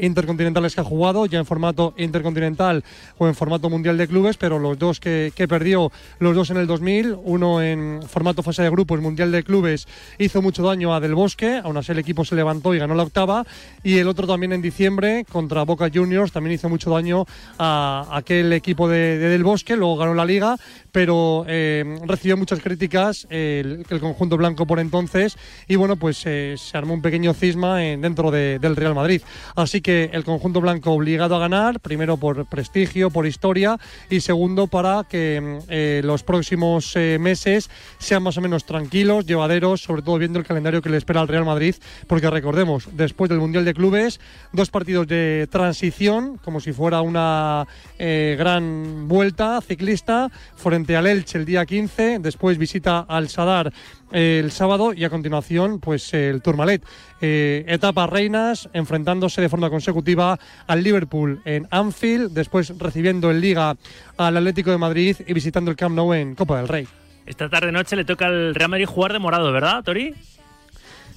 intercontinentales 0.00 0.74
que 0.74 0.80
ha 0.80 0.84
jugado, 0.84 1.26
ya 1.26 1.38
en 1.38 1.46
formato 1.46 1.94
intercontinental 1.96 2.84
o 3.18 3.26
en 3.26 3.34
formato 3.34 3.68
mundial 3.70 3.96
de 3.98 4.06
clubes, 4.06 4.36
pero 4.36 4.58
los 4.58 4.78
dos 4.78 5.00
que, 5.00 5.32
que 5.34 5.48
perdió, 5.48 5.90
los 6.18 6.34
dos 6.34 6.50
en 6.50 6.58
el 6.58 6.66
2000, 6.66 7.16
uno 7.24 7.62
en 7.62 8.02
formato 8.06 8.42
fase 8.42 8.62
de 8.62 8.70
grupos, 8.70 9.00
mundial 9.00 9.32
de 9.32 9.42
clubes, 9.42 9.88
hizo 10.18 10.42
mucho 10.42 10.62
daño 10.62 10.94
a 10.94 11.00
Del 11.00 11.14
Bosque, 11.14 11.60
aún 11.62 11.76
así 11.76 11.92
el 11.92 11.98
equipo 11.98 12.24
se 12.24 12.34
levantó 12.34 12.74
y 12.74 12.78
ganó 12.78 12.94
la 12.94 13.02
octava, 13.02 13.44
y 13.82 13.98
el 13.98 14.08
otro 14.08 14.26
también 14.26 14.52
en 14.52 14.62
diciembre 14.62 15.24
contra 15.30 15.64
Boca 15.64 15.90
Juniors, 15.92 16.32
también 16.32 16.54
hizo 16.54 16.68
mucho 16.68 16.90
daño 16.90 17.26
a 17.58 18.06
aquel 18.12 18.52
equipo 18.52 18.88
de, 18.88 19.18
de 19.18 19.28
Del 19.28 19.44
Bosque, 19.44 19.76
luego 19.76 19.96
ganó 19.96 20.14
la 20.14 20.24
liga, 20.28 20.56
pero 20.92 21.44
eh, 21.48 21.98
recibió 22.06 22.36
muchas 22.36 22.60
críticas 22.60 23.26
el, 23.30 23.84
el 23.90 24.00
conjunto 24.00 24.36
blanco 24.36 24.64
por 24.66 24.78
entonces 24.78 25.36
y 25.66 25.74
bueno, 25.74 25.96
pues 25.96 26.22
eh, 26.26 26.54
se 26.56 26.78
armó 26.78 26.94
un 26.94 27.02
pequeño 27.02 27.34
cisma 27.34 27.84
en- 27.84 28.00
dentro 28.00 28.30
de- 28.30 28.60
del 28.60 28.76
Real 28.76 28.94
Madrid. 28.94 29.22
Así 29.56 29.80
que 29.80 30.10
el 30.12 30.22
conjunto 30.22 30.60
blanco 30.60 30.92
obligado 30.92 31.34
a 31.34 31.40
ganar, 31.40 31.80
primero 31.80 32.16
por 32.16 32.46
prestigio, 32.46 33.10
por 33.10 33.26
historia 33.26 33.78
y 34.10 34.20
segundo 34.20 34.68
para 34.68 35.04
que 35.10 35.58
eh, 35.68 36.02
los 36.04 36.22
próximos 36.22 36.94
meses 37.18 37.70
sean 37.98 38.22
más 38.22 38.36
o 38.36 38.40
menos 38.40 38.64
tranquilos, 38.64 39.26
llevaderos, 39.26 39.80
sobre 39.80 40.02
todo 40.02 40.18
viendo 40.18 40.38
el 40.38 40.44
calendario 40.44 40.82
que 40.82 40.90
le 40.90 40.98
espera 40.98 41.20
al 41.22 41.28
Real 41.28 41.44
Madrid, 41.46 41.74
porque 42.06 42.28
recordemos, 42.30 42.88
después 42.92 43.30
del 43.30 43.38
Mundial 43.40 43.64
de 43.64 43.72
Clubes, 43.74 44.20
dos 44.52 44.68
partidos 44.70 45.06
de 45.08 45.48
transición, 45.50 46.38
como 46.44 46.60
si 46.60 46.72
fuera 46.72 47.00
una 47.00 47.66
gran 47.98 49.08
vuelta 49.08 49.60
ciclista, 49.60 50.17
frente 50.56 50.96
al 50.96 51.06
Elche 51.06 51.38
el 51.38 51.44
día 51.44 51.64
15, 51.64 52.18
después 52.20 52.58
visita 52.58 53.00
al 53.08 53.28
Sadar 53.28 53.72
el 54.10 54.50
sábado 54.50 54.92
y 54.94 55.04
a 55.04 55.10
continuación 55.10 55.80
pues 55.80 56.12
el 56.14 56.42
Tourmalet. 56.42 56.82
Eh, 57.20 57.64
etapas 57.68 58.08
reinas, 58.08 58.68
enfrentándose 58.72 59.40
de 59.40 59.48
forma 59.48 59.70
consecutiva 59.70 60.38
al 60.66 60.82
Liverpool 60.82 61.40
en 61.44 61.66
Anfield, 61.70 62.32
después 62.32 62.72
recibiendo 62.78 63.30
en 63.30 63.40
Liga 63.40 63.76
al 64.16 64.36
Atlético 64.36 64.70
de 64.70 64.78
Madrid 64.78 65.16
y 65.26 65.32
visitando 65.32 65.70
el 65.70 65.76
Camp 65.76 65.94
Nou 65.94 66.14
en 66.14 66.34
Copa 66.34 66.58
del 66.58 66.68
Rey. 66.68 66.88
Esta 67.26 67.48
tarde 67.50 67.72
noche 67.72 67.94
le 67.94 68.04
toca 68.04 68.26
al 68.26 68.54
Real 68.54 68.70
Madrid 68.70 68.86
jugar 68.86 69.12
de 69.12 69.18
morado, 69.18 69.52
¿verdad, 69.52 69.84
Tori? 69.84 70.14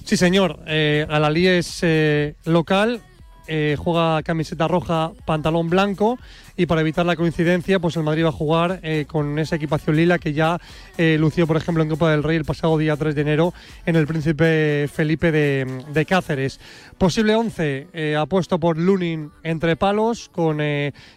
Sí, 0.04 0.16
señor. 0.16 0.60
Eh, 0.66 1.06
Alalí 1.08 1.46
es 1.46 1.80
eh, 1.82 2.34
local, 2.44 3.00
eh, 3.46 3.76
juega 3.78 4.22
camiseta 4.22 4.68
roja, 4.68 5.12
pantalón 5.24 5.70
blanco 5.70 6.18
y 6.62 6.66
para 6.66 6.80
evitar 6.80 7.04
la 7.04 7.16
coincidencia, 7.16 7.80
pues 7.80 7.96
el 7.96 8.04
Madrid 8.04 8.24
va 8.24 8.28
a 8.28 8.32
jugar 8.32 8.78
eh, 8.84 9.04
con 9.08 9.36
esa 9.40 9.56
equipación 9.56 9.96
lila 9.96 10.20
que 10.20 10.32
ya 10.32 10.60
eh, 10.96 11.16
lució, 11.18 11.44
por 11.48 11.56
ejemplo, 11.56 11.82
en 11.82 11.88
Copa 11.88 12.12
del 12.12 12.22
Rey 12.22 12.36
el 12.36 12.44
pasado 12.44 12.78
día 12.78 12.96
3 12.96 13.16
de 13.16 13.20
enero 13.20 13.52
en 13.84 13.96
el 13.96 14.06
Príncipe 14.06 14.88
Felipe 14.92 15.32
de, 15.32 16.06
Cáceres. 16.06 16.60
Posible 16.98 17.34
11, 17.34 17.88
eh, 17.92 18.16
apuesto 18.16 18.60
por 18.60 18.78
Lunin 18.78 19.32
entre 19.42 19.74
palos 19.74 20.28
con 20.28 20.60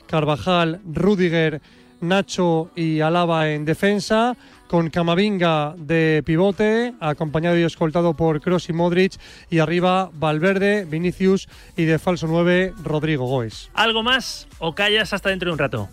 Carvajal, 0.07 0.81
Rudiger, 0.83 1.61
Nacho 2.01 2.71
y 2.75 3.01
Alaba 3.01 3.49
en 3.51 3.65
defensa, 3.65 4.35
con 4.75 4.89
Camavinga 4.89 5.73
de 5.77 6.21
pivote, 6.25 6.95
acompañado 6.99 7.57
y 7.57 7.63
escoltado 7.63 8.13
por 8.13 8.41
Kroos 8.41 8.67
y 8.67 8.73
Modric, 8.73 9.13
y 9.49 9.59
arriba 9.59 10.09
Valverde, 10.13 10.83
Vinicius 10.83 11.47
y 11.77 11.85
de 11.85 11.97
falso 11.97 12.27
9 12.27 12.73
Rodrigo 12.83 13.25
Goes. 13.25 13.69
¿Algo 13.73 14.03
más 14.03 14.49
o 14.59 14.75
callas 14.75 15.13
hasta 15.13 15.29
dentro 15.29 15.47
de 15.47 15.53
un 15.53 15.59
rato? 15.59 15.87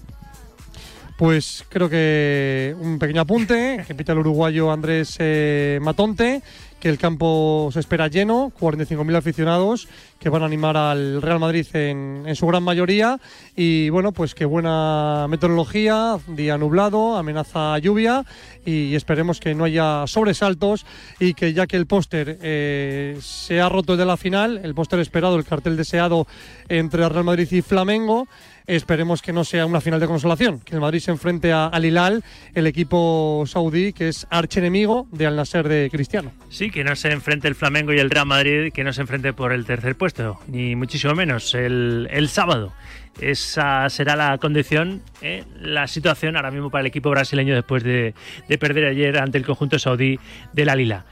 Pues 1.17 1.65
creo 1.69 1.89
que 1.89 2.75
un 2.77 2.99
pequeño 2.99 3.21
apunte, 3.21 3.85
que 3.87 3.95
pita 3.95 4.15
el 4.15 4.19
uruguayo 4.19 4.73
Andrés 4.73 5.15
eh, 5.21 5.79
Matonte, 5.81 6.43
que 6.83 6.89
el 6.89 6.99
campo 6.99 7.71
se 7.73 7.79
espera 7.79 8.09
lleno, 8.09 8.51
45.000 8.59 9.17
aficionados 9.17 9.87
que 10.19 10.29
van 10.29 10.43
a 10.43 10.47
animar 10.47 10.77
al 10.77 11.23
Real 11.23 11.39
Madrid 11.39 11.65
en, 11.75 12.35
su 12.35 12.45
gran 12.49 12.65
mayoría. 12.65 13.21
Y 13.55 13.89
bueno, 13.91 14.11
pues 14.11 14.35
que 14.35 14.45
buena 14.45 15.27
meteorología, 15.29 16.19
día 16.27 16.59
nublado, 16.59 17.17
amenaza 17.17 17.79
lluvia 17.79 18.25
y 18.67 18.97
esperemos 18.97 19.39
que 19.39 19.55
no 19.55 19.63
haya 19.63 20.09
sobresaltos 20.09 20.85
y 21.21 21.35
que 21.35 21.53
ya 21.53 21.69
que 21.69 21.77
el 21.77 21.87
póster 21.87 22.39
eh, 22.43 23.17
se 23.21 23.61
ha 23.61 23.69
roto 23.69 23.97
de 23.97 24.05
la 24.05 24.17
final, 24.17 24.61
el 24.65 24.75
póster 24.75 24.99
esperado, 24.99 25.37
el 25.37 25.45
cartel 25.45 25.77
deseado 25.77 26.27
entre 26.69 27.09
Real 27.09 27.23
Madrid 27.23 27.47
y 27.53 27.63
Flamengo, 27.63 28.27
Esperemos 28.67 29.23
que 29.23 29.33
no 29.33 29.45
sea 29.45 29.67
una 29.67 29.81
final 29.81 30.01
de 30.01 30.07
consolación, 30.07 30.61
que 30.61 30.75
el 30.75 30.81
Madrid 30.81 31.01
se 31.01 31.11
enfrente 31.11 31.53
a 31.53 31.67
Al 31.67 31.85
Hilal, 31.85 32.23
el 32.55 32.67
equipo 32.67 33.45
saudí 33.47 33.93
que 33.93 34.09
es 34.09 34.27
archenemigo 34.31 35.07
de 35.11 35.27
Al 35.27 35.37
Nasser 35.37 35.69
de 35.69 35.89
Cristiano. 35.91 36.33
Sí, 36.49 36.71
que 36.71 36.85
no 36.85 36.95
se 36.95 37.11
enfrente 37.11 37.49
el 37.49 37.55
Flamengo 37.55 37.93
y 37.93 37.99
el 37.99 38.11
Real 38.11 38.27
Madrid, 38.27 38.73
que 38.73 38.85
no 38.85 38.93
se 38.93 39.01
enfrente 39.01 39.33
por 39.33 39.53
el 39.53 39.65
tercer 39.65 39.97
puesto, 39.97 40.39
ni 40.47 40.77
muchísimo 40.77 41.15
menos 41.15 41.55
el, 41.55 42.29
sábado. 42.29 42.73
Esa 43.21 43.91
será 43.91 44.17
la 44.17 44.39
condición, 44.39 45.03
¿eh? 45.21 45.45
la 45.61 45.87
situación 45.87 46.37
ahora 46.37 46.51
mismo 46.51 46.71
para 46.71 46.81
el 46.81 46.87
equipo 46.87 47.11
brasileño 47.11 47.55
después 47.55 47.83
de, 47.83 48.15
de 48.49 48.59
perder 48.59 48.87
ayer 48.87 49.19
ante 49.19 49.37
el 49.37 49.45
conjunto 49.45 49.79
saudí 49.79 50.19
del 50.53 50.69
Al 50.69 50.81
Hilal. 50.81 51.05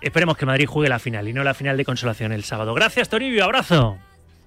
Esperemos 0.00 0.36
que 0.36 0.46
Madrid 0.46 0.66
juegue 0.66 0.88
la 0.88 0.98
final 0.98 1.28
y 1.28 1.32
no 1.32 1.44
la 1.44 1.54
final 1.54 1.76
de 1.76 1.84
consolación 1.84 2.32
el 2.32 2.44
sábado. 2.44 2.72
Gracias, 2.72 3.08
Toribio, 3.08 3.44
abrazo. 3.44 3.98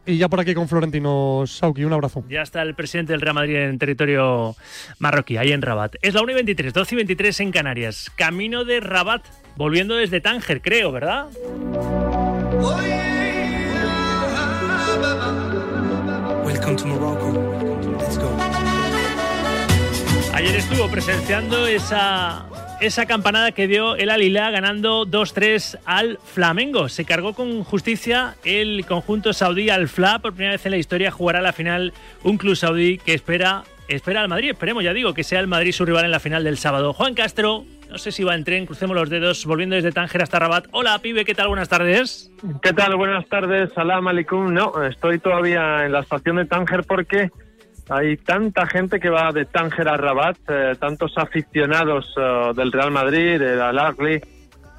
Y 0.05 0.17
ya 0.17 0.27
por 0.27 0.39
aquí 0.41 0.53
con 0.53 0.67
Florentino 0.67 1.43
Sauki, 1.47 1.85
un 1.85 1.93
abrazo. 1.93 2.25
Ya 2.27 2.41
está 2.41 2.61
el 2.61 2.75
presidente 2.75 3.13
del 3.13 3.21
Real 3.21 3.35
Madrid 3.35 3.55
en 3.55 3.79
territorio 3.79 4.55
marroquí, 4.99 5.37
ahí 5.37 5.53
en 5.53 5.61
Rabat. 5.61 5.95
Es 6.01 6.13
la 6.13 6.21
1 6.21 6.31
y 6.31 6.35
23, 6.35 6.73
12 6.73 6.95
y 6.95 6.97
23 6.97 7.39
en 7.39 7.51
Canarias. 7.51 8.11
Camino 8.17 8.65
de 8.65 8.81
Rabat, 8.81 9.25
volviendo 9.55 9.95
desde 9.95 10.19
Tánger, 10.19 10.61
creo, 10.61 10.91
¿verdad? 10.91 11.27
Welcome 16.43 16.75
to 16.75 16.87
Morocco. 16.87 17.97
Let's 17.99 18.17
go. 18.17 18.37
Ayer 20.33 20.55
estuvo 20.55 20.89
presenciando 20.89 21.65
esa, 21.67 22.45
esa 22.85 23.05
campanada 23.05 23.53
que 23.53 23.67
dio 23.67 23.95
el 23.95 24.09
Alila 24.09 24.51
ganando 24.51 25.05
2-3 25.05 25.79
al 25.85 26.19
Flamengo. 26.21 26.89
Se 26.89 27.05
cargó 27.05 27.33
con 27.33 27.63
justicia 27.63 28.35
el 28.43 28.85
conjunto 28.85 29.31
saudí 29.31 29.69
al 29.69 29.87
Fla. 29.87 30.19
Por 30.19 30.33
primera 30.33 30.51
vez 30.51 30.65
en 30.65 30.71
la 30.71 30.77
historia 30.77 31.09
jugará 31.09 31.41
la 31.41 31.53
final 31.53 31.93
un 32.23 32.37
club 32.37 32.57
saudí 32.57 32.97
que 32.97 33.13
espera, 33.13 33.63
espera 33.87 34.19
al 34.21 34.27
Madrid. 34.27 34.49
Esperemos, 34.49 34.83
ya 34.83 34.93
digo, 34.93 35.13
que 35.13 35.23
sea 35.23 35.39
el 35.39 35.47
Madrid 35.47 35.71
su 35.71 35.85
rival 35.85 36.03
en 36.03 36.11
la 36.11 36.19
final 36.19 36.43
del 36.43 36.57
sábado. 36.57 36.91
Juan 36.91 37.13
Castro, 37.13 37.63
no 37.89 37.97
sé 37.97 38.11
si 38.11 38.25
va 38.25 38.35
en 38.35 38.43
tren, 38.43 38.65
crucemos 38.65 38.97
los 38.97 39.09
dedos, 39.09 39.45
volviendo 39.45 39.77
desde 39.77 39.93
Tánger 39.93 40.23
hasta 40.23 40.39
Rabat. 40.39 40.65
Hola, 40.71 40.99
pibe, 40.99 41.23
¿qué 41.23 41.35
tal? 41.35 41.47
Buenas 41.47 41.69
tardes. 41.69 42.31
¿Qué 42.61 42.73
tal? 42.73 42.97
Buenas 42.97 43.25
tardes, 43.29 43.71
Salam 43.73 44.07
Aleikum. 44.09 44.53
No, 44.53 44.83
estoy 44.83 45.19
todavía 45.19 45.85
en 45.85 45.93
la 45.93 46.01
estación 46.01 46.35
de 46.35 46.45
Tánger 46.45 46.83
porque 46.83 47.31
hay 47.89 48.17
tanta 48.17 48.65
gente 48.65 48.99
que 48.99 49.09
va 49.09 49.31
de 49.31 49.45
Tánger 49.45 49.87
a 49.87 49.97
Rabat, 49.97 50.37
eh, 50.47 50.75
tantos 50.79 51.17
aficionados 51.17 52.13
eh, 52.17 52.51
del 52.55 52.71
Real 52.71 52.91
Madrid, 52.91 53.39
del 53.39 53.61
Al 53.61 53.79
Ahly, 53.79 54.21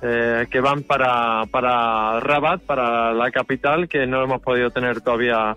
eh, 0.02 0.46
que 0.50 0.60
van 0.60 0.82
para, 0.82 1.44
para 1.50 2.20
Rabat, 2.20 2.62
para 2.62 3.12
la 3.12 3.30
capital, 3.30 3.88
que 3.88 4.06
no 4.06 4.22
hemos 4.22 4.40
podido 4.40 4.70
tener 4.70 5.00
todavía 5.00 5.54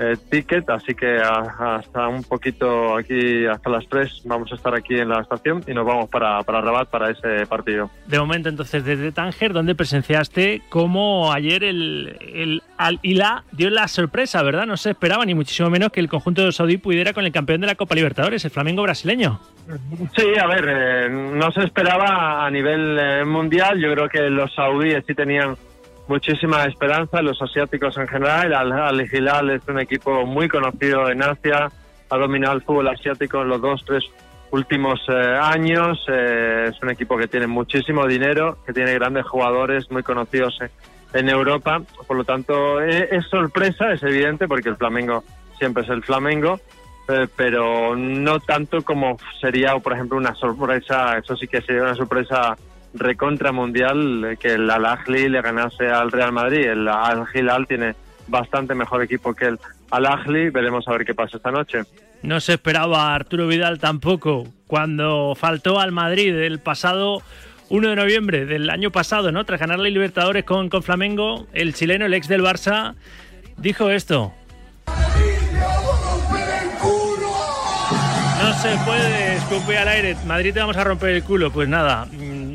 eh, 0.00 0.16
ticket, 0.30 0.68
así 0.70 0.94
que 0.94 1.18
a- 1.18 1.76
hasta 1.76 2.08
un 2.08 2.22
poquito 2.24 2.96
aquí, 2.96 3.44
hasta 3.46 3.68
las 3.70 3.86
3 3.88 4.22
vamos 4.24 4.50
a 4.50 4.54
estar 4.54 4.74
aquí 4.74 4.94
en 4.98 5.10
la 5.10 5.20
estación 5.20 5.62
y 5.66 5.74
nos 5.74 5.84
vamos 5.86 6.08
para, 6.08 6.42
para 6.42 6.60
Rabat 6.62 6.88
para 6.88 7.10
ese 7.10 7.46
partido. 7.46 7.90
De 8.06 8.18
momento, 8.18 8.48
entonces, 8.48 8.84
desde 8.84 9.12
Tánger, 9.12 9.52
donde 9.52 9.74
presenciaste 9.74 10.62
cómo 10.70 11.32
ayer 11.32 11.62
el, 11.64 12.16
el 12.34 12.62
Al 12.78 12.98
Hilal 13.02 13.42
dio 13.52 13.68
la 13.70 13.86
sorpresa, 13.88 14.42
¿verdad? 14.42 14.66
No 14.66 14.76
se 14.76 14.90
esperaba 14.90 15.24
ni 15.26 15.34
muchísimo 15.34 15.68
menos 15.70 15.92
que 15.92 16.00
el 16.00 16.08
conjunto 16.08 16.44
de 16.44 16.52
saudí 16.52 16.78
pudiera 16.78 17.12
con 17.12 17.24
el 17.26 17.32
campeón 17.32 17.60
de 17.60 17.66
la 17.66 17.74
Copa 17.74 17.94
Libertadores, 17.94 18.44
el 18.44 18.50
Flamengo 18.50 18.82
brasileño. 18.82 19.38
Sí, 20.16 20.24
a 20.40 20.46
ver, 20.46 20.64
eh, 20.68 21.08
no 21.10 21.52
se 21.52 21.62
esperaba 21.64 22.44
a 22.44 22.50
nivel 22.50 22.98
eh, 22.98 23.24
mundial. 23.24 23.78
Yo 23.80 23.92
creo 23.92 24.08
que 24.08 24.30
los 24.30 24.52
saudíes 24.54 25.04
sí 25.06 25.14
tenían 25.14 25.56
muchísima 26.10 26.64
esperanza, 26.64 27.22
los 27.22 27.40
asiáticos 27.40 27.96
en 27.96 28.08
general. 28.08 28.52
Al, 28.52 28.72
Al 28.72 29.00
Hilal 29.00 29.50
es 29.50 29.62
un 29.68 29.78
equipo 29.78 30.26
muy 30.26 30.48
conocido 30.48 31.08
en 31.08 31.22
Asia, 31.22 31.70
ha 32.10 32.16
dominado 32.16 32.56
el 32.56 32.62
fútbol 32.62 32.88
asiático 32.88 33.40
en 33.42 33.48
los 33.48 33.60
dos, 33.60 33.84
tres 33.86 34.02
últimos 34.50 35.00
eh, 35.08 35.38
años. 35.40 36.04
Eh, 36.08 36.70
es 36.70 36.82
un 36.82 36.90
equipo 36.90 37.16
que 37.16 37.28
tiene 37.28 37.46
muchísimo 37.46 38.08
dinero, 38.08 38.58
que 38.66 38.72
tiene 38.72 38.92
grandes 38.94 39.24
jugadores 39.24 39.88
muy 39.92 40.02
conocidos 40.02 40.58
en, 41.12 41.28
Europa. 41.28 41.80
Por 42.08 42.16
lo 42.16 42.24
tanto, 42.24 42.82
eh, 42.82 43.08
es 43.12 43.24
sorpresa, 43.26 43.92
es 43.92 44.02
evidente, 44.02 44.48
porque 44.48 44.68
el 44.68 44.76
Flamengo 44.76 45.22
siempre 45.58 45.84
es 45.84 45.90
el 45.90 46.02
Flamengo 46.02 46.58
eh, 47.10 47.26
pero 47.34 47.96
no 47.96 48.38
tanto 48.38 48.82
como 48.82 49.16
sería, 49.40 49.76
por 49.78 49.92
ejemplo, 49.92 50.16
una 50.16 50.34
sorpresa, 50.34 51.18
eso 51.18 51.36
sí 51.36 51.48
que 51.48 51.60
sería 51.60 51.82
una 51.82 51.94
sorpresa 51.94 52.56
recontra 52.94 53.52
mundial, 53.52 54.24
eh, 54.24 54.36
que 54.36 54.54
el 54.54 54.70
Al-Ahly 54.70 55.28
le 55.28 55.42
ganase 55.42 55.88
al 55.88 56.10
Real 56.10 56.32
Madrid. 56.32 56.66
El 56.66 56.88
Al-Hilal 56.88 57.66
tiene 57.66 57.94
bastante 58.26 58.74
mejor 58.74 59.02
equipo 59.02 59.34
que 59.34 59.46
el 59.46 59.58
Al-Ahly, 59.90 60.50
veremos 60.50 60.86
a 60.88 60.92
ver 60.92 61.04
qué 61.04 61.14
pasa 61.14 61.36
esta 61.36 61.50
noche. 61.50 61.82
No 62.22 62.40
se 62.40 62.54
esperaba 62.54 63.12
a 63.12 63.14
Arturo 63.14 63.46
Vidal 63.46 63.78
tampoco 63.78 64.46
cuando 64.66 65.34
faltó 65.34 65.80
al 65.80 65.90
Madrid 65.90 66.34
el 66.34 66.58
pasado 66.58 67.22
1 67.70 67.88
de 67.88 67.96
noviembre 67.96 68.46
del 68.46 68.68
año 68.68 68.90
pasado, 68.90 69.32
¿no? 69.32 69.44
Tras 69.44 69.60
ganar 69.60 69.78
la 69.78 69.88
Libertadores 69.88 70.44
con, 70.44 70.68
con 70.68 70.82
Flamengo, 70.82 71.46
el 71.52 71.74
chileno, 71.74 72.04
el 72.06 72.14
ex 72.14 72.28
del 72.28 72.42
Barça, 72.42 72.94
dijo 73.56 73.90
esto. 73.90 74.32
No 78.42 78.54
se 78.54 78.76
puede 78.84 79.36
escupir 79.36 79.76
al 79.76 79.88
aire. 79.88 80.16
Madrid 80.26 80.52
te 80.52 80.60
vamos 80.60 80.76
a 80.76 80.84
romper 80.84 81.10
el 81.10 81.22
culo. 81.22 81.50
Pues 81.50 81.68
nada, 81.68 82.08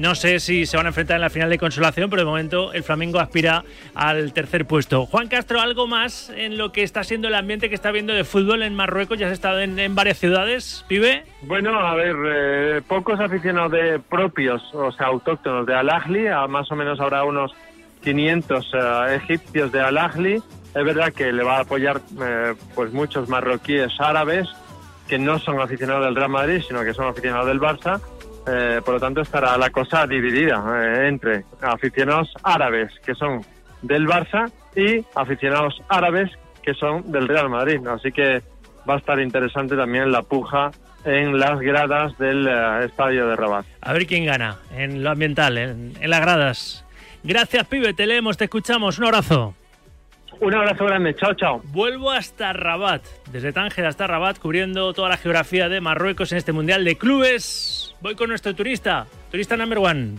no 0.06 0.14
sé 0.14 0.40
si 0.40 0.68
se 0.68 0.78
van 0.78 0.86
a 0.86 0.90
enfrentar 0.90 1.16
en 1.16 1.22
la 1.22 1.32
final 1.32 1.50
de 1.50 1.58
consolación, 1.58 2.12
pero 2.12 2.22
de 2.22 2.28
momento 2.28 2.72
el 2.74 2.84
Flamengo 2.84 3.20
aspira 3.20 3.64
al 3.96 4.34
tercer 4.34 4.68
puesto. 4.68 5.08
Juan 5.08 5.28
Castro, 5.28 5.60
¿algo 5.60 5.88
más 5.88 6.30
en 6.30 6.60
lo 6.60 6.72
que 6.72 6.84
está 6.84 7.04
siendo 7.04 7.28
el 7.28 7.34
ambiente 7.34 7.70
que 7.70 7.76
está 7.76 7.90
viendo 7.90 8.14
de 8.14 8.24
fútbol 8.24 8.62
en 8.62 8.76
Marruecos? 8.76 9.18
¿Ya 9.18 9.26
has 9.26 9.34
estado 9.34 9.62
en, 9.62 9.96
varias 9.96 10.20
ciudades, 10.20 10.86
pibe? 10.88 11.24
Bueno, 11.42 11.80
a 11.80 11.96
ver, 11.96 12.16
eh, 12.24 12.82
pocos 12.88 13.20
aficionados 13.20 13.74
propios, 14.08 14.62
o 14.76 14.92
sea, 14.92 15.08
autóctonos 15.08 15.66
de 15.66 15.74
Al-Ahly, 15.74 16.28
a 16.28 16.46
más 16.46 16.72
o 16.72 16.76
menos 16.76 17.00
habrá 17.00 17.24
unos 17.24 17.56
500 18.04 18.72
eh, 18.74 19.16
egipcios 19.16 19.72
de 19.72 19.82
Al-Ahly. 19.82 20.36
Es 20.36 20.86
verdad 20.86 21.14
que 21.14 21.32
le 21.32 21.44
va 21.44 21.58
a 21.58 21.62
apoyar 21.62 22.00
eh, 22.22 22.54
pues 22.76 22.94
muchos 22.94 23.28
marroquíes 23.28 24.00
árabes 24.00 24.48
que 25.08 25.18
no 25.18 25.40
son 25.40 25.60
aficionados 25.60 26.06
del 26.06 26.16
Real 26.16 26.30
Madrid, 26.30 26.62
sino 26.68 26.84
que 26.84 26.94
son 26.94 27.08
aficionados 27.08 27.48
del 27.48 27.60
Barça. 27.60 28.00
Eh, 28.48 28.82
por 28.86 28.96
lo 28.96 29.00
tanto, 29.00 29.22
estará 29.22 29.58
la 29.58 29.70
cosa 29.70 30.06
dividida 30.06 30.64
eh, 30.78 31.08
entre 31.08 31.46
aficionados 31.62 32.32
árabes 32.44 32.92
que 33.04 33.16
son 33.16 33.42
del 33.82 34.08
Barça 34.08 34.52
y 34.76 35.04
aficionados 35.16 35.82
árabes 35.90 36.32
que 36.62 36.74
son 36.74 37.12
del 37.12 37.28
Real 37.28 37.50
Madrid. 37.50 37.86
Así 37.88 38.12
que 38.12 38.44
va 38.88 38.96
a 38.96 38.98
estar 38.98 39.20
interesante 39.20 39.76
también 39.76 40.12
la 40.12 40.22
puja 40.22 40.72
en 41.06 41.40
las 41.40 41.60
gradas 41.60 42.18
del 42.18 42.48
eh, 42.48 42.86
estadio 42.86 43.28
de 43.28 43.36
Rabat. 43.36 43.66
A 43.82 43.94
ver 43.94 44.06
quién 44.06 44.26
gana 44.26 44.58
en 44.76 45.04
lo 45.04 45.12
ambiental, 45.12 45.58
en, 45.58 45.94
en 46.00 46.10
las 46.10 46.22
gradas. 46.22 46.86
Gracias, 47.24 47.66
pibe, 47.68 47.94
te 47.94 48.06
leemos, 48.06 48.38
te 48.38 48.44
escuchamos. 48.44 49.00
Un 49.00 49.06
abrazo. 49.06 49.56
Un 50.40 50.54
abrazo 50.54 50.86
grande, 50.86 51.16
chao, 51.16 51.34
chao. 51.34 51.62
Vuelvo 51.66 52.12
hasta 52.12 52.54
Rabat, 52.54 53.02
desde 53.32 53.54
Tánger 53.54 53.86
hasta 53.86 54.06
Rabat, 54.06 54.38
cubriendo 54.38 54.94
toda 54.94 55.10
la 55.10 55.18
geografía 55.18 55.70
de 55.70 55.80
Marruecos 55.80 56.32
en 56.32 56.38
este 56.38 56.52
Mundial 56.52 56.84
de 56.84 56.98
Clubes. 56.98 57.85
Voy 58.02 58.16
con 58.16 58.30
nuestro 58.30 58.54
turista, 58.56 59.08
turista 59.32 59.58
number 59.58 59.80
one. 59.80 60.16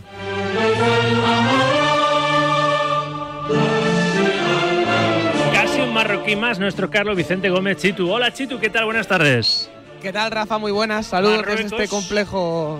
Casi 5.53 5.81
un 5.81 5.93
marroquí 5.93 6.35
más, 6.35 6.59
nuestro 6.59 6.89
Carlos 6.89 7.15
Vicente 7.15 7.49
Gómez 7.49 7.77
Chitu. 7.77 8.11
Hola 8.11 8.33
Chitu, 8.33 8.59
¿qué 8.59 8.69
tal? 8.69 8.85
Buenas 8.85 9.07
tardes. 9.07 9.69
¿Qué 10.01 10.11
tal, 10.13 10.31
Rafa? 10.31 10.57
Muy 10.57 10.71
buenas. 10.71 11.07
Saludos 11.07 11.45
desde 11.45 11.63
este 11.63 11.87
complejo. 11.87 12.79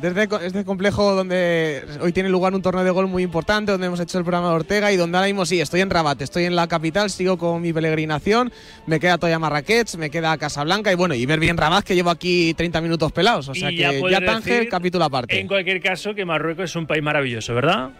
Desde 0.00 0.28
co- 0.28 0.38
este 0.38 0.64
complejo 0.64 1.12
donde 1.14 1.82
hoy 2.00 2.12
tiene 2.12 2.28
lugar 2.28 2.54
un 2.54 2.62
torneo 2.62 2.84
de 2.84 2.90
gol 2.90 3.08
muy 3.08 3.24
importante, 3.24 3.72
donde 3.72 3.88
hemos 3.88 3.98
hecho 3.98 4.16
el 4.18 4.24
programa 4.24 4.48
de 4.50 4.54
Ortega 4.54 4.92
y 4.92 4.96
donde 4.96 5.18
ahora 5.18 5.26
mismo 5.26 5.44
sí, 5.44 5.60
estoy 5.60 5.80
en 5.80 5.90
Rabat, 5.90 6.22
estoy 6.22 6.44
en 6.44 6.54
la 6.54 6.68
capital, 6.68 7.10
sigo 7.10 7.36
con 7.36 7.60
mi 7.60 7.72
peregrinación, 7.72 8.52
me 8.86 9.00
queda 9.00 9.18
todavía 9.18 9.40
Marrakech, 9.40 9.96
me 9.96 10.08
queda 10.08 10.38
Casablanca 10.38 10.92
y 10.92 10.94
bueno, 10.94 11.14
y 11.14 11.26
ver 11.26 11.40
bien 11.40 11.56
Rabat 11.56 11.84
que 11.84 11.96
llevo 11.96 12.10
aquí 12.10 12.54
30 12.54 12.80
minutos 12.80 13.10
pelados, 13.10 13.48
o 13.48 13.54
sea 13.54 13.72
Y 13.72 13.76
que 13.76 14.00
ya 14.00 14.20
ya, 14.20 14.24
Tánger, 14.24 14.68
capítulo 14.68 15.04
aparte. 15.04 15.40
En 15.40 15.48
cualquier 15.48 15.80
caso, 15.82 16.14
que 16.14 16.24
Marruecos 16.24 16.70
es 16.70 16.76
un 16.76 16.86
país 16.86 17.02
maravilloso, 17.02 17.52
¿verdad? 17.56 17.90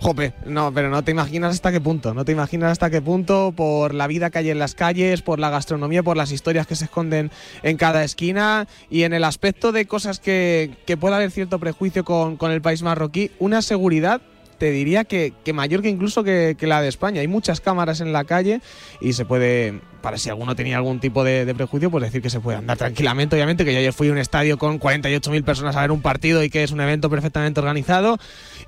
Jope, 0.00 0.32
no, 0.46 0.72
pero 0.72 0.88
no 0.88 1.04
te 1.04 1.10
imaginas 1.10 1.54
hasta 1.54 1.70
qué 1.70 1.80
punto, 1.80 2.14
no 2.14 2.24
te 2.24 2.32
imaginas 2.32 2.72
hasta 2.72 2.88
qué 2.88 3.02
punto 3.02 3.52
por 3.54 3.92
la 3.92 4.06
vida 4.06 4.30
que 4.30 4.38
hay 4.38 4.50
en 4.50 4.58
las 4.58 4.74
calles, 4.74 5.20
por 5.20 5.38
la 5.38 5.50
gastronomía, 5.50 6.02
por 6.02 6.16
las 6.16 6.32
historias 6.32 6.66
que 6.66 6.74
se 6.74 6.86
esconden 6.86 7.30
en 7.62 7.76
cada 7.76 8.02
esquina 8.02 8.66
y 8.88 9.02
en 9.02 9.12
el 9.12 9.24
aspecto 9.24 9.72
de 9.72 9.84
cosas 9.84 10.18
que, 10.18 10.70
que 10.86 10.96
pueda 10.96 11.16
haber 11.16 11.30
cierto 11.30 11.58
prejuicio 11.58 12.02
con, 12.02 12.38
con 12.38 12.50
el 12.50 12.62
país 12.62 12.82
marroquí, 12.82 13.30
una 13.38 13.60
seguridad 13.60 14.22
te 14.60 14.70
diría 14.70 15.04
que, 15.04 15.32
que 15.42 15.54
mayor 15.54 15.80
que 15.80 15.88
incluso 15.88 16.22
que, 16.22 16.54
la 16.60 16.82
de 16.82 16.88
España. 16.88 17.22
Hay 17.22 17.28
muchas 17.28 17.62
cámaras 17.62 18.02
en 18.02 18.12
la 18.12 18.24
calle 18.24 18.60
y 19.00 19.14
se 19.14 19.24
puede, 19.24 19.80
para 20.02 20.18
si 20.18 20.28
alguno 20.28 20.54
tenía 20.54 20.76
algún 20.76 21.00
tipo 21.00 21.24
de, 21.24 21.46
de 21.46 21.54
prejuicio, 21.54 21.90
pues 21.90 22.04
decir 22.04 22.20
que 22.20 22.28
se 22.28 22.40
puede 22.40 22.58
andar 22.58 22.76
tranquilamente. 22.76 23.34
Obviamente 23.36 23.64
que 23.64 23.72
yo 23.72 23.78
ayer 23.78 23.94
fui 23.94 24.08
a 24.10 24.12
un 24.12 24.18
estadio 24.18 24.58
con 24.58 24.78
48.000 24.78 25.44
personas 25.44 25.76
a 25.76 25.80
ver 25.80 25.90
un 25.90 26.02
partido 26.02 26.44
y 26.44 26.50
que 26.50 26.62
es 26.62 26.72
un 26.72 26.80
evento 26.82 27.08
perfectamente 27.08 27.58
organizado 27.58 28.18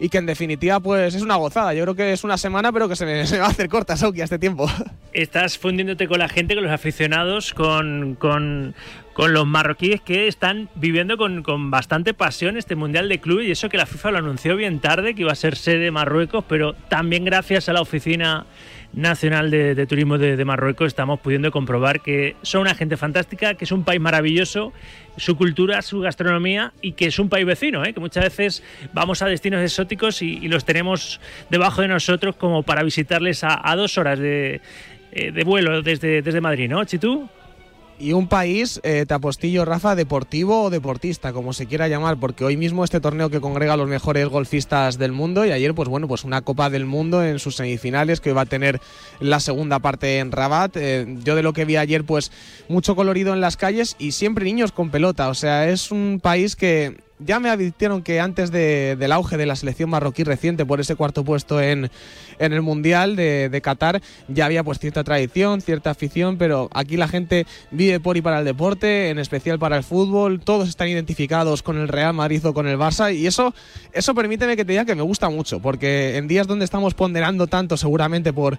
y 0.03 0.09
que 0.09 0.19
en 0.19 0.27
definitiva 0.27 0.81
pues 0.81 1.15
es 1.15 1.23
una 1.23 1.37
gozada. 1.37 1.75
Yo 1.75 1.85
creo 1.85 1.95
que 1.95 2.13
es 2.13 2.25
una 2.25 2.37
semana 2.37 2.73
pero 2.73 2.89
que 2.89 2.97
se 2.97 3.07
me, 3.07 3.23
va 3.39 3.47
a 3.47 3.51
hacer 3.51 3.69
corta, 3.69 3.97
Sauki, 3.97 4.21
este 4.21 4.39
tiempo. 4.39 4.69
Estás 5.13 5.59
fundiéndote 5.59 6.09
con 6.09 6.19
la 6.19 6.29
gente, 6.29 6.57
con 6.57 6.65
los 6.65 6.73
aficionados, 6.73 7.55
con, 7.55 8.17
con, 8.17 8.75
con 9.13 9.33
los 9.33 9.47
marroquíes 9.47 10.01
que 10.01 10.27
están 10.27 10.69
viviendo 10.75 11.17
con, 11.17 11.45
con 11.45 11.71
bastante 11.71 12.15
pasión 12.15 12.57
este 12.57 12.75
Mundial 12.75 13.09
de 13.09 13.21
Clubes 13.21 13.47
y 13.47 13.53
eso 13.53 13.69
que 13.69 13.77
la 13.77 13.87
FIFA 13.87 14.11
lo 14.11 14.19
anunció 14.19 14.57
bien 14.57 14.81
tarde, 14.81 15.15
que 15.15 15.23
iba 15.23 15.31
a 15.31 15.37
ser 15.37 15.55
sede 15.55 15.79
de 15.79 15.91
Marruecos, 15.93 16.45
pero 16.49 16.75
también 16.89 17.25
gracias 17.25 17.69
a 17.69 17.73
la 17.73 17.81
Oficina 17.81 18.45
Nacional 18.93 19.51
de, 19.51 19.87
Turismo 19.87 20.19
de, 20.19 20.45
Marruecos 20.45 20.89
estamos 20.89 21.21
pudiendo 21.21 21.51
comprobar 21.51 22.01
que 22.01 22.37
son 22.43 22.63
una 22.63 22.75
gente 22.75 22.97
fantástica, 22.97 23.55
que 23.55 23.65
es 23.65 23.73
un 23.73 23.85
país 23.85 24.01
maravilloso, 24.01 24.73
su 25.17 25.37
cultura, 25.37 25.81
su 25.81 26.01
gastronomía 26.01 26.73
y 26.83 26.93
que 26.93 27.07
es 27.07 27.19
un 27.19 27.29
país 27.29 27.47
vecino, 27.47 27.85
¿eh? 27.85 27.95
que 27.95 28.01
muchas 28.01 28.25
veces 28.25 28.63
vamos 28.93 29.23
a 29.23 29.27
destinos 29.27 29.63
exóticos 29.63 30.21
y, 30.21 30.47
los 30.49 30.67
tenemos 30.67 31.21
debajo 31.49 31.81
de 31.81 31.89
nosotros 31.89 32.37
como 32.37 32.63
para 32.63 32.83
visitarles 32.83 33.43
a, 33.45 33.75
dos 33.77 33.97
horas 33.97 34.19
de, 34.19 34.61
eh, 35.13 35.33
de 35.33 35.45
vuelo 35.45 35.81
desde, 35.81 36.21
desde 36.21 36.41
Madrid, 36.43 36.69
¿no, 36.69 36.85
Chitú? 36.85 37.29
Y 37.99 38.15
un 38.15 38.27
país, 38.27 38.81
eh, 38.83 39.05
te 39.07 39.15
apostillo, 39.15 39.65
Rafa, 39.65 39.95
deportivo 39.95 40.65
o 40.65 40.71
deportista, 40.71 41.33
como 41.33 41.53
se 41.53 41.67
quiera 41.67 41.87
llamar, 41.87 42.19
porque 42.19 42.45
hoy 42.45 42.57
mismo 42.57 42.83
este 42.83 43.01
torneo 43.01 43.31
que 43.31 43.41
congrega 43.41 43.75
a 43.75 43.77
los 43.77 43.89
mejores 43.89 44.29
golfistas 44.29 44.99
del 44.99 45.13
mundo 45.13 45.45
y 45.45 45.53
ayer, 45.53 45.73
pues 45.75 45.89
bueno, 45.89 46.09
pues 46.09 46.25
una 46.25 46.43
Copa 46.43 46.69
del 46.69 46.85
Mundo 46.85 47.23
en 47.23 47.39
sus 47.39 47.57
semifinales 47.57 48.21
que 48.21 48.33
va 48.33 48.43
a 48.43 48.47
tener 48.47 48.81
la 49.21 49.39
segunda 49.39 49.79
parte 49.79 50.19
en 50.19 50.33
Rabat. 50.33 50.77
Eh, 50.77 51.19
yo 51.23 51.37
de 51.37 51.43
lo 51.43 51.53
que 51.53 51.65
vi 51.65 51.77
ayer, 51.77 52.05
pues 52.05 52.33
mucho 52.69 52.97
colorido 52.97 53.35
en 53.35 53.41
las 53.41 53.57
calles 53.57 53.95
y 53.99 54.13
siempre 54.13 54.45
niños 54.45 54.73
con 54.73 54.91
pelota. 54.91 55.29
O 55.29 55.35
sea, 55.35 55.69
es 55.69 55.93
un 55.93 56.19
país 56.21 56.57
que 56.57 56.97
ya 57.25 57.41
me 57.41 57.51
advirtieron 57.51 58.03
que 58.03 58.21
antes 58.21 58.51
de- 58.51 58.97
del 58.99 59.13
auge 59.13 59.37
de 59.37 59.47
la 59.47 59.57
selección 59.57 59.91
marroquí 59.91 60.25
reciente 60.25 60.65
por 60.67 60.81
ese 60.81 60.97
cuarto 60.97 61.25
puesto 61.25 61.61
en, 61.61 61.91
en 62.39 62.53
el 62.53 62.63
Mundial 62.63 63.17
de, 63.17 63.49
de 63.49 63.61
Qatar 63.61 64.01
ya 64.29 64.47
había 64.47 64.63
pues 64.65 64.79
cierta 64.79 65.05
tradición, 65.05 65.61
cierta 65.61 65.91
afición, 65.91 66.39
pero 66.39 66.69
aquí 66.73 66.97
la 66.97 67.09
gente 67.09 67.47
vive 67.71 68.01
por 68.01 68.17
y 68.17 68.23
para 68.23 68.39
el 68.39 68.45
deporte, 68.45 69.11
en 69.11 69.19
especial 69.19 69.59
para 69.59 69.77
el 69.77 69.83
fútbol, 69.85 70.41
todos 70.41 70.69
están 70.69 70.89
identificados 70.89 71.63
con 71.63 71.79
el 71.79 71.89
Real 71.89 72.15
Madrid 72.15 72.45
o 72.47 72.55
con 72.55 72.67
el 72.67 72.79
Barça 72.79 73.15
y 73.15 73.27
eso, 73.27 73.55
eso 73.93 74.15
permíteme 74.15 74.57
que 74.57 74.65
te 74.65 74.73
diga 74.73 74.85
que 74.85 74.95
me 74.95 75.03
gusta 75.03 75.29
mucho, 75.31 75.61
porque 75.61 76.17
en 76.17 76.29
días 76.29 76.47
donde 76.47 76.65
estamos 76.65 76.95
ponderando 76.95 77.47
tanto 77.47 77.77
seguramente 77.77 78.33
por 78.33 78.59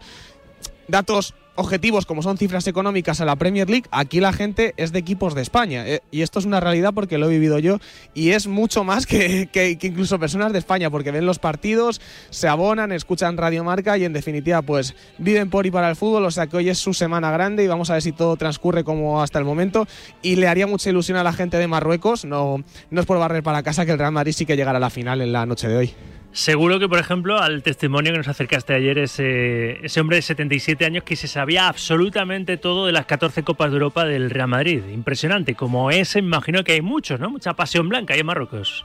datos 0.88 1.34
objetivos 1.56 2.06
como 2.06 2.22
son 2.24 2.38
cifras 2.38 2.66
económicas 2.68 3.22
a 3.22 3.26
la 3.26 3.36
Premier 3.36 3.70
League, 3.70 3.86
aquí 3.92 4.20
la 4.20 4.34
gente 4.34 4.74
es 4.78 4.92
de 4.92 5.00
equipos 5.00 5.36
de 5.36 5.42
España. 5.42 5.88
eh, 5.88 6.02
y 6.12 6.22
esto 6.22 6.39
es 6.39 6.46
una 6.46 6.60
realidad 6.60 6.94
porque 6.94 7.18
lo 7.18 7.28
he 7.28 7.30
vivido 7.30 7.60
yo 7.60 7.78
y 8.13 8.32
es 8.32 8.48
mucho 8.48 8.84
más 8.84 9.06
que, 9.06 9.50
que- 9.52 9.78
incluso 9.82 10.20
personas 10.20 10.52
de 10.54 10.60
España 10.60 10.89
porque 10.89 11.12
ven 11.12 11.26
los 11.26 11.39
partidos, 11.39 12.02
se 12.30 12.48
abonan, 12.48 12.92
escuchan 12.92 13.38
Radio 13.38 13.63
Marca 13.63 13.98
y 13.98 14.06
en 14.06 14.13
definitiva 14.13 14.62
pues 14.62 14.96
viven 15.18 15.50
por 15.50 15.66
y 15.66 15.72
para 15.72 15.89
el 15.89 15.96
fútbol. 15.96 16.26
O 16.26 16.32
sea 16.32 16.48
que 16.48 16.58
hoy 16.58 16.70
es 16.70 16.78
su 16.80 16.94
semana 16.94 17.32
grande 17.32 17.63
y 17.63 17.68
vamos 17.68 17.89
a 17.89 17.94
ver 17.94 18.02
si 18.02 18.12
todo 18.12 18.36
transcurre 18.38 18.84
como 18.84 19.22
hasta 19.22 19.39
el 19.39 19.46
momento. 19.46 19.88
Y 20.22 20.36
le 20.38 20.48
haría 20.48 20.68
mucha 20.68 20.89
ilusión 20.89 21.18
a 21.18 21.24
la 21.24 21.34
gente 21.34 21.58
de 21.58 21.68
Marruecos. 21.68 22.26
No, 22.26 22.63
no 22.89 23.00
es 23.02 23.06
por 23.06 23.20
barrer 23.20 23.44
para 23.44 23.63
casa 23.63 23.86
que 23.86 23.92
el 23.92 24.00
Real 24.00 24.12
Madrid 24.12 24.34
sí 24.34 24.46
que 24.46 24.56
llegará 24.56 24.78
a 24.78 24.82
la 24.82 24.89
final 24.89 25.22
en 25.22 25.32
la 25.34 25.46
noche 25.46 25.68
de 25.68 25.78
hoy. 25.78 25.94
Seguro 26.34 26.80
que, 26.80 26.89
por 26.89 26.98
ejemplo, 26.98 27.39
al 27.39 27.62
testimonio 27.62 28.12
que 28.12 28.17
nos 28.17 28.28
acercaste 28.28 28.74
ayer, 28.74 28.98
ese, 28.98 29.86
ese 29.86 30.02
hombre 30.02 30.15
de 30.17 30.24
77 30.24 30.84
años 30.84 31.04
que 31.04 31.15
se 31.15 31.28
sabía 31.28 31.67
absolutamente 31.67 32.58
todo 32.58 32.88
de 32.88 32.91
las 32.91 33.06
14 33.06 33.43
Copas 33.43 33.69
de 33.69 33.76
Europa 33.76 34.04
del 34.06 34.32
Real 34.32 34.48
Madrid. 34.48 34.82
Impresionante. 34.91 35.54
Como 35.54 35.91
ese, 35.91 36.17
imagino 36.19 36.63
que 36.63 36.72
hay 36.74 36.82
muchos, 36.82 37.19
¿no? 37.19 37.30
Mucha 37.30 37.54
pasión 37.54 37.88
blanca 37.88 38.15
ahí 38.15 38.22
en 38.22 38.26
Marruecos. 38.26 38.84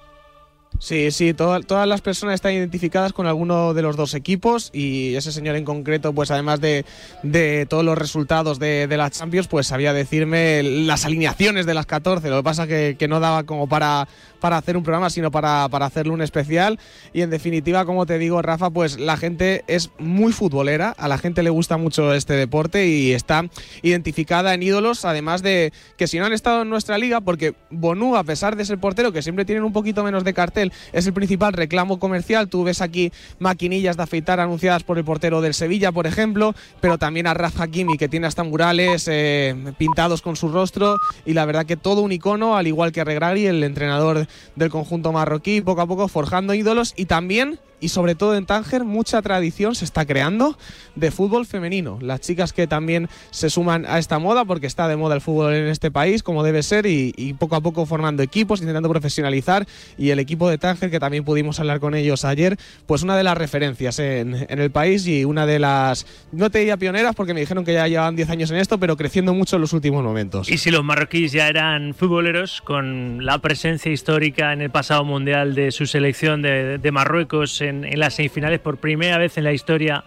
Sí, 0.80 1.11
sí, 1.11 1.32
toda- 1.32 1.61
todas 1.61 1.88
las 1.88 2.02
personas 2.02 2.34
están 2.37 2.52
identificadas 2.52 3.12
con 3.14 3.26
alguno 3.26 3.72
de 3.72 3.80
los 3.82 3.96
dos 3.96 4.12
equipos 4.14 4.70
y 4.72 5.14
ese 5.16 5.32
señor 5.32 5.56
en 5.56 5.64
concreto, 5.64 6.12
pues 6.12 6.30
además 6.30 6.61
de, 6.61 6.84
de 7.22 7.64
todos 7.66 7.82
los 7.84 7.96
resultados 7.96 8.58
de, 8.61 8.87
de 8.87 8.96
la 8.98 9.11
Champions, 9.11 9.48
pues 9.48 9.66
sabía 9.66 9.92
decirme 9.94 10.62
las 10.62 11.06
alineaciones 11.06 11.64
de 11.64 11.72
las 11.74 11.87
14. 11.87 12.28
Lo 12.28 12.37
que 12.37 12.42
pasa 12.42 12.66
que, 12.66 12.96
que 12.98 13.08
no 13.08 13.18
daba 13.18 13.44
como 13.44 13.66
para, 13.66 14.06
para 14.40 14.57
hacer 14.57 14.77
un 14.77 14.83
programa, 14.83 15.11
sino 15.11 15.31
para, 15.31 15.68
para 15.68 15.87
hacerle 15.87 16.12
un 16.12 16.22
especial. 16.22 16.79
Y 17.12 17.22
en 17.22 17.31
definitiva, 17.31 17.85
como 17.85 18.07
te 18.07 18.18
digo, 18.18 18.42
Rafa, 18.42 18.70
pues 18.70 18.98
la 18.98 19.16
gente 19.16 19.64
es 19.66 19.90
muy 19.98 20.33
futbolera, 20.33 20.94
a 20.96 21.09
la 21.09 21.18
gente 21.18 21.42
le 21.42 21.51
gusta 21.51 21.77
mucho 21.77 22.14
este 22.14 22.35
deporte 22.35 22.87
y 22.87 23.12
está 23.12 23.44
identificada 23.83 24.55
en 24.55 24.62
ídolos, 24.62 25.05
además 25.05 25.42
de 25.42 25.72
que 25.96 26.07
si 26.07 26.18
no 26.18 26.27
han 26.27 26.33
estado 26.33 26.62
en 26.62 26.70
nuestra 26.70 26.98
liga, 26.98 27.20
porque 27.20 27.55
Bonú, 27.70 28.16
a 28.16 28.24
pesar 28.24 28.57
de 28.57 28.64
ser 28.64 28.79
portero, 28.79 29.12
que 29.12 29.22
siempre 29.22 29.44
tienen 29.44 29.64
un 29.64 29.72
poquito 29.72 30.05
menos 30.05 30.24
de 30.24 30.35
cartel, 30.35 30.72
es 30.92 31.07
el 31.07 31.12
principal 31.12 31.53
reclamo 31.53 31.98
comercial. 31.98 32.48
Tú 32.48 32.64
ves 32.64 32.81
aquí 32.81 33.12
maquinillas 33.38 33.96
de 33.96 34.03
afeitar 34.03 34.40
anunciadas 34.40 34.85
por 34.85 34.98
el 34.98 35.05
portero 35.05 35.40
del 35.40 35.55
Sevilla, 35.55 35.92
por 35.92 36.07
ejemplo, 36.07 36.55
pero 36.81 36.98
también 36.98 37.27
a 37.27 37.35
Rafa 37.35 37.64
Hakimi, 37.64 37.96
que 37.98 38.09
tiene 38.09 38.27
hasta 38.27 38.44
murales 38.44 39.09
eh, 39.11 39.55
pintados 39.79 40.22
con 40.22 40.37
su 40.37 40.48
rostro, 40.48 40.96
y 41.24 41.35
la 41.35 41.44
verdad 41.44 41.66
que 41.66 41.77
todo 41.77 42.03
un 42.03 42.12
icono, 42.12 42.57
al 42.57 42.66
igual 42.66 42.92
que 42.92 43.05
Regragui, 43.05 43.46
el 43.46 43.64
entrenador 43.64 44.27
del 44.56 44.70
conjunto 44.70 45.12
marroquí, 45.12 45.60
poco 45.60 45.80
a 45.80 45.86
poco 45.86 46.08
forjando 46.08 46.54
ídolos 46.54 46.94
y 46.96 47.06
también 47.06 47.58
y 47.80 47.88
sobre 47.88 48.14
todo 48.14 48.34
en 48.34 48.46
Tánger 48.46 48.84
mucha 48.84 49.22
tradición 49.22 49.74
se 49.74 49.84
está 49.84 50.06
creando 50.06 50.58
de 50.94 51.10
fútbol 51.10 51.46
femenino. 51.46 51.98
Las 52.00 52.20
chicas 52.20 52.52
que 52.52 52.66
también 52.66 53.08
se 53.30 53.50
suman 53.50 53.86
a 53.86 53.98
esta 53.98 54.18
moda 54.18 54.44
porque 54.44 54.66
está 54.66 54.88
de 54.88 54.96
moda 54.96 55.14
el 55.14 55.20
fútbol 55.20 55.54
en 55.54 55.68
este 55.68 55.90
país 55.90 56.22
como 56.22 56.42
debe 56.42 56.62
ser 56.62 56.86
y, 56.86 57.12
y 57.16 57.34
poco 57.34 57.56
a 57.56 57.60
poco 57.60 57.86
formando 57.86 58.22
equipos, 58.22 58.60
intentando 58.60 58.88
profesionalizar 58.88 59.66
y 59.96 60.10
el 60.10 60.18
equipo 60.18 60.48
de 60.48 60.58
Tánger 60.58 60.90
que 60.90 61.00
también 61.00 61.24
pudimos 61.24 61.60
hablar 61.60 61.80
con 61.80 61.94
ellos 61.94 62.24
ayer, 62.24 62.56
pues 62.86 63.02
una 63.02 63.16
de 63.16 63.24
las 63.24 63.36
referencias 63.36 63.98
en, 63.98 64.46
en 64.48 64.58
el 64.58 64.70
país 64.70 65.06
y 65.06 65.24
una 65.24 65.46
de 65.46 65.58
las, 65.58 66.06
no 66.32 66.50
te 66.50 66.58
diría 66.58 66.76
pioneras 66.76 67.14
porque 67.14 67.34
me 67.34 67.40
dijeron 67.40 67.64
que 67.64 67.72
ya 67.72 67.86
llevan 67.86 68.16
10 68.16 68.30
años 68.30 68.50
en 68.50 68.58
esto, 68.58 68.78
pero 68.78 68.96
creciendo 68.96 69.34
mucho 69.34 69.56
en 69.56 69.62
los 69.62 69.72
últimos 69.72 70.02
momentos. 70.02 70.48
Y 70.50 70.58
si 70.58 70.70
los 70.70 70.84
marroquíes 70.84 71.32
ya 71.32 71.48
eran 71.48 71.94
futboleros, 71.94 72.60
con 72.62 73.24
la 73.24 73.38
presencia 73.38 73.90
histórica 73.92 74.52
en 74.52 74.62
el 74.62 74.70
pasado 74.70 75.04
mundial 75.04 75.54
de 75.54 75.70
su 75.70 75.86
selección 75.86 76.42
de, 76.42 76.78
de 76.78 76.92
Marruecos 76.92 77.60
en, 77.68 77.98
las 77.98 78.14
semifinales, 78.14 78.61
por 78.61 78.78
primera 78.78 79.18
vez 79.18 79.38
en 79.38 79.44
la 79.44 79.52
historia 79.52 80.04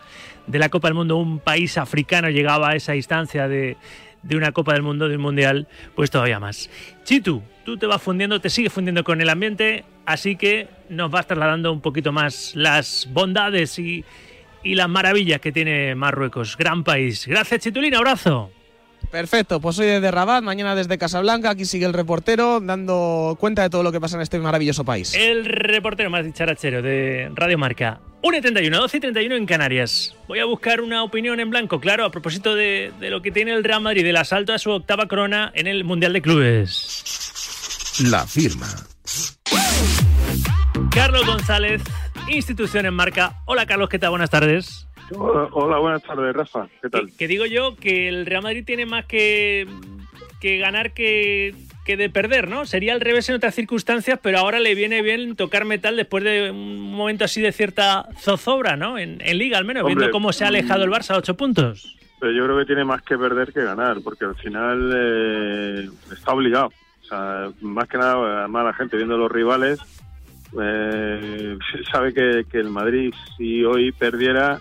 de 0.47 0.59
la 0.59 0.69
Copa 0.69 0.87
del 0.87 0.95
Mundo, 0.95 1.17
un 1.17 1.39
país 1.39 1.77
africano 1.77 2.29
llegaba 2.29 2.69
a 2.69 2.75
esa 2.75 2.95
instancia 2.95 3.47
de, 3.47 3.77
de 4.23 4.35
una 4.35 4.51
Copa 4.51 4.73
del 4.73 4.81
Mundo, 4.81 5.07
de 5.07 5.15
un 5.15 5.21
Mundial, 5.21 5.67
pues 5.95 6.11
todavía 6.11 6.39
más. 6.39 6.69
Chitu, 7.03 7.41
tú 7.65 7.77
te 7.77 7.85
vas 7.85 8.01
fundiendo, 8.01 8.39
te 8.41 8.49
sigues 8.49 8.73
fundiendo 8.73 9.03
con 9.03 9.21
el 9.21 9.29
ambiente, 9.29 9.85
así 10.05 10.35
que 10.35 10.67
nos 10.89 11.11
vas 11.11 11.27
trasladando 11.27 11.71
un 11.71 11.81
poquito 11.81 12.11
más 12.11 12.53
las 12.55 13.07
bondades 13.11 13.79
y, 13.79 14.03
y 14.63 14.75
las 14.75 14.89
maravillas 14.89 15.39
que 15.39 15.51
tiene 15.51 15.95
Marruecos. 15.95 16.57
Gran 16.57 16.83
país. 16.83 17.25
Gracias, 17.27 17.61
Chitulín, 17.61 17.95
abrazo. 17.95 18.51
Perfecto, 19.09 19.59
pues 19.59 19.77
hoy 19.79 19.87
desde 19.87 20.11
Rabat, 20.11 20.43
mañana 20.43 20.75
desde 20.75 20.97
Casablanca, 20.97 21.49
aquí 21.49 21.65
sigue 21.65 21.85
el 21.85 21.93
reportero 21.93 22.59
dando 22.61 23.35
cuenta 23.39 23.63
de 23.63 23.69
todo 23.69 23.83
lo 23.83 23.91
que 23.91 23.99
pasa 23.99 24.15
en 24.15 24.21
este 24.21 24.39
maravilloso 24.39 24.85
país. 24.85 25.13
El 25.15 25.45
reportero 25.45 26.09
más 26.09 26.25
dicharachero 26.25 26.81
de 26.81 27.29
Radio 27.33 27.57
Marca. 27.57 27.99
1.31, 28.23 28.69
12 28.69 28.97
y 28.97 28.99
31 28.99 29.35
en 29.35 29.45
Canarias. 29.47 30.15
Voy 30.27 30.39
a 30.39 30.45
buscar 30.45 30.81
una 30.81 31.03
opinión 31.03 31.39
en 31.39 31.49
blanco, 31.49 31.79
claro, 31.79 32.05
a 32.05 32.11
propósito 32.11 32.53
de, 32.53 32.93
de 32.99 33.09
lo 33.09 33.21
que 33.21 33.31
tiene 33.31 33.51
el 33.51 33.63
Real 33.63 33.81
Madrid, 33.81 34.03
del 34.03 34.17
asalto 34.17 34.53
a 34.53 34.59
su 34.59 34.69
octava 34.69 35.07
corona 35.07 35.51
en 35.55 35.65
el 35.65 35.83
Mundial 35.83 36.13
de 36.13 36.21
Clubes. 36.21 38.01
La 38.09 38.25
firma. 38.27 38.67
Carlos 40.91 41.25
González, 41.25 41.81
institución 42.27 42.85
en 42.85 42.93
marca. 42.93 43.41
Hola 43.45 43.65
Carlos, 43.65 43.89
¿qué 43.89 43.97
tal? 43.97 44.11
Buenas 44.11 44.29
tardes. 44.29 44.87
Hola, 45.17 45.79
buenas 45.79 46.03
tardes, 46.03 46.35
Rafa. 46.35 46.67
¿Qué 46.81 46.89
tal? 46.89 47.11
Que 47.17 47.27
digo 47.27 47.45
yo 47.45 47.75
que 47.75 48.07
el 48.07 48.25
Real 48.25 48.43
Madrid 48.43 48.63
tiene 48.65 48.85
más 48.85 49.05
que, 49.05 49.67
que 50.39 50.57
ganar 50.57 50.93
que, 50.93 51.53
que 51.85 51.97
de 51.97 52.09
perder, 52.09 52.47
¿no? 52.47 52.65
Sería 52.65 52.93
al 52.93 53.01
revés 53.01 53.29
en 53.29 53.35
otras 53.35 53.55
circunstancias, 53.55 54.19
pero 54.21 54.39
ahora 54.39 54.59
le 54.59 54.75
viene 54.75 55.01
bien 55.01 55.35
tocar 55.35 55.65
metal 55.65 55.95
después 55.95 56.23
de 56.23 56.51
un 56.51 56.91
momento 56.91 57.25
así 57.25 57.41
de 57.41 57.51
cierta 57.51 58.07
zozobra, 58.19 58.77
¿no? 58.77 58.97
En, 58.97 59.19
en 59.21 59.37
Liga 59.37 59.57
al 59.57 59.65
menos, 59.65 59.83
Hombre, 59.83 59.95
viendo 59.95 60.11
cómo 60.11 60.31
se 60.33 60.45
ha 60.45 60.47
alejado 60.47 60.83
el 60.83 60.91
Barça 60.91 61.15
a 61.15 61.17
ocho 61.17 61.35
puntos. 61.35 61.97
Pero 62.19 62.33
yo 62.33 62.45
creo 62.45 62.57
que 62.59 62.65
tiene 62.65 62.85
más 62.85 63.01
que 63.01 63.17
perder 63.17 63.51
que 63.51 63.63
ganar, 63.63 63.97
porque 64.03 64.25
al 64.25 64.35
final 64.35 64.93
eh, 64.95 65.89
está 66.11 66.33
obligado. 66.33 66.71
O 67.01 67.05
sea, 67.05 67.49
más 67.61 67.87
que 67.87 67.97
nada, 67.97 68.39
además 68.41 68.65
la 68.65 68.73
gente 68.73 68.95
viendo 68.95 69.17
los 69.17 69.31
rivales, 69.31 69.79
eh, 70.61 71.57
sabe 71.91 72.13
que, 72.13 72.45
que 72.49 72.59
el 72.59 72.69
Madrid, 72.69 73.13
si 73.37 73.65
hoy 73.65 73.91
perdiera, 73.91 74.59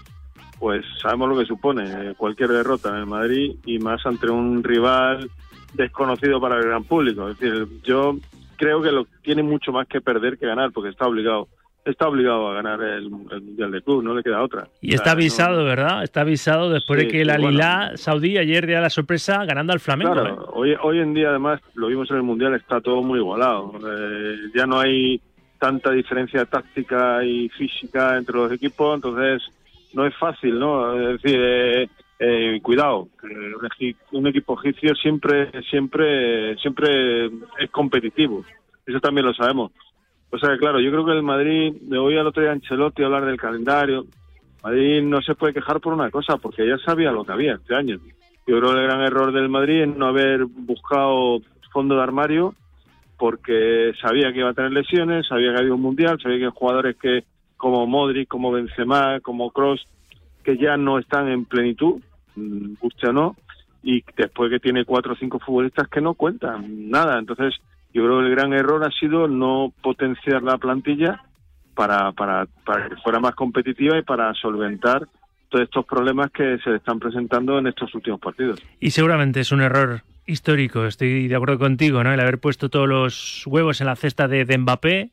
pues 0.61 0.85
sabemos 1.01 1.31
lo 1.31 1.39
que 1.39 1.47
supone 1.47 1.85
eh, 1.85 2.15
cualquier 2.17 2.51
derrota 2.51 2.91
en 2.91 2.97
el 2.97 3.07
Madrid 3.07 3.57
y 3.65 3.79
más 3.79 4.05
ante 4.05 4.29
un 4.31 4.63
rival 4.63 5.31
desconocido 5.73 6.39
para 6.39 6.59
el 6.59 6.65
gran 6.65 6.85
público. 6.85 7.31
Es 7.31 7.39
decir, 7.39 7.67
yo 7.83 8.17
creo 8.57 8.83
que 8.83 8.93
lo 8.93 9.07
tiene 9.23 9.43
mucho 9.43 9.73
más 9.73 9.89
que 9.89 10.03
perder 10.03 10.37
que 10.39 10.47
ganar, 10.47 10.71
porque 10.71 10.91
está 10.91 11.07
obligado. 11.07 11.49
Está 11.83 12.09
obligado 12.09 12.47
a 12.51 12.55
ganar 12.55 12.83
el, 12.83 13.05
el 13.05 13.41
Mundial 13.41 13.71
de 13.71 13.81
Club, 13.81 14.03
no 14.03 14.15
le 14.15 14.23
queda 14.23 14.43
otra. 14.43 14.69
Y 14.83 14.95
está 14.95 15.13
avisado, 15.13 15.65
¿verdad? 15.65 16.05
Está 16.05 16.21
avisado 16.21 16.69
después 16.69 17.01
Sí, 17.01 17.07
de 17.07 17.11
que 17.11 17.23
el 17.23 17.29
bueno. 17.29 17.47
Alilá 17.47 17.93
Saudí 17.97 18.37
ayer 18.37 18.67
dio 18.67 18.79
la 18.83 18.91
sorpresa 18.91 19.47
ganando 19.47 19.73
al 19.73 19.81
Flamengo. 19.81 20.27
¿eh? 20.27 20.37
Hoy, 20.53 20.77
hoy 20.83 20.99
en 20.99 21.15
día 21.15 21.31
además 21.31 21.63
lo 21.75 21.87
vimos 21.87 22.11
en 22.11 22.19
el 22.19 22.23
Mundial, 22.23 22.53
está 22.55 22.83
todo 22.83 23.03
muy 23.03 23.19
igualado. 23.19 23.73
Eh, 23.79 24.37
ya 24.55 24.67
no 24.67 24.79
hay 24.79 25.23
tanta 25.59 25.91
diferencia 25.91 26.45
táctica 26.45 27.25
y 27.25 27.49
física 27.49 28.19
entre 28.19 28.37
los 28.37 28.53
equipos, 28.53 28.97
entonces 28.97 29.43
no 29.93 30.07
es 30.07 30.15
fácil, 30.17 30.59
¿no? 30.59 30.95
Es 30.99 31.23
decir, 31.23 31.41
eh, 31.43 31.89
eh, 32.19 32.61
cuidado, 32.63 33.09
un, 33.23 33.69
equi- 33.69 33.97
un 34.13 34.27
equipo 34.27 34.59
egipcio 34.61 34.95
siempre, 34.95 35.51
siempre, 35.71 36.57
siempre 36.59 37.27
es 37.59 37.71
competitivo. 37.71 38.45
Eso 38.87 39.01
también 39.01 39.27
lo 39.27 39.35
sabemos. 39.35 39.73
O 40.31 40.39
sea, 40.39 40.57
claro, 40.59 40.81
yo 40.81 40.91
creo 40.91 41.05
que 41.05 41.13
el 41.13 41.23
Madrid, 41.23 41.73
me 41.89 41.99
voy 41.99 42.17
al 42.17 42.27
otro 42.27 42.43
día 42.43 42.53
Ancelotti 42.53 43.03
hablar 43.03 43.25
del 43.25 43.37
calendario. 43.37 44.07
Madrid 44.63 45.03
no 45.03 45.21
se 45.23 45.35
puede 45.35 45.55
quejar 45.55 45.81
por 45.81 45.93
una 45.95 46.11
cosa, 46.11 46.37
porque 46.37 46.67
ya 46.69 46.77
sabía 46.79 47.11
lo 47.11 47.25
que 47.25 47.33
había 47.33 47.55
este 47.55 47.75
año. 47.75 47.99
Yo 48.47 48.59
creo 48.59 48.73
que 48.73 48.79
el 48.81 48.85
gran 48.87 49.01
error 49.03 49.33
del 49.33 49.49
Madrid 49.49 49.83
es 49.83 49.97
no 49.97 50.07
haber 50.07 50.45
buscado 50.45 51.41
fondo 51.73 51.95
de 51.97 52.03
armario, 52.03 52.55
porque 53.19 53.93
sabía 54.01 54.33
que 54.33 54.41
iba 54.41 54.51
a 54.51 54.55
tener 54.55 54.73
lesiones, 54.73 55.27
sabía 55.27 55.53
que 55.53 55.61
había 55.61 55.75
un 55.75 55.83
mundial, 55.83 56.19
sabía 56.21 56.39
que 56.39 56.49
jugadores 56.51 56.97
que 56.97 57.25
como 57.61 57.87
Modric, 57.87 58.27
como 58.27 58.51
Benzema, 58.51 59.21
como 59.21 59.51
Cross, 59.51 59.87
que 60.43 60.57
ya 60.57 60.79
no 60.79 60.99
están 60.99 61.29
en 61.29 61.45
plenitud, 61.45 62.01
mm, 62.35 62.75
guste 62.81 63.09
o 63.09 63.13
no, 63.13 63.37
y 63.83 64.03
después 64.17 64.51
que 64.51 64.59
tiene 64.59 64.87
cuatro 64.87 65.13
o 65.13 65.17
cinco 65.17 65.39
futbolistas 65.39 65.87
que 65.89 66.01
no 66.01 66.15
cuentan 66.15 66.89
nada. 66.89 67.19
Entonces, 67.19 67.55
yo 67.93 68.03
creo 68.03 68.21
que 68.21 68.27
el 68.27 68.31
gran 68.31 68.55
error 68.55 68.83
ha 68.83 68.91
sido 68.91 69.29
no 69.29 69.75
potenciar 69.83 70.43
la 70.43 70.57
plantilla 70.57 71.23
para, 71.75 72.13
para, 72.13 72.47
para 72.65 72.89
que 72.89 72.97
fuera 72.97 73.21
más 73.21 73.35
competitiva 73.35 73.99
y 73.99 74.03
para 74.03 74.33
solventar 74.35 75.07
todos 75.51 75.65
estos 75.65 75.85
problemas 75.85 76.31
que 76.31 76.57
se 76.65 76.77
están 76.77 76.99
presentando 76.99 77.59
en 77.59 77.67
estos 77.67 77.95
últimos 77.95 78.21
partidos. 78.21 78.59
Y 78.81 78.93
seguramente 78.93 79.41
es 79.41 79.53
un 79.53 79.61
error 79.61 80.01
histórico, 80.25 80.87
estoy 80.87 81.29
de 81.29 81.37
acuerdo 81.37 81.59
contigo, 81.59 82.03
¿no? 82.03 82.13
El 82.13 82.21
haber 82.21 82.39
puesto 82.39 82.71
todos 82.71 82.89
los 82.89 83.47
huevos 83.47 83.83
en 83.83 83.87
la 83.89 83.97
cesta 83.97 84.29
de, 84.29 84.47
de 84.47 84.57
Mbappé 84.57 85.11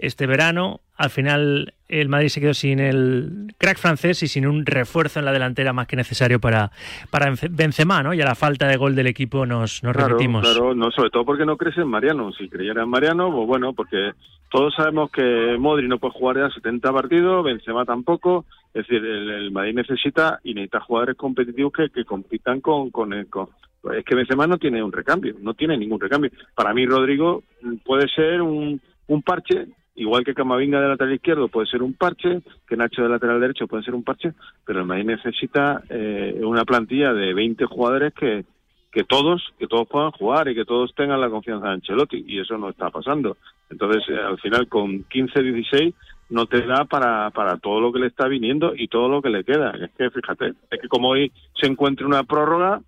este 0.00 0.26
verano, 0.26 0.80
al 1.00 1.10
final 1.10 1.72
el 1.88 2.08
Madrid 2.08 2.28
se 2.28 2.40
quedó 2.40 2.54
sin 2.54 2.78
el 2.78 3.52
crack 3.58 3.78
francés 3.78 4.22
y 4.22 4.28
sin 4.28 4.46
un 4.46 4.64
refuerzo 4.66 5.18
en 5.18 5.24
la 5.24 5.32
delantera 5.32 5.72
más 5.72 5.86
que 5.86 5.96
necesario 5.96 6.38
para, 6.38 6.70
para 7.10 7.32
Benzema, 7.50 8.02
¿no? 8.02 8.12
Y 8.14 8.20
a 8.20 8.24
la 8.24 8.34
falta 8.34 8.68
de 8.68 8.76
gol 8.76 8.94
del 8.94 9.06
equipo 9.08 9.46
nos, 9.46 9.82
nos 9.82 9.94
Claro. 9.96 10.14
Claro, 10.42 10.74
no, 10.74 10.90
sobre 10.90 11.10
todo 11.10 11.24
porque 11.24 11.46
no 11.46 11.56
crees 11.56 11.78
en 11.78 11.88
Mariano. 11.88 12.32
Si 12.32 12.48
creyera 12.48 12.82
en 12.82 12.88
Mariano, 12.90 13.32
pues 13.32 13.46
bueno, 13.46 13.72
porque 13.72 14.12
todos 14.50 14.74
sabemos 14.74 15.10
que 15.10 15.56
Modri 15.58 15.88
no 15.88 15.98
puede 15.98 16.12
jugar 16.14 16.36
ya 16.36 16.50
70 16.50 16.92
partidos, 16.92 17.44
Benzema 17.44 17.84
tampoco. 17.84 18.44
Es 18.74 18.86
decir, 18.86 19.04
el, 19.04 19.30
el 19.30 19.50
Madrid 19.50 19.74
necesita 19.74 20.38
y 20.44 20.54
necesita 20.54 20.80
jugadores 20.80 21.16
competitivos 21.16 21.72
que, 21.72 21.88
que 21.88 22.04
compitan 22.04 22.60
con, 22.60 22.90
con, 22.90 23.12
el- 23.14 23.26
con- 23.28 23.48
Es 23.96 24.04
que 24.04 24.14
Benzema 24.14 24.46
no 24.46 24.58
tiene 24.58 24.82
un 24.82 24.92
recambio, 24.92 25.34
no 25.40 25.54
tiene 25.54 25.76
ningún 25.76 25.98
recambio. 25.98 26.30
Para 26.54 26.72
mí, 26.74 26.84
Rodrigo 26.86 27.42
mm, 27.62 27.76
puede 27.84 28.06
ser 28.08 28.42
un, 28.42 28.80
un 29.08 29.22
parche, 29.22 29.66
igual 29.94 30.24
que 30.24 30.34
Camavinga 30.34 30.80
de 30.80 30.88
lateral 30.88 31.14
izquierdo 31.14 31.48
puede 31.48 31.66
ser 31.66 31.82
un 31.82 31.94
parche, 31.94 32.40
que 32.66 32.76
Nacho 32.76 33.02
de 33.02 33.08
lateral 33.08 33.40
derecho 33.40 33.66
puede 33.66 33.82
ser 33.82 33.94
un 33.94 34.04
parche, 34.04 34.32
pero 34.64 34.80
el 34.80 34.86
Madrid 34.86 35.04
necesita 35.04 35.82
eh, 35.88 36.40
una 36.42 36.64
plantilla 36.64 37.12
de 37.12 37.34
20 37.34 37.64
jugadores 37.66 38.14
que, 38.14 38.44
que 38.90 39.04
todos 39.04 39.42
que 39.58 39.66
todos 39.66 39.88
puedan 39.88 40.10
jugar 40.12 40.48
y 40.48 40.54
que 40.54 40.64
todos 40.64 40.94
tengan 40.94 41.20
la 41.20 41.30
confianza 41.30 41.66
de 41.66 41.72
Ancelotti 41.74 42.24
y 42.26 42.40
eso 42.40 42.56
no 42.58 42.70
está 42.70 42.90
pasando. 42.90 43.36
Entonces, 43.68 44.02
eh, 44.08 44.18
al 44.18 44.38
final 44.38 44.68
con 44.68 45.04
15 45.04 45.42
16 45.42 45.94
no 46.30 46.46
te 46.46 46.62
da 46.62 46.84
para 46.84 47.30
para 47.30 47.58
todo 47.58 47.80
lo 47.80 47.92
que 47.92 48.00
le 48.00 48.06
está 48.06 48.26
viniendo 48.28 48.72
y 48.76 48.88
todo 48.88 49.08
lo 49.08 49.22
que 49.22 49.30
le 49.30 49.44
queda. 49.44 49.72
Es 49.72 49.90
que 49.96 50.10
fíjate, 50.10 50.52
es 50.70 50.80
que 50.80 50.88
como 50.88 51.10
hoy 51.10 51.32
se 51.54 51.66
encuentre 51.66 52.06
una 52.06 52.24
prórroga 52.24 52.80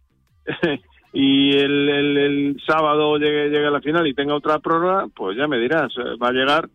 y 1.13 1.53
el, 1.57 1.89
el, 1.89 2.17
el 2.17 2.63
sábado 2.67 3.19
llegue, 3.19 3.51
llegue 3.51 3.67
a 3.67 3.71
la 3.71 3.81
final 3.81 4.07
y 4.07 4.15
tenga 4.15 4.35
otra 4.35 4.59
prórroga, 4.61 5.07
pues 5.15 5.37
ya 5.37 5.47
me 5.47 5.59
dirás, 5.59 5.93
eh, 5.99 6.17
va 6.21 6.29
a 6.29 6.33
llegar 6.33 6.69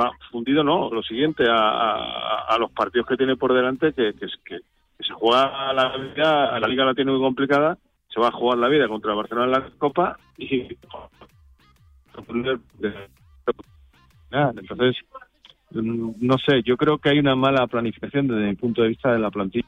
va 0.00 0.10
fundido 0.30 0.64
no, 0.64 0.90
lo 0.90 1.02
siguiente 1.02 1.44
a, 1.48 2.56
los 2.58 2.70
partidos 2.72 3.06
que 3.06 3.16
tiene 3.16 3.36
por 3.36 3.52
delante 3.52 3.92
que, 3.92 4.12
que, 4.14 4.58
se 4.98 5.12
juega 5.14 5.72
la 5.72 5.96
liga, 5.96 6.60
la 6.60 6.68
liga 6.68 6.84
la 6.84 6.94
tiene 6.94 7.10
muy 7.10 7.20
complicada, 7.20 7.76
se 8.08 8.20
va 8.20 8.28
a 8.28 8.32
jugar 8.32 8.58
la 8.58 8.68
vida 8.68 8.86
contra 8.86 9.10
el 9.10 9.16
Barcelona 9.16 9.46
en 9.46 9.52
la 9.52 9.70
Copa 9.78 10.16
y 10.38 10.68
entonces 14.30 14.96
mm, 15.70 16.12
no 16.20 16.38
sé, 16.38 16.62
yo 16.64 16.76
creo 16.76 16.98
que 16.98 17.10
hay 17.10 17.18
una 17.18 17.34
mala 17.34 17.66
planificación 17.66 18.28
desde 18.28 18.46
mi 18.46 18.54
punto 18.54 18.82
de 18.82 18.88
vista 18.88 19.12
de 19.12 19.18
la 19.18 19.30
plantilla. 19.30 19.66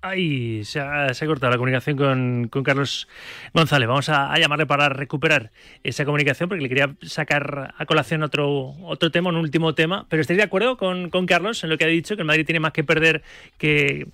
Ay, 0.00 0.64
se 0.64 0.78
ha, 0.78 1.12
cortado 1.26 1.50
la 1.50 1.56
comunicación 1.56 1.96
con, 1.96 2.62
Carlos 2.62 3.08
González. 3.52 3.88
Vamos 3.88 4.08
a, 4.08 4.38
llamarle 4.38 4.64
para 4.64 4.88
recuperar 4.88 5.50
esa 5.82 6.04
comunicación 6.04 6.48
porque 6.48 6.62
le 6.62 6.68
quería 6.68 6.94
sacar 7.02 7.74
a 7.76 7.84
colación 7.84 8.22
otro, 8.22 8.76
otro 8.84 9.10
tema, 9.10 9.30
un 9.30 9.36
último 9.36 9.74
tema. 9.74 10.06
Pero 10.08 10.20
¿estáis 10.20 10.36
de 10.36 10.44
acuerdo 10.44 10.76
con, 10.76 11.10
con 11.10 11.26
Carlos 11.26 11.64
en 11.64 11.70
lo 11.70 11.78
que 11.78 11.84
ha 11.84 11.88
dicho? 11.88 12.14
Que 12.14 12.22
el 12.22 12.26
Madrid 12.26 12.46
tiene 12.46 12.60
más 12.60 12.72
que 12.72 12.84
perder 12.84 13.24
que, 13.58 14.06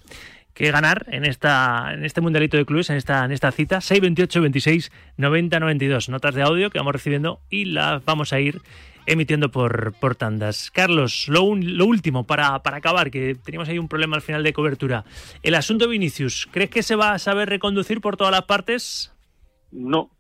que 0.55 0.71
ganar 0.71 1.05
en 1.11 1.27
esta 1.27 1.93
en 1.93 2.03
este 2.03 2.23
mundialito 2.23 2.57
de 2.57 2.65
clubes, 2.65 2.89
en 2.89 2.97
esta, 2.97 3.23
en 3.27 3.33
esta 3.33 3.53
cita. 3.53 3.83
628 3.83 4.41
26 4.41 4.93
90 5.19 5.61
92. 5.61 6.09
Notas 6.09 6.35
de 6.35 6.43
audio 6.43 6.71
que 6.71 6.79
vamos 6.79 6.95
recibiendo 6.95 7.41
y 7.51 7.67
las 7.67 8.03
vamos 8.07 8.33
a 8.33 8.41
ir 8.41 8.63
emitiendo 9.07 9.51
por, 9.51 9.93
por 10.01 10.15
tandas. 10.17 10.71
Carlos, 10.71 11.27
lo, 11.29 11.43
un- 11.43 11.77
lo 11.77 11.87
último 11.87 12.27
para, 12.27 12.63
para 12.63 12.79
acabar, 12.79 13.11
que 13.11 13.35
teníamos 13.35 13.69
ahí 13.69 13.79
un 13.79 13.89
problema 13.89 14.17
al 14.17 14.23
final 14.23 14.43
de 14.43 14.53
cobertura. 14.53 15.05
El 15.43 15.55
asunto 15.55 15.89
Vinicius, 15.89 16.49
¿crees 16.51 16.71
que 16.71 16.83
se 16.83 16.97
va 16.97 17.13
a 17.13 17.19
saber 17.19 17.49
reconducir 17.49 18.01
por 18.01 18.17
todas 18.17 18.33
las 18.33 18.43
partes? 18.45 19.13
No, 19.73 20.11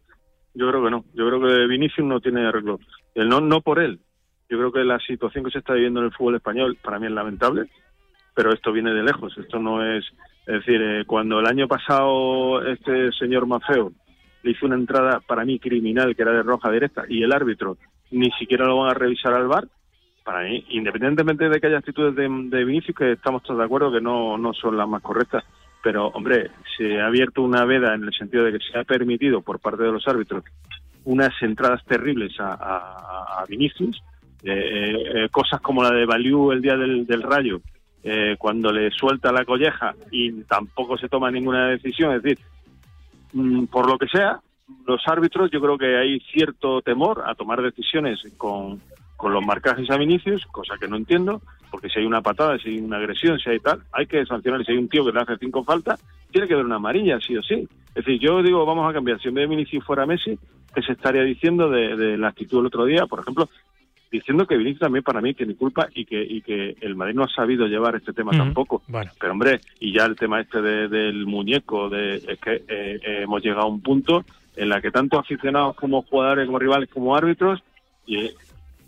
yo 0.54 0.68
creo 0.70 0.84
que 0.84 0.90
no. 0.90 1.04
Yo 1.14 1.26
creo 1.28 1.40
que 1.40 1.66
Vinicius 1.66 2.06
no 2.06 2.20
tiene 2.20 2.46
arreglo. 2.46 2.78
El 3.14 3.28
no, 3.28 3.40
no 3.40 3.60
por 3.60 3.78
él. 3.80 4.00
Yo 4.50 4.58
creo 4.58 4.72
que 4.72 4.84
la 4.84 4.98
situación 5.00 5.44
que 5.44 5.50
se 5.50 5.58
está 5.58 5.72
viviendo 5.72 6.00
en 6.00 6.06
el 6.06 6.12
fútbol 6.12 6.36
español 6.36 6.76
para 6.82 6.98
mí 6.98 7.06
es 7.06 7.12
lamentable, 7.12 7.68
pero 8.34 8.52
esto 8.52 8.72
viene 8.72 8.92
de 8.92 9.02
lejos. 9.02 9.36
Esto 9.38 9.58
no 9.58 9.82
es. 9.84 10.04
Es 10.46 10.54
decir, 10.58 10.80
eh, 10.82 11.04
cuando 11.06 11.40
el 11.40 11.46
año 11.46 11.66
pasado 11.66 12.62
este 12.66 13.10
señor 13.12 13.46
Mafeo 13.46 13.92
le 14.42 14.50
hizo 14.50 14.66
una 14.66 14.74
entrada 14.74 15.20
para 15.20 15.44
mí 15.46 15.58
criminal 15.58 16.14
que 16.14 16.20
era 16.20 16.32
de 16.32 16.42
roja 16.42 16.70
directa 16.70 17.04
y 17.08 17.22
el 17.22 17.32
árbitro 17.32 17.78
ni 18.14 18.30
siquiera 18.32 18.66
lo 18.66 18.78
van 18.78 18.90
a 18.90 18.94
revisar 18.94 19.34
al 19.34 19.48
bar, 19.48 19.68
para 20.24 20.42
mí, 20.44 20.64
independientemente 20.70 21.48
de 21.48 21.60
que 21.60 21.66
haya 21.66 21.78
actitudes 21.78 22.14
de, 22.16 22.64
Vinicius 22.64 22.96
que 22.96 23.12
estamos 23.12 23.42
todos 23.42 23.58
de 23.58 23.64
acuerdo 23.64 23.92
que 23.92 24.00
no, 24.00 24.38
no 24.38 24.54
son 24.54 24.76
las 24.76 24.88
más 24.88 25.02
correctas, 25.02 25.44
pero 25.82 26.08
hombre, 26.08 26.50
se 26.76 27.00
ha 27.00 27.06
abierto 27.06 27.42
una 27.42 27.64
veda 27.66 27.94
en 27.94 28.04
el 28.04 28.14
sentido 28.14 28.44
de 28.44 28.52
que 28.52 28.64
se 28.64 28.78
ha 28.78 28.84
permitido 28.84 29.42
por 29.42 29.60
parte 29.60 29.82
de 29.82 29.92
los 29.92 30.08
árbitros 30.08 30.44
unas 31.04 31.30
entradas 31.42 31.84
terribles 31.84 32.32
a, 32.38 33.44
Vinicius, 33.46 34.02
eh, 34.42 34.94
eh, 35.14 35.28
cosas 35.30 35.60
como 35.60 35.82
la 35.82 35.90
de 35.90 36.06
Baliu 36.06 36.52
el 36.52 36.62
día 36.62 36.76
del, 36.76 37.06
del 37.06 37.22
Rayo, 37.22 37.60
eh, 38.02 38.36
cuando 38.38 38.72
le 38.72 38.90
suelta 38.90 39.32
la 39.32 39.44
colleja 39.44 39.94
y 40.10 40.42
tampoco 40.44 40.96
se 40.96 41.08
toma 41.08 41.30
ninguna 41.30 41.68
decisión, 41.68 42.14
es 42.14 42.22
decir, 42.22 42.38
mm, 43.34 43.64
por 43.66 43.86
lo 43.86 43.98
que 43.98 44.08
sea, 44.08 44.40
los 44.86 45.00
árbitros 45.06 45.50
yo 45.50 45.60
creo 45.60 45.78
que 45.78 45.96
hay 45.96 46.20
cierto 46.20 46.80
temor 46.82 47.22
a 47.26 47.34
tomar 47.34 47.60
decisiones 47.62 48.20
con, 48.36 48.80
con 49.16 49.32
los 49.32 49.44
marcajes 49.44 49.90
a 49.90 49.96
Vinicius, 49.98 50.46
cosa 50.46 50.76
que 50.78 50.88
no 50.88 50.96
entiendo, 50.96 51.42
porque 51.70 51.88
si 51.88 51.98
hay 51.98 52.06
una 52.06 52.22
patada, 52.22 52.58
si 52.58 52.70
hay 52.70 52.78
una 52.78 52.96
agresión, 52.98 53.38
si 53.38 53.50
hay 53.50 53.58
tal, 53.60 53.82
hay 53.92 54.06
que 54.06 54.24
sancionar. 54.26 54.64
Si 54.64 54.72
hay 54.72 54.78
un 54.78 54.88
tío 54.88 55.04
que 55.04 55.12
le 55.12 55.20
hace 55.20 55.36
cinco 55.38 55.64
faltas, 55.64 56.00
tiene 56.30 56.46
que 56.48 56.54
haber 56.54 56.66
una 56.66 56.76
amarilla, 56.76 57.18
sí 57.20 57.36
o 57.36 57.42
sí. 57.42 57.68
Es 57.94 58.04
decir, 58.04 58.18
yo 58.20 58.42
digo, 58.42 58.64
vamos 58.64 58.88
a 58.88 58.92
cambiar. 58.92 59.20
Si 59.20 59.28
en 59.28 59.34
vez 59.34 59.48
de 59.48 59.54
Vinicius 59.54 59.84
fuera 59.84 60.06
Messi, 60.06 60.38
¿qué 60.74 60.82
se 60.82 60.92
estaría 60.92 61.22
diciendo 61.22 61.68
de, 61.70 61.96
de 61.96 62.16
la 62.18 62.28
actitud 62.28 62.58
del 62.58 62.66
otro 62.66 62.84
día? 62.86 63.06
Por 63.06 63.20
ejemplo, 63.20 63.48
diciendo 64.10 64.46
que 64.46 64.56
Vinicius 64.56 64.80
también 64.80 65.02
para 65.04 65.20
mí 65.20 65.34
tiene 65.34 65.54
culpa 65.56 65.88
y 65.94 66.04
que, 66.04 66.22
y 66.22 66.40
que 66.42 66.76
el 66.80 66.94
Madrid 66.96 67.14
no 67.16 67.24
ha 67.24 67.28
sabido 67.28 67.66
llevar 67.66 67.96
este 67.96 68.12
tema 68.12 68.30
tampoco. 68.32 68.82
Bueno. 68.88 69.10
Pero 69.18 69.32
hombre, 69.32 69.60
y 69.80 69.92
ya 69.92 70.04
el 70.06 70.16
tema 70.16 70.40
este 70.40 70.62
de- 70.62 70.88
del 70.88 71.26
muñeco, 71.26 71.88
de, 71.88 72.16
es 72.16 72.38
que 72.40 72.54
eh, 72.54 72.62
eh, 72.68 73.20
hemos 73.22 73.42
llegado 73.42 73.62
a 73.62 73.68
un 73.68 73.80
punto 73.80 74.24
en 74.56 74.68
la 74.68 74.80
que 74.80 74.90
tanto 74.90 75.18
aficionados 75.18 75.76
como 75.76 76.02
jugadores, 76.02 76.46
como 76.46 76.58
rivales, 76.58 76.88
como 76.90 77.16
árbitros, 77.16 77.62
y 78.06 78.30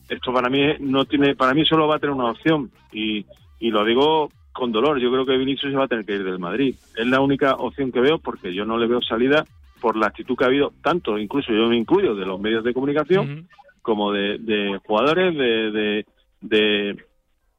esto 0.08 0.32
para 0.32 0.48
mí 0.48 0.60
no 0.80 1.04
tiene, 1.04 1.34
para 1.34 1.54
mí 1.54 1.64
solo 1.64 1.88
va 1.88 1.96
a 1.96 1.98
tener 1.98 2.14
una 2.14 2.30
opción 2.30 2.70
y, 2.92 3.26
y 3.58 3.70
lo 3.70 3.84
digo 3.84 4.30
con 4.52 4.72
dolor. 4.72 4.98
Yo 4.98 5.10
creo 5.10 5.26
que 5.26 5.36
Vinicius 5.36 5.72
se 5.72 5.78
va 5.78 5.84
a 5.84 5.88
tener 5.88 6.04
que 6.04 6.14
ir 6.14 6.24
del 6.24 6.38
Madrid. 6.38 6.74
Es 6.96 7.06
la 7.06 7.20
única 7.20 7.54
opción 7.54 7.92
que 7.92 8.00
veo 8.00 8.18
porque 8.18 8.54
yo 8.54 8.64
no 8.64 8.78
le 8.78 8.86
veo 8.86 9.02
salida 9.02 9.44
por 9.80 9.96
la 9.96 10.06
actitud 10.06 10.36
que 10.36 10.44
ha 10.44 10.48
habido, 10.48 10.72
tanto 10.82 11.18
incluso 11.18 11.52
yo 11.52 11.68
me 11.68 11.76
incluyo 11.76 12.14
de 12.14 12.24
los 12.24 12.40
medios 12.40 12.64
de 12.64 12.72
comunicación 12.72 13.48
como 13.82 14.10
de, 14.10 14.38
de 14.38 14.80
jugadores, 14.86 15.36
de, 15.36 15.70
de, 15.70 16.06
de, 16.40 17.04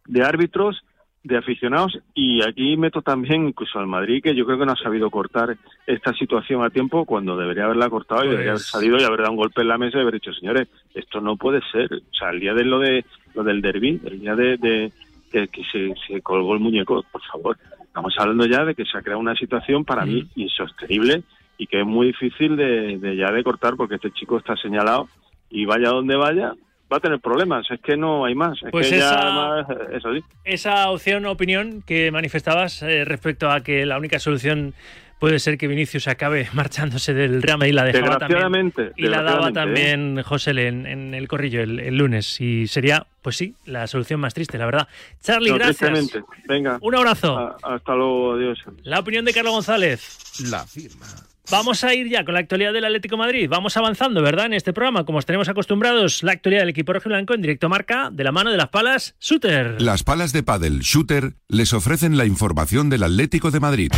de 0.07 0.23
árbitros, 0.23 0.83
de 1.23 1.37
aficionados 1.37 1.99
y 2.13 2.41
aquí 2.41 2.77
meto 2.77 3.01
también 3.01 3.47
incluso 3.47 3.79
al 3.79 3.87
Madrid 3.87 4.23
que 4.23 4.33
yo 4.35 4.45
creo 4.45 4.57
que 4.59 4.65
no 4.65 4.71
ha 4.71 4.77
sabido 4.77 5.09
cortar 5.09 5.57
esta 5.85 6.13
situación 6.13 6.63
a 6.63 6.69
tiempo 6.69 7.03
cuando 7.05 7.35
debería 7.35 7.65
haberla 7.65 7.89
cortado 7.89 8.23
y 8.23 8.29
debería 8.29 8.51
haber 8.51 8.61
Pues- 8.61 8.67
salido 8.67 8.97
y 8.97 9.03
haber 9.03 9.19
dado 9.19 9.31
un 9.31 9.37
golpe 9.37 9.61
en 9.61 9.67
la 9.67 9.77
mesa 9.77 9.97
y 9.97 10.01
haber 10.01 10.13
dicho 10.13 10.31
señores 10.33 10.67
esto 10.93 11.19
no 11.19 11.35
puede 11.35 11.59
ser 11.71 11.93
o 11.93 12.13
sea 12.17 12.29
el 12.29 12.39
día 12.39 12.53
de 12.53 12.63
lo 12.63 12.79
de 12.79 13.03
lo 13.33 13.43
del 13.43 13.61
derby 13.61 13.99
el 14.05 14.19
día 14.21 14.35
de, 14.35 14.57
de 14.57 14.91
que, 15.31 15.47
que 15.49 15.63
se, 15.65 15.93
se 16.07 16.21
colgó 16.21 16.53
el 16.53 16.61
muñeco 16.61 17.03
por 17.11 17.21
favor 17.23 17.57
estamos 17.83 18.13
hablando 18.17 18.45
ya 18.45 18.63
de 18.63 18.75
que 18.75 18.85
se 18.85 18.97
ha 18.97 19.01
creado 19.01 19.19
una 19.19 19.35
situación 19.35 19.83
para 19.83 20.05
mí 20.05 20.25
insostenible 20.35 21.23
y 21.57 21.67
que 21.67 21.81
es 21.81 21.85
muy 21.85 22.07
difícil 22.07 22.55
de, 22.55 22.99
de 22.99 23.15
ya 23.17 23.31
de 23.31 23.43
cortar 23.43 23.75
porque 23.75 23.95
este 23.95 24.11
chico 24.11 24.37
está 24.37 24.55
señalado 24.55 25.09
y 25.49 25.65
vaya 25.65 25.89
donde 25.89 26.15
vaya 26.15 26.53
va 26.91 26.97
a 26.97 26.99
tener 26.99 27.19
problemas 27.19 27.69
es 27.69 27.79
que 27.81 27.97
no 27.97 28.25
hay 28.25 28.35
más 28.35 28.57
es 28.63 28.71
Pues 28.71 28.89
que 28.89 28.97
ya 28.99 29.09
esa- 29.09 29.19
además 29.19 29.87
es 29.93 30.05
así. 30.05 30.23
Esa 30.45 30.89
opción 30.89 31.25
o 31.25 31.31
opinión 31.31 31.83
que 31.85 32.11
manifestabas 32.11 32.81
eh, 32.83 33.03
respecto 33.05 33.49
a 33.51 33.61
que 33.61 33.85
la 33.85 33.97
única 33.97 34.19
solución 34.19 34.73
puede 35.19 35.39
ser 35.39 35.57
que 35.57 35.67
Vinicius 35.67 36.07
acabe 36.07 36.47
marchándose 36.53 37.13
del 37.13 37.41
Real 37.41 37.57
Madrid 37.57 37.73
la 37.73 37.83
dejaba 37.85 38.17
también 38.19 38.39
Desgraciadamente, 38.39 38.91
y 38.95 39.07
la 39.07 39.21
daba 39.23 39.49
¿eh? 39.49 39.53
también 39.53 40.21
José 40.23 40.51
en, 40.51 40.85
en 40.85 41.13
el 41.15 41.27
corrillo 41.27 41.61
el, 41.61 41.79
el 41.79 41.97
lunes. 41.97 42.39
Y 42.39 42.67
sería 42.67 43.05
pues 43.23 43.35
sí 43.35 43.55
la 43.65 43.87
solución 43.87 44.19
más 44.19 44.33
triste 44.33 44.57
la 44.57 44.65
verdad. 44.65 44.87
Charlie 45.21 45.49
No, 45.49 45.55
gracias. 45.57 46.17
venga. 46.47 46.77
Un 46.81 46.95
abrazo. 46.95 47.37
A- 47.37 47.57
hasta 47.63 47.95
luego 47.95 48.33
adiós. 48.33 48.59
La 48.83 48.99
opinión 48.99 49.25
de 49.25 49.33
Carlos 49.33 49.53
González. 49.53 50.41
La 50.51 50.65
firma. 50.65 51.07
Vamos 51.49 51.85
a 51.85 51.93
ir 51.93 52.09
ya 52.09 52.25
con 52.25 52.33
la 52.33 52.41
actualidad 52.41 52.73
del 52.73 52.83
Atlético 52.83 53.15
de 53.15 53.19
Madrid. 53.19 53.47
Vamos 53.49 53.77
avanzando, 53.77 54.21
¿verdad? 54.21 54.47
En 54.47 54.53
este 54.53 54.73
programa, 54.73 55.05
como 55.05 55.19
os 55.19 55.25
tenemos 55.25 55.47
acostumbrados, 55.47 56.21
la 56.21 56.33
actualidad 56.33 56.63
del 56.63 56.69
equipo 56.69 56.91
rojiblanco 56.91 57.33
en 57.33 57.41
directo 57.41 57.69
marca 57.69 58.09
de 58.11 58.25
la 58.25 58.33
mano 58.33 58.51
de 58.51 58.57
las 58.57 58.67
palas 58.67 59.15
Shooter. 59.21 59.81
Las 59.81 60.03
palas 60.03 60.33
de 60.33 60.43
pádel 60.43 60.79
Shooter 60.81 61.35
les 61.47 61.71
ofrecen 61.71 62.17
la 62.17 62.25
información 62.25 62.89
del 62.89 63.03
Atlético 63.03 63.49
de 63.49 63.61
Madrid. 63.61 63.91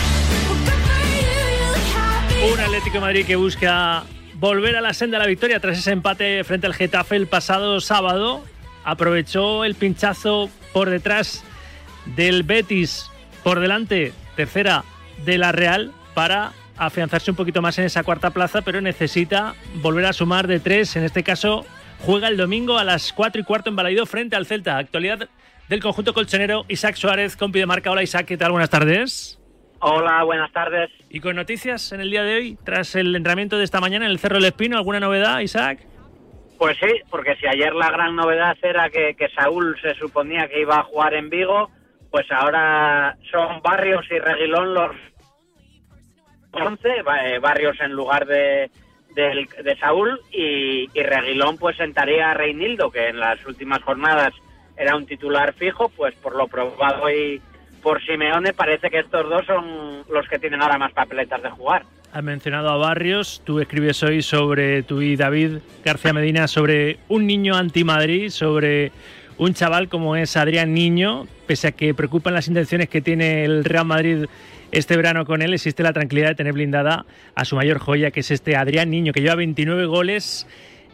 Un 2.54 2.60
Atlético 2.60 2.94
de 2.94 3.02
Madrid 3.02 3.26
que 3.26 3.36
busca 3.36 4.04
volver 4.36 4.76
a 4.76 4.82
la 4.82 4.94
senda 4.94 5.18
de 5.18 5.24
la 5.24 5.28
victoria 5.28 5.60
tras 5.60 5.80
ese 5.80 5.92
empate 5.92 6.44
frente 6.44 6.68
al 6.68 6.76
Getafe 6.76 7.16
el 7.16 7.26
pasado 7.26 7.82
sábado. 7.82 8.44
Aprovechó 8.84 9.66
el 9.66 9.74
pinchazo 9.74 10.52
por 10.72 10.92
detrás 10.92 11.44
del 12.16 12.44
Betis, 12.44 13.10
por 13.44 13.60
delante, 13.60 14.14
tercera 14.36 14.84
de 15.26 15.40
la 15.40 15.52
Real, 15.52 15.92
para 16.14 16.54
afianzarse 16.80 17.32
un 17.32 17.38
poquito 17.38 17.62
más 17.62 17.78
en 17.78 17.86
esa 17.86 18.04
cuarta 18.04 18.32
plaza, 18.32 18.62
pero 18.62 18.82
necesita 18.82 19.54
volver 19.76 20.06
a 20.06 20.14
sumar 20.14 20.48
de 20.48 20.60
tres, 20.60 20.96
en 20.96 21.04
este 21.04 21.24
caso 21.24 21.66
juega 22.00 22.30
el 22.30 22.38
domingo 22.38 22.78
a 22.78 22.84
las 22.84 23.14
4 23.14 23.42
y 23.42 23.44
cuarto 23.44 23.70
en 23.70 23.76
Balaido 23.76 24.06
frente 24.06 24.36
al 24.36 24.46
Celta. 24.46 24.78
Actualidad 24.78 25.30
del 25.68 25.82
conjunto 25.82 26.14
colchonero 26.14 26.66
Isaac 26.68 26.96
Suárez, 26.96 27.36
compi 27.36 27.60
de 27.60 27.66
marca. 27.66 27.92
Hola 27.92 28.04
Isaac, 28.04 28.26
¿qué 28.26 28.38
tal? 28.38 28.52
Buenas 28.52 28.70
tardes. 28.70 29.40
Hola, 29.82 30.24
buenas 30.24 30.52
tardes. 30.52 30.90
Y 31.10 31.20
con 31.20 31.36
noticias 31.36 31.92
en 31.92 32.02
el 32.02 32.12
día 32.12 32.24
de 32.24 32.36
hoy, 32.36 32.58
tras 32.64 32.96
el 32.96 33.16
entrenamiento 33.16 33.58
de 33.58 33.64
esta 33.64 33.80
mañana 33.80 34.06
en 34.06 34.12
el 34.12 34.20
Cerro 34.20 34.36
del 34.36 34.46
Espino, 34.46 34.78
¿alguna 34.78 35.00
novedad, 35.00 35.40
Isaac? 35.40 35.80
Pues 36.58 36.78
sí, 36.82 37.02
porque 37.10 37.38
si 37.38 37.48
ayer 37.48 37.74
la 37.74 37.90
gran 37.90 38.16
novedad 38.16 38.58
era 38.62 38.90
que, 38.90 39.16
que 39.16 39.30
Saúl 39.30 39.78
se 39.82 39.96
suponía 39.96 40.50
que 40.50 40.60
iba 40.60 40.80
a 40.80 40.84
jugar 40.84 41.14
en 41.14 41.30
Vigo, 41.30 41.70
pues 42.12 42.30
ahora 42.32 43.18
son 43.32 43.62
Barrios 43.62 44.06
y 44.12 44.20
Reguilón 44.20 44.74
los 44.74 44.92
11, 46.52 47.02
va- 47.04 47.28
eh, 47.28 47.40
Barrios 47.40 47.78
en 47.80 47.92
lugar 47.92 48.26
de, 48.26 48.70
del- 49.16 49.48
de 49.64 49.76
Saúl 49.78 50.20
y, 50.32 50.90
y 50.94 51.04
Reguilón 51.04 51.58
pues 51.58 51.78
sentaría 51.78 52.32
a 52.32 52.34
Reinildo, 52.34 52.92
que 52.92 53.08
en 53.10 53.20
las 53.20 53.44
últimas 53.46 53.82
jornadas 53.84 54.34
era 54.78 54.96
un 54.96 55.06
titular 55.06 55.54
fijo, 55.54 55.90
pues 55.90 56.16
por 56.16 56.36
lo 56.36 56.48
probado 56.48 57.04
hoy 57.04 57.42
por 57.84 58.04
Simeone 58.04 58.54
parece 58.54 58.90
que 58.90 59.00
estos 59.00 59.30
dos 59.30 59.46
son 59.46 60.04
los 60.12 60.28
que 60.28 60.40
tienen 60.40 60.62
ahora 60.62 60.78
más 60.78 60.92
papeletas 60.94 61.42
de 61.42 61.50
jugar. 61.50 61.84
Has 62.12 62.24
mencionado 62.24 62.70
a 62.70 62.78
Barrios, 62.78 63.42
tú 63.46 63.60
escribes 63.60 64.02
hoy 64.04 64.22
sobre, 64.24 64.82
tú 64.84 65.02
y 65.02 65.16
David 65.16 65.58
García 65.86 66.12
Medina, 66.12 66.48
sobre 66.48 66.98
un 67.08 67.28
niño 67.28 67.56
anti-Madrid, 67.56 68.30
sobre 68.32 68.92
un 69.38 69.54
chaval 69.54 69.88
como 69.90 70.16
es 70.16 70.36
Adrián 70.36 70.74
Niño, 70.74 71.28
pese 71.46 71.68
a 71.68 71.72
que 71.72 71.94
preocupan 71.94 72.34
las 72.34 72.48
intenciones 72.48 72.90
que 72.90 73.00
tiene 73.02 73.46
el 73.46 73.64
Real 73.64 73.86
Madrid 73.86 74.26
este 74.72 74.96
verano 74.96 75.26
con 75.26 75.42
él, 75.42 75.54
existe 75.54 75.84
la 75.84 75.94
tranquilidad 75.94 76.30
de 76.30 76.36
tener 76.36 76.54
blindada 76.54 77.06
a 77.36 77.46
su 77.46 77.56
mayor 77.56 77.80
joya, 77.80 78.12
que 78.12 78.20
es 78.20 78.32
este 78.32 78.56
Adrián 78.56 78.90
Niño, 78.90 79.14
que 79.14 79.22
lleva 79.22 79.36
29 79.36 79.86
goles 79.86 80.48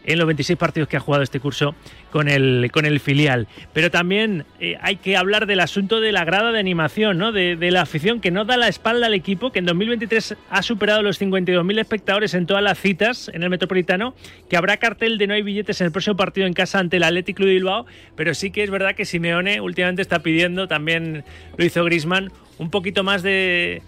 en 0.06 0.18
los 0.18 0.26
26 0.26 0.58
partidos 0.58 0.88
que 0.88 0.96
ha 0.96 1.00
jugado 1.00 1.22
este 1.22 1.40
curso 1.40 1.74
con 2.10 2.28
el, 2.28 2.70
con 2.72 2.86
el 2.86 3.00
filial. 3.00 3.48
Pero 3.72 3.90
también 3.90 4.44
eh, 4.60 4.76
hay 4.80 4.96
que 4.96 5.16
hablar 5.16 5.46
del 5.46 5.60
asunto 5.60 6.00
de 6.00 6.12
la 6.12 6.24
grada 6.24 6.52
de 6.52 6.60
animación, 6.60 7.18
¿no? 7.18 7.32
de, 7.32 7.56
la 7.70 7.82
afición 7.82 8.20
que 8.20 8.30
no 8.30 8.44
da 8.44 8.56
la 8.56 8.68
espalda 8.68 9.06
al 9.06 9.14
equipo, 9.14 9.50
que 9.50 9.58
en 9.58 9.66
2023 9.66 10.36
ha 10.48 10.62
superado 10.62 11.02
los 11.02 11.20
52.000 11.20 11.80
espectadores 11.80 12.34
en 12.34 12.46
todas 12.46 12.62
las 12.62 12.78
citas 12.78 13.30
en 13.34 13.42
el 13.42 13.50
Metropolitano, 13.50 14.14
que 14.48 14.56
habrá 14.56 14.76
cartel 14.76 15.18
de 15.18 15.26
no 15.26 15.34
hay 15.34 15.42
billetes 15.42 15.80
en 15.80 15.86
el 15.86 15.92
próximo 15.92 16.16
partido 16.16 16.46
en 16.46 16.52
casa 16.52 16.78
ante 16.78 16.96
el 16.96 17.02
Athletic 17.02 17.36
Club 17.36 17.48
de 17.48 17.54
Bilbao, 17.54 17.86
pero 18.14 18.32
sí 18.34 18.50
que 18.50 18.62
es 18.62 18.70
verdad 18.70 18.94
que 18.94 19.04
Simeone 19.04 19.60
últimamente 19.60 20.02
está 20.02 20.20
pidiendo, 20.20 20.68
también 20.68 21.24
lo 21.56 21.64
hizo 21.64 21.84
Grisman, 21.84 22.30
un 22.58 22.70
poquito 22.70 23.04
más 23.04 23.22
de 23.22 23.82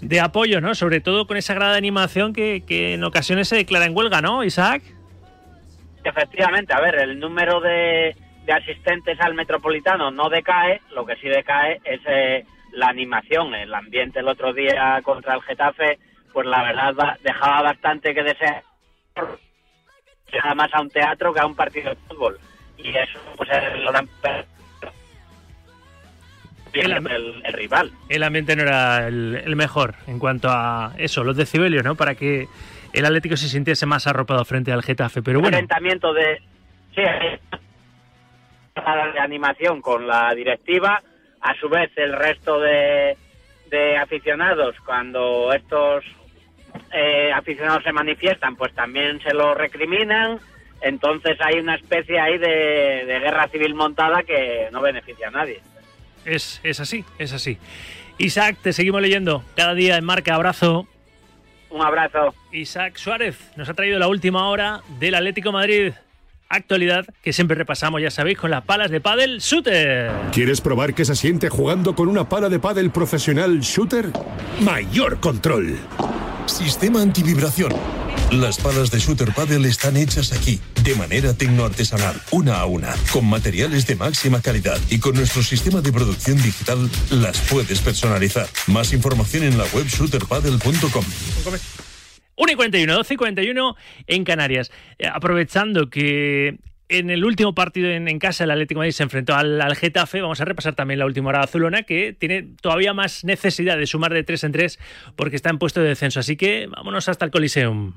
de 0.00 0.20
apoyo, 0.20 0.60
¿no? 0.60 0.74
Sobre 0.74 1.00
todo 1.00 1.26
con 1.26 1.36
esa 1.36 1.54
grada 1.54 1.72
de 1.72 1.78
animación 1.78 2.32
que, 2.32 2.62
que 2.66 2.94
en 2.94 3.04
ocasiones 3.04 3.48
se 3.48 3.56
declara 3.56 3.86
en 3.86 3.96
huelga, 3.96 4.20
¿no, 4.20 4.44
Isaac? 4.44 4.82
Efectivamente, 6.04 6.72
a 6.74 6.80
ver, 6.80 6.96
el 6.96 7.18
número 7.18 7.60
de, 7.60 8.14
de 8.44 8.52
asistentes 8.52 9.18
al 9.20 9.34
Metropolitano 9.34 10.10
no 10.10 10.28
decae, 10.28 10.80
lo 10.94 11.04
que 11.04 11.16
sí 11.16 11.28
decae 11.28 11.80
es 11.84 12.00
eh, 12.06 12.44
la 12.72 12.88
animación, 12.88 13.54
el 13.54 13.74
ambiente 13.74 14.20
el 14.20 14.28
otro 14.28 14.52
día 14.52 15.00
contra 15.02 15.34
el 15.34 15.42
Getafe, 15.42 15.98
pues 16.32 16.46
la 16.46 16.62
verdad 16.62 17.18
dejaba 17.22 17.62
bastante 17.62 18.14
que 18.14 18.22
desear, 18.22 18.62
Era 20.30 20.54
más 20.54 20.72
a 20.74 20.82
un 20.82 20.90
teatro 20.90 21.32
que 21.32 21.40
a 21.40 21.46
un 21.46 21.56
partido 21.56 21.90
de 21.90 21.96
fútbol, 22.08 22.38
y 22.76 22.90
eso 22.90 23.18
pues 23.36 23.48
es 23.50 23.80
lo 23.80 23.90
dan 23.90 24.08
El 26.80 26.92
el, 26.92 27.06
el- 27.10 27.42
el 27.44 27.52
rival. 27.52 27.90
El 28.08 28.22
ambiente 28.22 28.54
no 28.56 28.62
era 28.62 29.06
el, 29.08 29.40
el 29.44 29.56
mejor 29.56 29.94
en 30.06 30.18
cuanto 30.18 30.48
a 30.50 30.92
eso, 30.98 31.24
los 31.24 31.36
decibelios, 31.36 31.84
¿no? 31.84 31.94
Para 31.94 32.14
que 32.14 32.46
el 32.92 33.04
Atlético 33.04 33.36
se 33.36 33.48
sintiese 33.48 33.86
más 33.86 34.06
arropado 34.06 34.44
frente 34.44 34.72
al 34.72 34.82
Getafe. 34.82 35.22
Pero 35.22 35.40
bueno, 35.40 35.56
enfrentamiento 35.56 36.12
de 36.14 36.40
sí, 36.94 37.02
de 39.12 39.20
animación 39.20 39.80
con 39.80 40.06
la 40.06 40.34
directiva 40.34 41.02
a 41.40 41.54
su 41.54 41.68
vez 41.68 41.90
el 41.96 42.12
resto 42.12 42.60
de, 42.60 43.16
de 43.70 43.96
aficionados 43.96 44.76
cuando 44.84 45.52
estos 45.52 46.04
eh, 46.92 47.30
aficionados 47.32 47.82
se 47.84 47.92
manifiestan 47.92 48.56
pues 48.56 48.74
también 48.74 49.20
se 49.20 49.32
lo 49.32 49.54
recriminan 49.54 50.38
entonces 50.82 51.38
hay 51.40 51.58
una 51.58 51.76
especie 51.76 52.18
ahí 52.20 52.36
de, 52.38 53.04
de 53.06 53.18
guerra 53.20 53.48
civil 53.48 53.74
montada 53.74 54.22
que 54.24 54.68
no 54.72 54.80
beneficia 54.82 55.28
a 55.28 55.30
nadie 55.30 55.60
es, 56.26 56.60
es 56.62 56.80
así, 56.80 57.04
es 57.18 57.32
así. 57.32 57.58
Isaac, 58.18 58.58
te 58.62 58.72
seguimos 58.72 59.00
leyendo 59.00 59.42
cada 59.56 59.74
día 59.74 59.96
en 59.96 60.04
Marca. 60.04 60.34
Abrazo. 60.34 60.86
Un 61.70 61.82
abrazo. 61.82 62.34
Isaac 62.52 62.96
Suárez 62.96 63.36
nos 63.56 63.68
ha 63.68 63.74
traído 63.74 63.98
la 63.98 64.08
última 64.08 64.48
hora 64.48 64.82
del 64.98 65.14
Atlético 65.14 65.52
Madrid. 65.52 65.92
Actualidad 66.48 67.04
que 67.22 67.32
siempre 67.32 67.56
repasamos, 67.56 68.00
ya 68.00 68.10
sabéis, 68.10 68.38
con 68.38 68.50
las 68.50 68.64
palas 68.64 68.90
de 68.90 69.00
pádel 69.00 69.40
Shooter. 69.40 70.10
¿Quieres 70.32 70.60
probar 70.60 70.94
qué 70.94 71.04
se 71.04 71.16
siente 71.16 71.48
jugando 71.48 71.94
con 71.96 72.08
una 72.08 72.28
pala 72.28 72.48
de 72.48 72.60
pádel 72.60 72.90
profesional 72.90 73.60
shooter? 73.60 74.06
Mayor 74.60 75.18
control. 75.18 75.76
Sistema 76.46 77.02
antivibración. 77.02 77.72
Las 78.32 78.58
palas 78.58 78.90
de 78.90 78.98
Shooter 78.98 79.32
Paddle 79.32 79.68
están 79.68 79.96
hechas 79.96 80.32
aquí, 80.32 80.58
de 80.82 80.96
manera 80.96 81.32
tecnoartesanal, 81.32 82.20
una 82.32 82.56
a 82.58 82.66
una, 82.66 82.92
con 83.12 83.24
materiales 83.24 83.86
de 83.86 83.94
máxima 83.94 84.42
calidad 84.42 84.78
y 84.90 84.98
con 84.98 85.14
nuestro 85.14 85.44
sistema 85.44 85.80
de 85.80 85.92
producción 85.92 86.36
digital 86.42 86.90
las 87.10 87.40
puedes 87.42 87.80
personalizar. 87.80 88.48
Más 88.66 88.92
información 88.92 89.44
en 89.44 89.56
la 89.56 89.64
web 89.66 89.86
shooterpaddle.com. 89.86 91.04
1 92.38 92.52
y 92.52 92.54
41, 92.56 92.94
12 92.94 93.14
y 93.14 93.16
41 93.16 93.76
en 94.08 94.24
Canarias. 94.24 94.72
Eh, 94.98 95.06
aprovechando 95.06 95.88
que 95.88 96.58
en 96.88 97.10
el 97.10 97.24
último 97.24 97.54
partido 97.54 97.90
en, 97.90 98.18
casa 98.18 98.44
el 98.44 98.50
Atlético 98.50 98.80
de 98.80 98.86
Madrid 98.86 98.92
se 98.92 99.02
enfrentó 99.02 99.34
al, 99.34 99.60
al 99.60 99.76
Getafe, 99.76 100.20
vamos 100.20 100.40
a 100.40 100.44
repasar 100.44 100.74
también 100.74 100.98
la 100.98 101.06
última 101.06 101.30
hora 101.30 101.40
azulona, 101.40 101.82
que 101.82 102.12
tiene 102.12 102.46
todavía 102.60 102.94
más 102.94 103.24
necesidad 103.24 103.76
de 103.76 103.86
sumar 103.86 104.12
de 104.12 104.22
3 104.22 104.44
en 104.44 104.52
3 104.52 104.78
porque 105.16 105.36
está 105.36 105.50
en 105.50 105.58
puesto 105.58 105.80
de 105.80 105.88
descenso. 105.88 106.20
Así 106.20 106.36
que 106.36 106.66
vámonos 106.68 107.08
hasta 107.08 107.24
el 107.24 107.30
Coliseum. 107.30 107.92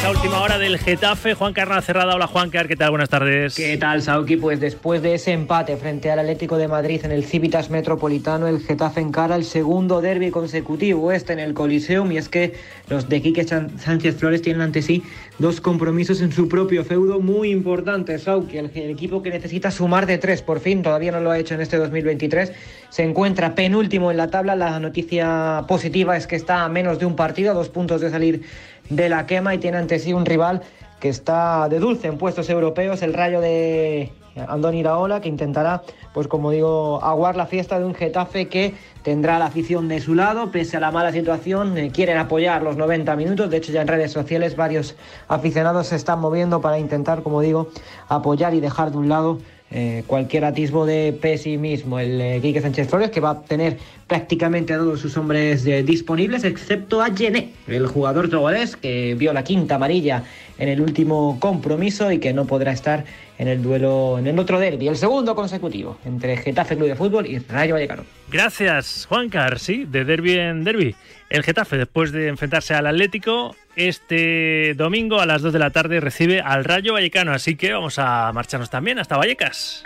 Esa 0.00 0.12
última 0.12 0.40
hora 0.40 0.56
del 0.56 0.78
Getafe, 0.78 1.34
Juan 1.34 1.52
Carna 1.52 1.82
cerrada. 1.82 2.14
Hola 2.14 2.26
Juan 2.26 2.48
Car, 2.48 2.66
¿qué 2.66 2.74
tal? 2.74 2.88
Buenas 2.88 3.10
tardes. 3.10 3.54
¿Qué 3.54 3.76
tal, 3.76 4.00
Sauki? 4.00 4.38
Pues 4.38 4.58
después 4.58 5.02
de 5.02 5.12
ese 5.12 5.32
empate 5.32 5.76
frente 5.76 6.10
al 6.10 6.20
Atlético 6.20 6.56
de 6.56 6.68
Madrid 6.68 7.02
en 7.04 7.12
el 7.12 7.22
Civitas 7.22 7.68
Metropolitano, 7.68 8.46
el 8.46 8.60
Getafe 8.60 9.02
encara 9.02 9.36
el 9.36 9.44
segundo 9.44 10.00
derby 10.00 10.30
consecutivo, 10.30 11.12
este 11.12 11.34
en 11.34 11.38
el 11.38 11.52
Coliseum, 11.52 12.10
y 12.12 12.16
es 12.16 12.30
que 12.30 12.54
los 12.88 13.10
de 13.10 13.20
Quique 13.20 13.44
Sánchez 13.44 14.16
Flores 14.16 14.40
tienen 14.40 14.62
ante 14.62 14.80
sí 14.80 15.02
dos 15.38 15.60
compromisos 15.60 16.22
en 16.22 16.32
su 16.32 16.48
propio 16.48 16.82
feudo 16.82 17.20
muy 17.20 17.50
importantes, 17.50 18.22
Sauki. 18.22 18.56
El, 18.56 18.70
el 18.74 18.88
equipo 18.92 19.22
que 19.22 19.28
necesita 19.28 19.70
sumar 19.70 20.06
de 20.06 20.16
tres, 20.16 20.40
por 20.40 20.60
fin, 20.60 20.82
todavía 20.82 21.12
no 21.12 21.20
lo 21.20 21.30
ha 21.30 21.38
hecho 21.38 21.54
en 21.54 21.60
este 21.60 21.76
2023, 21.76 22.54
se 22.88 23.02
encuentra 23.04 23.54
penúltimo 23.54 24.10
en 24.10 24.16
la 24.16 24.30
tabla. 24.30 24.56
La 24.56 24.80
noticia 24.80 25.66
positiva 25.68 26.16
es 26.16 26.26
que 26.26 26.36
está 26.36 26.64
a 26.64 26.70
menos 26.70 26.98
de 26.98 27.04
un 27.04 27.16
partido, 27.16 27.50
a 27.50 27.54
dos 27.54 27.68
puntos 27.68 28.00
de 28.00 28.08
salir 28.08 28.42
de 28.90 29.08
la 29.08 29.26
quema 29.26 29.54
y 29.54 29.58
tiene 29.58 29.78
ante 29.78 29.98
sí 29.98 30.12
un 30.12 30.26
rival 30.26 30.62
que 31.00 31.08
está 31.08 31.68
de 31.68 31.78
dulce 31.78 32.08
en 32.08 32.18
puestos 32.18 32.50
europeos, 32.50 33.02
el 33.02 33.14
Rayo 33.14 33.40
de 33.40 34.12
Andoni 34.48 34.80
Iraola, 34.80 35.20
que 35.20 35.28
intentará, 35.28 35.82
pues 36.12 36.28
como 36.28 36.50
digo, 36.50 37.02
aguar 37.02 37.36
la 37.36 37.46
fiesta 37.46 37.78
de 37.78 37.86
un 37.86 37.94
Getafe 37.94 38.48
que 38.48 38.74
tendrá 39.02 39.38
la 39.38 39.46
afición 39.46 39.88
de 39.88 40.00
su 40.00 40.14
lado, 40.14 40.50
pese 40.50 40.76
a 40.76 40.80
la 40.80 40.90
mala 40.90 41.10
situación, 41.10 41.76
eh, 41.78 41.90
quieren 41.90 42.18
apoyar 42.18 42.62
los 42.62 42.76
90 42.76 43.16
minutos, 43.16 43.50
de 43.50 43.56
hecho 43.56 43.72
ya 43.72 43.82
en 43.82 43.88
redes 43.88 44.12
sociales 44.12 44.56
varios 44.56 44.94
aficionados 45.26 45.88
se 45.88 45.96
están 45.96 46.20
moviendo 46.20 46.60
para 46.60 46.78
intentar, 46.78 47.22
como 47.22 47.40
digo, 47.40 47.68
apoyar 48.08 48.54
y 48.54 48.60
dejar 48.60 48.90
de 48.90 48.98
un 48.98 49.08
lado 49.08 49.38
eh, 49.72 50.02
cualquier 50.06 50.44
atisbo 50.44 50.84
de 50.84 51.12
pesimismo. 51.12 52.00
El 52.00 52.20
eh, 52.20 52.40
Quique 52.42 52.60
Sánchez 52.60 52.88
Flores, 52.88 53.10
que 53.10 53.20
va 53.20 53.30
a 53.30 53.40
tener 53.42 53.78
prácticamente 54.08 54.74
a 54.74 54.78
todos 54.78 54.98
sus 54.98 55.16
hombres 55.16 55.64
eh, 55.64 55.84
disponibles, 55.84 56.42
excepto 56.42 57.00
a 57.00 57.14
Gené, 57.14 57.50
el 57.68 57.86
jugador 57.86 58.28
togolés, 58.28 58.74
que 58.74 59.14
vio 59.14 59.32
la 59.32 59.44
quinta 59.44 59.76
amarilla 59.76 60.24
en 60.58 60.68
el 60.68 60.80
último 60.80 61.38
compromiso 61.38 62.10
y 62.10 62.18
que 62.18 62.32
no 62.32 62.46
podrá 62.46 62.72
estar 62.72 63.04
en 63.40 63.48
el 63.48 63.62
duelo, 63.62 64.18
en 64.18 64.26
el 64.26 64.38
otro 64.38 64.60
derby, 64.60 64.86
el 64.86 64.98
segundo 64.98 65.34
consecutivo, 65.34 65.96
entre 66.04 66.36
Getafe 66.36 66.76
Club 66.76 66.88
de 66.88 66.94
Fútbol 66.94 67.26
y 67.26 67.38
Rayo 67.38 67.72
Vallecano. 67.72 68.04
Gracias, 68.30 69.06
Juan 69.08 69.30
Car, 69.30 69.58
sí, 69.58 69.86
de 69.86 70.04
derby 70.04 70.34
en 70.34 70.62
derby. 70.62 70.94
El 71.30 71.42
Getafe, 71.42 71.78
después 71.78 72.12
de 72.12 72.28
enfrentarse 72.28 72.74
al 72.74 72.86
Atlético, 72.86 73.56
este 73.76 74.74
domingo 74.74 75.20
a 75.20 75.26
las 75.26 75.40
2 75.40 75.54
de 75.54 75.58
la 75.58 75.70
tarde 75.70 76.00
recibe 76.00 76.42
al 76.42 76.64
Rayo 76.64 76.92
Vallecano. 76.92 77.32
Así 77.32 77.56
que 77.56 77.72
vamos 77.72 77.98
a 77.98 78.30
marcharnos 78.34 78.68
también 78.68 78.98
hasta 78.98 79.16
Vallecas. 79.16 79.84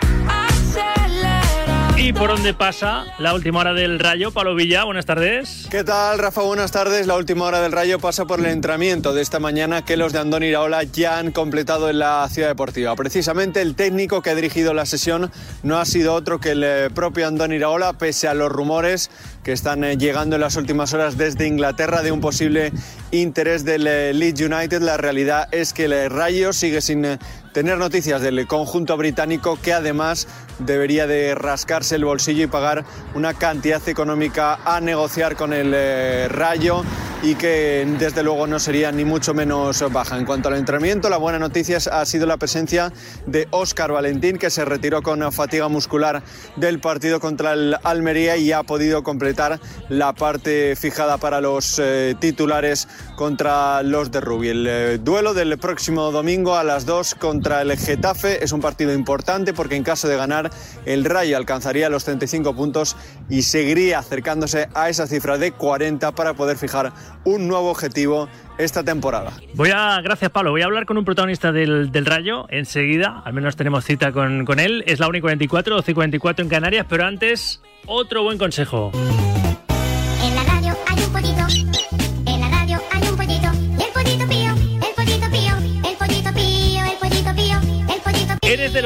¿Y 1.97 2.11
por 2.11 2.27
dónde 2.29 2.53
pasa 2.53 3.05
la 3.19 3.33
última 3.33 3.61
hora 3.61 3.73
del 3.73 3.99
Rayo? 3.99 4.31
Pablo 4.31 4.53
Villa, 4.53 4.83
buenas 4.83 5.05
tardes. 5.05 5.65
¿Qué 5.71 5.85
tal, 5.85 6.19
Rafa? 6.19 6.41
Buenas 6.41 6.73
tardes. 6.73 7.07
La 7.07 7.15
última 7.15 7.45
hora 7.45 7.61
del 7.61 7.71
Rayo 7.71 7.99
pasa 7.99 8.25
por 8.25 8.41
el 8.41 8.47
entrenamiento 8.47 9.13
de 9.13 9.21
esta 9.21 9.39
mañana 9.39 9.85
que 9.85 9.95
los 9.95 10.11
de 10.11 10.19
Andoni 10.19 10.47
Iraola 10.47 10.83
ya 10.83 11.17
han 11.17 11.31
completado 11.31 11.89
en 11.89 11.99
la 11.99 12.27
Ciudad 12.29 12.49
Deportiva. 12.49 12.93
Precisamente 12.97 13.61
el 13.61 13.75
técnico 13.75 14.21
que 14.21 14.29
ha 14.29 14.35
dirigido 14.35 14.73
la 14.73 14.85
sesión 14.85 15.31
no 15.63 15.77
ha 15.77 15.85
sido 15.85 16.13
otro 16.13 16.39
que 16.39 16.51
el 16.51 16.63
eh, 16.65 16.89
propio 16.93 17.27
Andoni 17.27 17.55
Iraola, 17.55 17.93
pese 17.93 18.27
a 18.27 18.33
los 18.33 18.51
rumores 18.51 19.09
que 19.43 19.53
están 19.53 19.85
eh, 19.85 19.97
llegando 19.97 20.35
en 20.35 20.41
las 20.41 20.57
últimas 20.57 20.93
horas 20.93 21.17
desde 21.17 21.47
Inglaterra 21.47 22.01
de 22.01 22.11
un 22.11 22.19
posible 22.19 22.73
interés 23.11 23.63
del 23.63 23.87
eh, 23.87 24.13
Leeds 24.13 24.41
United. 24.41 24.81
La 24.81 24.97
realidad 24.97 25.47
es 25.51 25.71
que 25.71 25.85
el 25.85 26.09
Rayo 26.09 26.51
sigue 26.51 26.81
sin 26.81 27.17
tener 27.55 27.77
noticias 27.77 28.21
del 28.21 28.45
conjunto 28.47 28.97
británico 28.97 29.57
que 29.61 29.71
además 29.71 30.27
debería 30.59 31.07
de 31.07 31.35
rascarse 31.35 31.95
el 31.95 32.03
bolsillo 32.03 32.43
y 32.43 32.47
pagar 32.47 32.83
una 33.13 33.33
cantidad 33.33 33.81
económica 33.87 34.59
a 34.65 34.81
negociar 34.81 35.37
con 35.37 35.53
el 35.53 35.71
eh, 35.73 36.27
Rayo 36.27 36.83
y 37.23 37.35
que 37.35 37.87
desde 37.97 38.23
luego 38.23 38.45
no 38.45 38.59
sería 38.59 38.91
ni 38.91 39.05
mucho 39.05 39.33
menos 39.33 39.83
baja. 39.91 40.17
En 40.17 40.25
cuanto 40.25 40.49
al 40.49 40.55
entrenamiento, 40.55 41.09
la 41.09 41.15
buena 41.17 41.39
noticia 41.39 41.77
ha 41.91 42.05
sido 42.05 42.27
la 42.27 42.35
presencia 42.35 42.91
de 43.25 43.47
Óscar 43.51 43.93
Valentín 43.93 44.37
que 44.37 44.49
se 44.49 44.65
retiró 44.65 45.01
con 45.01 45.31
fatiga 45.31 45.69
muscular 45.69 46.23
del 46.57 46.79
partido 46.79 47.21
contra 47.21 47.53
el 47.53 47.77
Almería 47.83 48.35
y 48.35 48.51
ha 48.51 48.63
podido 48.63 49.01
completar 49.01 49.61
la 49.87 50.11
parte 50.11 50.75
fijada 50.75 51.17
para 51.17 51.39
los 51.39 51.79
eh, 51.79 52.15
titulares 52.19 52.87
contra 53.15 53.81
los 53.81 54.11
de 54.11 54.19
Rubí. 54.21 54.49
El 54.49 54.67
eh, 54.67 54.97
duelo 54.97 55.33
del 55.33 55.57
próximo 55.57 56.11
domingo 56.11 56.55
a 56.55 56.63
las 56.63 56.85
2 56.85 57.15
contra 57.15 57.44
el 57.45 57.77
Getafe 57.77 58.43
es 58.43 58.51
un 58.51 58.59
partido 58.59 58.91
importante 58.91 59.53
porque 59.53 59.75
en 59.75 59.83
caso 59.83 60.07
de 60.07 60.17
ganar 60.17 60.49
el 60.85 61.05
Rayo 61.05 61.37
alcanzaría 61.37 61.89
los 61.89 62.03
35 62.03 62.55
puntos 62.55 62.97
y 63.29 63.43
seguiría 63.43 63.99
acercándose 63.99 64.67
a 64.73 64.89
esa 64.89 65.05
cifra 65.05 65.37
de 65.37 65.51
40 65.51 66.13
para 66.13 66.33
poder 66.33 66.57
fijar 66.57 66.91
un 67.23 67.47
nuevo 67.47 67.69
objetivo 67.69 68.27
esta 68.57 68.83
temporada. 68.83 69.31
Voy 69.53 69.69
a, 69.71 70.01
gracias 70.01 70.31
Pablo, 70.31 70.51
voy 70.51 70.63
a 70.63 70.65
hablar 70.65 70.87
con 70.87 70.97
un 70.97 71.05
protagonista 71.05 71.51
del, 71.51 71.91
del 71.91 72.05
Rayo 72.07 72.47
enseguida, 72.49 73.21
al 73.23 73.33
menos 73.33 73.55
tenemos 73.55 73.85
cita 73.85 74.11
con, 74.11 74.43
con 74.45 74.59
él, 74.59 74.83
es 74.87 74.99
la 74.99 75.07
1 75.07 75.19
y 75.19 75.21
44, 75.21 75.75
12 75.75 75.91
y 75.91 75.93
44 75.93 76.43
en 76.43 76.49
Canarias, 76.49 76.85
pero 76.89 77.05
antes, 77.05 77.61
otro 77.85 78.23
buen 78.23 78.39
consejo. 78.39 78.91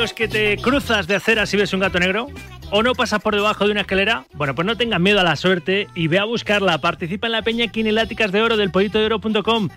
Que 0.08 0.30
te 0.30 0.56
cruzas 0.58 1.08
de 1.08 1.16
acera 1.16 1.46
si 1.46 1.58
ves 1.58 1.74
un 1.74 1.82
gato 1.82 2.00
negro? 2.00 2.28
¿O 2.72 2.84
no 2.84 2.94
pasas 2.94 3.22
por 3.22 3.36
debajo 3.36 3.66
de 3.66 3.72
una 3.72 3.82
escalera? 3.82 4.26
Bueno, 4.34 4.56
pues 4.56 4.66
no 4.66 4.78
tengas 4.78 5.02
miedo 5.02 5.20
a 5.20 5.24
la 5.24 5.36
suerte 5.36 5.88
y 5.94 6.08
ve 6.08 6.20
a 6.20 6.24
buscarla. 6.24 6.80
Participa 6.80 7.28
en 7.28 7.34
la 7.34 7.42
peña 7.42 7.68
Quineláticas 7.68 8.32
de 8.32 8.42
Oro 8.42 8.56
del 8.56 8.72
pollitodeoro.com 8.72 9.70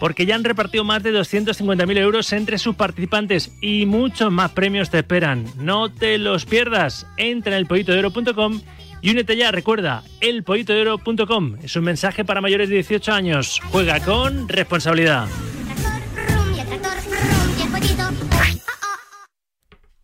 porque 0.00 0.24
ya 0.24 0.34
han 0.34 0.44
repartido 0.44 0.84
más 0.84 1.02
de 1.02 1.12
250.000 1.12 1.98
euros 1.98 2.32
entre 2.32 2.58
sus 2.58 2.74
participantes 2.74 3.52
y 3.60 3.84
muchos 3.84 4.32
más 4.32 4.52
premios 4.52 4.88
te 4.88 4.98
esperan. 4.98 5.44
No 5.58 5.90
te 5.90 6.16
los 6.16 6.46
pierdas. 6.46 7.06
Entra 7.18 7.52
en 7.52 7.60
elpollitodeoro.com 7.60 8.60
y 9.02 9.10
únete 9.10 9.36
ya. 9.36 9.52
Recuerda, 9.52 10.02
elpollitodeoro.com. 10.20 11.56
Es 11.62 11.76
un 11.76 11.84
mensaje 11.84 12.24
para 12.24 12.40
mayores 12.40 12.70
de 12.70 12.76
18 12.76 13.12
años. 13.12 13.60
Juega 13.70 14.00
con 14.00 14.48
responsabilidad. 14.48 15.26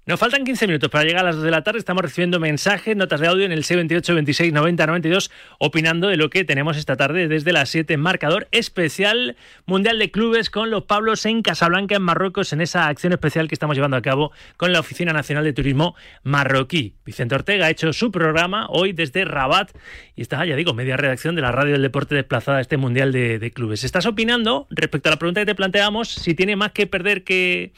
Nos 0.05 0.19
faltan 0.19 0.43
15 0.43 0.67
minutos 0.67 0.91
para 0.91 1.05
llegar 1.05 1.21
a 1.21 1.27
las 1.27 1.37
2 1.37 1.45
de 1.45 1.51
la 1.53 1.63
tarde. 1.63 1.79
Estamos 1.79 2.03
recibiendo 2.03 2.41
mensajes, 2.41 2.97
notas 2.97 3.21
de 3.21 3.29
audio 3.29 3.45
en 3.45 3.53
el 3.53 3.63
628 3.63 4.15
26 4.17 4.53
90 4.53 4.87
92, 4.89 5.31
opinando 5.59 6.09
de 6.09 6.17
lo 6.17 6.29
que 6.29 6.43
tenemos 6.43 6.77
esta 6.77 6.97
tarde 6.97 7.29
desde 7.29 7.53
las 7.53 7.69
7 7.69 7.95
en 7.95 8.01
marcador 8.01 8.49
especial 8.51 9.37
Mundial 9.65 10.01
de 10.01 10.11
Clubes 10.11 10.51
con 10.51 10.73
los 10.73 10.87
Pablos 10.87 11.25
en 11.25 11.43
Casablanca, 11.43 11.95
en 11.95 12.03
Marruecos, 12.03 12.53
en 12.53 12.61
esa 12.61 12.89
acción 12.89 13.13
especial 13.13 13.47
que 13.47 13.55
estamos 13.55 13.77
llevando 13.77 13.97
a 13.97 14.03
cabo 14.03 14.33
con 14.57 14.73
la 14.73 14.81
Oficina 14.81 15.13
Nacional 15.13 15.45
de 15.45 15.53
Turismo 15.53 15.95
marroquí. 16.25 16.97
Vicente 17.05 17.37
Ortega 17.37 17.67
ha 17.67 17.71
hecho 17.71 17.93
su 17.93 18.11
programa 18.11 18.67
hoy 18.71 18.93
desde 18.93 19.25
Rabat 19.25 19.71
y 20.17 20.23
está, 20.23 20.45
ya 20.45 20.57
digo, 20.57 20.75
media 20.75 20.97
redacción 20.97 21.37
de 21.37 21.43
la 21.43 21.53
Radio 21.53 21.75
del 21.75 21.83
Deporte 21.83 22.17
desplazada 22.17 22.59
a 22.59 22.61
este 22.61 22.77
Mundial 22.77 23.13
de, 23.13 23.39
de 23.39 23.53
Clubes. 23.53 23.85
Estás 23.85 24.07
opinando 24.07 24.67
respecto 24.71 25.11
a 25.11 25.13
la 25.13 25.19
pregunta 25.21 25.43
que 25.43 25.47
te 25.47 25.55
planteamos, 25.55 26.09
si 26.09 26.35
tiene 26.35 26.57
más 26.57 26.73
que 26.73 26.89
perder 26.89 27.23
que 27.23 27.73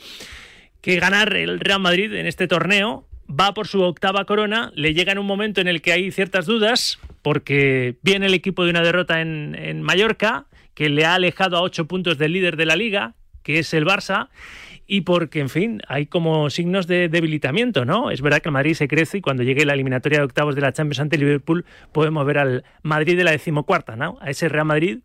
que 0.85 1.01
ganar 1.01 1.35
el 1.35 1.61
Real 1.61 1.81
Madrid 1.81 2.13
en 2.13 2.27
este 2.27 2.47
torneo. 2.47 3.09
Va 3.29 3.55
por 3.55 3.67
su 3.67 3.81
octava 3.81 4.27
corona, 4.27 4.71
le 4.75 4.93
llega 4.93 5.13
en 5.13 5.19
un 5.19 5.25
momento 5.25 5.63
en 5.63 5.67
el 5.67 5.81
que 5.81 5.93
hay 5.93 6.11
ciertas 6.11 6.45
dudas, 6.45 6.99
porque 7.23 7.97
viene 8.03 8.27
el 8.27 8.35
equipo 8.35 8.65
de 8.65 8.71
una 8.71 8.83
derrota 8.83 9.23
en, 9.23 9.55
en 9.55 9.81
Mallorca, 9.81 10.45
que 10.75 10.91
le 10.91 11.07
ha 11.07 11.15
alejado 11.15 11.57
a 11.57 11.63
ocho 11.63 11.87
puntos 11.87 12.19
del 12.19 12.35
líder 12.35 12.59
de 12.59 12.67
la 12.67 12.77
liga, 12.77 13.15
que 13.43 13.61
es 13.61 13.73
el 13.73 13.87
Barça, 13.87 14.29
y 14.87 15.01
porque, 15.01 15.41
en 15.41 15.49
fin, 15.49 15.81
hay 15.89 16.05
como 16.05 16.51
signos 16.51 16.87
de 16.87 17.09
debilitamiento, 17.09 17.87
¿no? 17.87 18.11
Es 18.11 18.21
verdad 18.21 18.43
que 18.43 18.51
Madrid 18.51 18.75
se 18.75 18.87
crece 18.87 19.19
y 19.19 19.21
cuando 19.23 19.43
llegue 19.43 19.65
la 19.65 19.73
eliminatoria 19.73 20.19
de 20.19 20.27
octavos 20.27 20.55
de 20.55 20.61
la 20.61 20.75
Champions 20.75 21.01
ante 21.01 21.17
Liverpool 21.17 21.65
podemos 21.93 22.27
ver 22.27 22.37
al 22.37 22.65
Madrid 22.83 23.17
de 23.17 23.25
la 23.25 23.31
decimocuarta, 23.31 23.97
¿no? 23.97 24.19
A 24.21 24.29
ese 24.29 24.51
Real 24.51 24.67
Madrid 24.67 24.99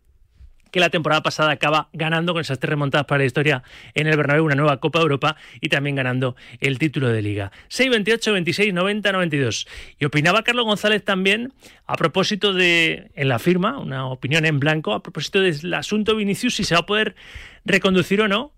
que 0.70 0.80
la 0.80 0.90
temporada 0.90 1.22
pasada 1.22 1.50
acaba 1.50 1.88
ganando 1.92 2.32
con 2.32 2.40
esas 2.40 2.58
tres 2.58 2.70
remontadas 2.70 3.06
para 3.06 3.20
la 3.20 3.24
historia 3.24 3.62
en 3.94 4.06
el 4.06 4.16
Bernabéu, 4.16 4.44
una 4.44 4.54
nueva 4.54 4.78
Copa 4.80 5.00
Europa 5.00 5.36
y 5.60 5.68
también 5.68 5.96
ganando 5.96 6.36
el 6.60 6.78
título 6.78 7.08
de 7.08 7.22
Liga. 7.22 7.52
6, 7.68 7.90
28, 7.90 8.32
26, 8.32 8.74
90, 8.74 9.12
92. 9.12 9.66
Y 9.98 10.04
opinaba 10.04 10.42
Carlos 10.42 10.64
González 10.64 11.04
también 11.04 11.52
a 11.86 11.96
propósito 11.96 12.52
de, 12.52 13.10
en 13.14 13.28
la 13.28 13.38
firma, 13.38 13.78
una 13.78 14.06
opinión 14.06 14.44
en 14.46 14.60
blanco, 14.60 14.92
a 14.92 15.02
propósito 15.02 15.40
del 15.40 15.74
asunto 15.74 16.14
Vinicius, 16.16 16.56
si 16.56 16.64
se 16.64 16.74
va 16.74 16.80
a 16.80 16.86
poder 16.86 17.16
reconducir 17.64 18.20
o 18.20 18.28
no. 18.28 18.52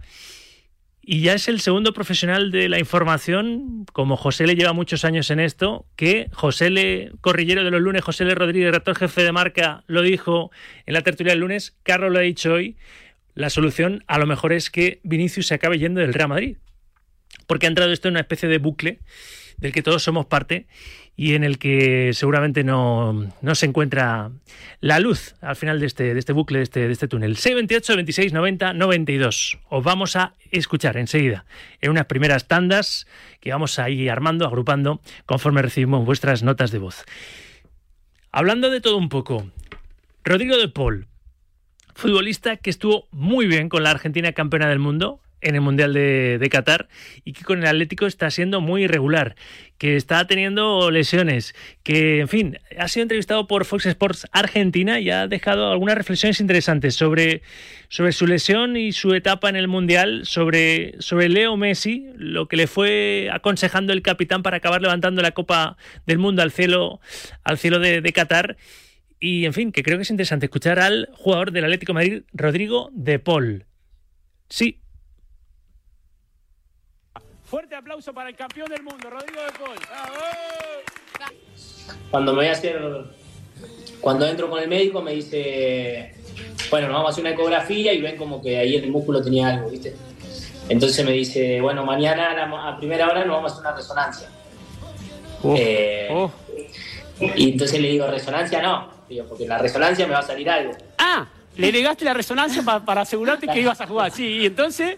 Y 1.04 1.20
ya 1.20 1.34
es 1.34 1.48
el 1.48 1.60
segundo 1.60 1.92
profesional 1.92 2.52
de 2.52 2.68
la 2.68 2.78
información, 2.78 3.84
como 3.92 4.16
José 4.16 4.46
le 4.46 4.54
lleva 4.54 4.72
muchos 4.72 5.04
años 5.04 5.32
en 5.32 5.40
esto, 5.40 5.84
que 5.96 6.28
José 6.32 6.70
Le, 6.70 7.10
corrillero 7.20 7.64
de 7.64 7.72
los 7.72 7.80
lunes, 7.80 8.04
José 8.04 8.24
Le 8.24 8.36
Rodríguez, 8.36 8.70
rector 8.70 8.96
jefe 8.96 9.24
de 9.24 9.32
marca, 9.32 9.82
lo 9.88 10.02
dijo 10.02 10.52
en 10.86 10.94
la 10.94 11.02
tertulia 11.02 11.32
del 11.32 11.40
lunes, 11.40 11.76
Carlos 11.82 12.12
lo 12.12 12.20
ha 12.20 12.22
dicho 12.22 12.52
hoy, 12.52 12.76
la 13.34 13.50
solución 13.50 14.04
a 14.06 14.18
lo 14.18 14.26
mejor 14.26 14.52
es 14.52 14.70
que 14.70 15.00
Vinicius 15.02 15.48
se 15.48 15.54
acabe 15.54 15.80
yendo 15.80 16.00
del 16.00 16.14
Real 16.14 16.28
Madrid. 16.28 16.58
Porque 17.48 17.66
ha 17.66 17.68
entrado 17.68 17.92
esto 17.92 18.06
en 18.06 18.12
una 18.12 18.20
especie 18.20 18.48
de 18.48 18.58
bucle 18.58 19.00
del 19.56 19.72
que 19.72 19.82
todos 19.82 20.04
somos 20.04 20.26
parte 20.26 20.66
y 21.16 21.34
en 21.34 21.44
el 21.44 21.58
que 21.58 22.12
seguramente 22.14 22.64
no, 22.64 23.28
no, 23.42 23.54
se 23.54 23.66
encuentra 23.66 24.30
la 24.80 24.98
luz 24.98 25.34
al 25.40 25.56
final 25.56 25.78
de 25.78 25.86
este, 25.86 26.14
de 26.14 26.18
este 26.18 26.32
bucle, 26.32 26.58
de 26.58 26.64
este, 26.64 26.86
de 26.86 26.92
este 26.92 27.08
túnel. 27.08 27.36
628, 27.36 27.96
26, 27.96 28.32
90, 28.32 28.72
92. 28.72 29.58
Os 29.68 29.84
vamos 29.84 30.16
a 30.16 30.34
escuchar 30.50 30.96
enseguida 30.96 31.44
en 31.80 31.90
unas 31.90 32.06
primeras 32.06 32.48
tandas 32.48 33.06
que 33.40 33.52
vamos 33.52 33.78
a 33.78 33.90
ir 33.90 34.10
armando, 34.10 34.46
agrupando 34.46 35.00
conforme 35.26 35.62
recibimos 35.62 36.04
vuestras 36.04 36.42
notas 36.42 36.70
de 36.70 36.78
voz. 36.78 37.04
Hablando 38.30 38.70
de 38.70 38.80
todo 38.80 38.96
un 38.96 39.10
poco, 39.10 39.46
Rodrigo 40.24 40.56
de 40.56 40.68
Paul, 40.68 41.08
futbolista 41.94 42.56
que 42.56 42.70
estuvo 42.70 43.06
muy 43.10 43.46
bien 43.46 43.68
con 43.68 43.82
la 43.82 43.90
Argentina 43.90 44.32
campeona 44.32 44.68
del 44.68 44.78
mundo, 44.78 45.20
en 45.42 45.54
el 45.54 45.60
Mundial 45.60 45.92
de, 45.92 46.48
Qatar 46.50 46.88
y 47.24 47.32
que 47.32 47.44
con 47.44 47.60
el 47.60 47.66
Atlético 47.66 48.06
está 48.06 48.30
siendo 48.30 48.60
muy 48.60 48.84
irregular, 48.84 49.36
que 49.78 49.96
está 49.96 50.26
teniendo 50.26 50.90
lesiones, 50.90 51.54
que, 51.82 52.20
en 52.20 52.28
fin, 52.28 52.58
ha 52.78 52.88
sido 52.88 53.02
entrevistado 53.02 53.46
por 53.46 53.64
Fox 53.64 53.86
Sports 53.86 54.26
Argentina 54.32 55.00
y 55.00 55.10
ha 55.10 55.26
dejado 55.26 55.72
algunas 55.72 55.96
reflexiones 55.96 56.40
interesantes 56.40 56.94
sobre, 56.94 57.42
sobre 57.88 58.12
su 58.12 58.26
lesión 58.26 58.76
y 58.76 58.92
su 58.92 59.14
etapa 59.14 59.48
en 59.48 59.56
el 59.56 59.68
Mundial, 59.68 60.22
sobre, 60.24 60.94
sobre 61.00 61.28
Leo 61.28 61.56
Messi, 61.56 62.06
lo 62.16 62.48
que 62.48 62.56
le 62.56 62.66
fue 62.66 63.28
aconsejando 63.32 63.92
el 63.92 64.02
capitán 64.02 64.42
para 64.42 64.58
acabar 64.58 64.80
levantando 64.80 65.22
la 65.22 65.32
Copa 65.32 65.76
del 66.06 66.18
Mundo 66.18 66.42
al 66.42 66.52
cielo, 66.52 67.00
al 67.42 67.58
cielo 67.58 67.78
de, 67.78 68.12
Qatar. 68.12 68.56
Y, 69.18 69.46
en 69.46 69.52
fin, 69.52 69.72
que 69.72 69.82
creo 69.82 69.98
que 69.98 70.02
es 70.02 70.10
interesante 70.10 70.46
escuchar 70.46 70.78
al 70.78 71.08
jugador 71.12 71.52
del 71.52 71.64
Atlético 71.64 71.94
Madrid, 71.94 72.22
Rodrigo 72.32 72.90
de 72.92 73.18
Paul. 73.18 73.66
Sí, 74.48 74.81
Fuerte 77.52 77.74
aplauso 77.76 78.14
para 78.14 78.30
el 78.30 78.34
campeón 78.34 78.70
del 78.70 78.82
mundo, 78.82 79.10
Rodrigo 79.10 79.42
de 79.42 79.52
Paul. 79.52 79.76
Cuando 82.10 82.32
me 82.32 82.38
voy 82.38 82.46
a 82.46 82.52
hacer, 82.52 82.80
cuando 84.00 84.26
entro 84.26 84.48
con 84.48 84.62
el 84.62 84.68
médico 84.70 85.02
me 85.02 85.12
dice, 85.12 86.14
bueno, 86.70 86.86
nos 86.86 86.94
vamos 86.94 87.08
a 87.08 87.12
hacer 87.12 87.24
una 87.24 87.34
ecografía 87.34 87.92
y 87.92 88.00
ven 88.00 88.16
como 88.16 88.40
que 88.40 88.56
ahí 88.56 88.76
el 88.76 88.90
músculo 88.90 89.22
tenía 89.22 89.48
algo, 89.48 89.68
¿viste? 89.68 89.94
Entonces 90.70 91.04
me 91.04 91.12
dice, 91.12 91.60
bueno, 91.60 91.84
mañana 91.84 92.30
a, 92.30 92.34
la- 92.46 92.68
a 92.70 92.78
primera 92.78 93.06
hora 93.06 93.22
nos 93.26 93.36
vamos 93.36 93.52
a 93.52 93.54
hacer 93.56 93.66
una 93.66 93.76
resonancia. 93.76 94.28
Eh, 95.54 96.28
Y 97.36 97.50
entonces 97.52 97.78
le 97.82 97.88
digo, 97.88 98.06
resonancia 98.06 98.62
no, 98.62 98.88
digo, 99.10 99.26
porque 99.28 99.42
en 99.42 99.50
la 99.50 99.58
resonancia 99.58 100.06
me 100.06 100.14
va 100.14 100.20
a 100.20 100.26
salir 100.26 100.48
algo. 100.48 100.72
Ah, 100.96 101.26
le 101.58 101.70
negaste 101.70 102.02
la 102.06 102.14
resonancia 102.14 102.62
pa- 102.62 102.82
para 102.82 103.02
asegurarte 103.02 103.46
que 103.46 103.60
ibas 103.60 103.78
a 103.82 103.86
jugar. 103.86 104.10
Sí, 104.10 104.26
y 104.38 104.46
entonces. 104.46 104.96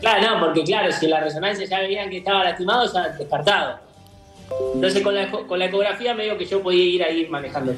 Claro, 0.00 0.30
no, 0.30 0.40
porque 0.40 0.64
claro, 0.64 0.92
si 0.92 1.06
la 1.06 1.20
resonancia 1.20 1.66
ya 1.66 1.80
veían 1.80 2.10
que 2.10 2.18
estaba 2.18 2.44
lastimado, 2.44 2.92
ya 2.92 3.08
descartado. 3.10 3.80
Entonces 4.74 5.02
con 5.02 5.14
la, 5.14 5.30
con 5.30 5.58
la 5.58 5.66
ecografía 5.66 6.14
me 6.14 6.24
dijo 6.24 6.36
que 6.36 6.46
yo 6.46 6.62
podía 6.62 6.84
ir 6.84 7.02
ahí 7.02 7.26
manejando. 7.28 7.74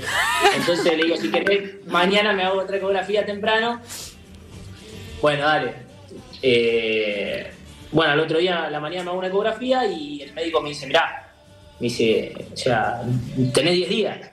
Entonces 0.56 0.96
le 0.96 1.04
digo, 1.04 1.16
si 1.16 1.30
querés, 1.30 1.86
mañana 1.86 2.32
me 2.32 2.42
hago 2.42 2.60
otra 2.60 2.76
ecografía 2.76 3.24
temprano. 3.24 3.80
Bueno, 5.20 5.44
dale. 5.44 5.74
Eh, 6.42 7.50
bueno, 7.92 8.12
al 8.12 8.20
otro 8.20 8.38
día, 8.38 8.68
la 8.68 8.80
mañana 8.80 9.04
me 9.04 9.10
hago 9.10 9.18
una 9.18 9.28
ecografía 9.28 9.86
y 9.86 10.22
el 10.22 10.34
médico 10.34 10.60
me 10.60 10.70
dice, 10.70 10.86
mirá, 10.86 11.32
me 11.78 11.84
dice, 11.84 12.34
o 12.52 12.56
sea, 12.56 13.00
tenés 13.54 13.74
10 13.74 13.88
días. 13.88 14.30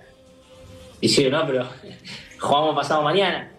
Y 0.99 1.07
yo, 1.07 1.29
no, 1.29 1.45
pero 1.45 1.69
jugamos 2.39 2.75
pasado 2.75 3.03
mañana. 3.03 3.52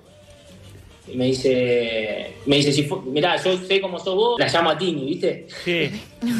Y 1.07 1.17
me 1.17 1.27
dice, 1.27 2.35
me 2.47 2.57
dice, 2.57 2.73
si 2.73 2.85
fu- 2.85 3.03
mirá, 3.03 3.37
yo 3.43 3.57
sé 3.59 3.81
cómo 3.81 3.99
sos 3.99 4.15
vos, 4.15 4.41
la 4.41 4.49
llamo 4.49 4.71
a 4.71 4.79
Tini, 4.79 5.05
¿viste? 5.07 5.47
Sí. 5.65 5.91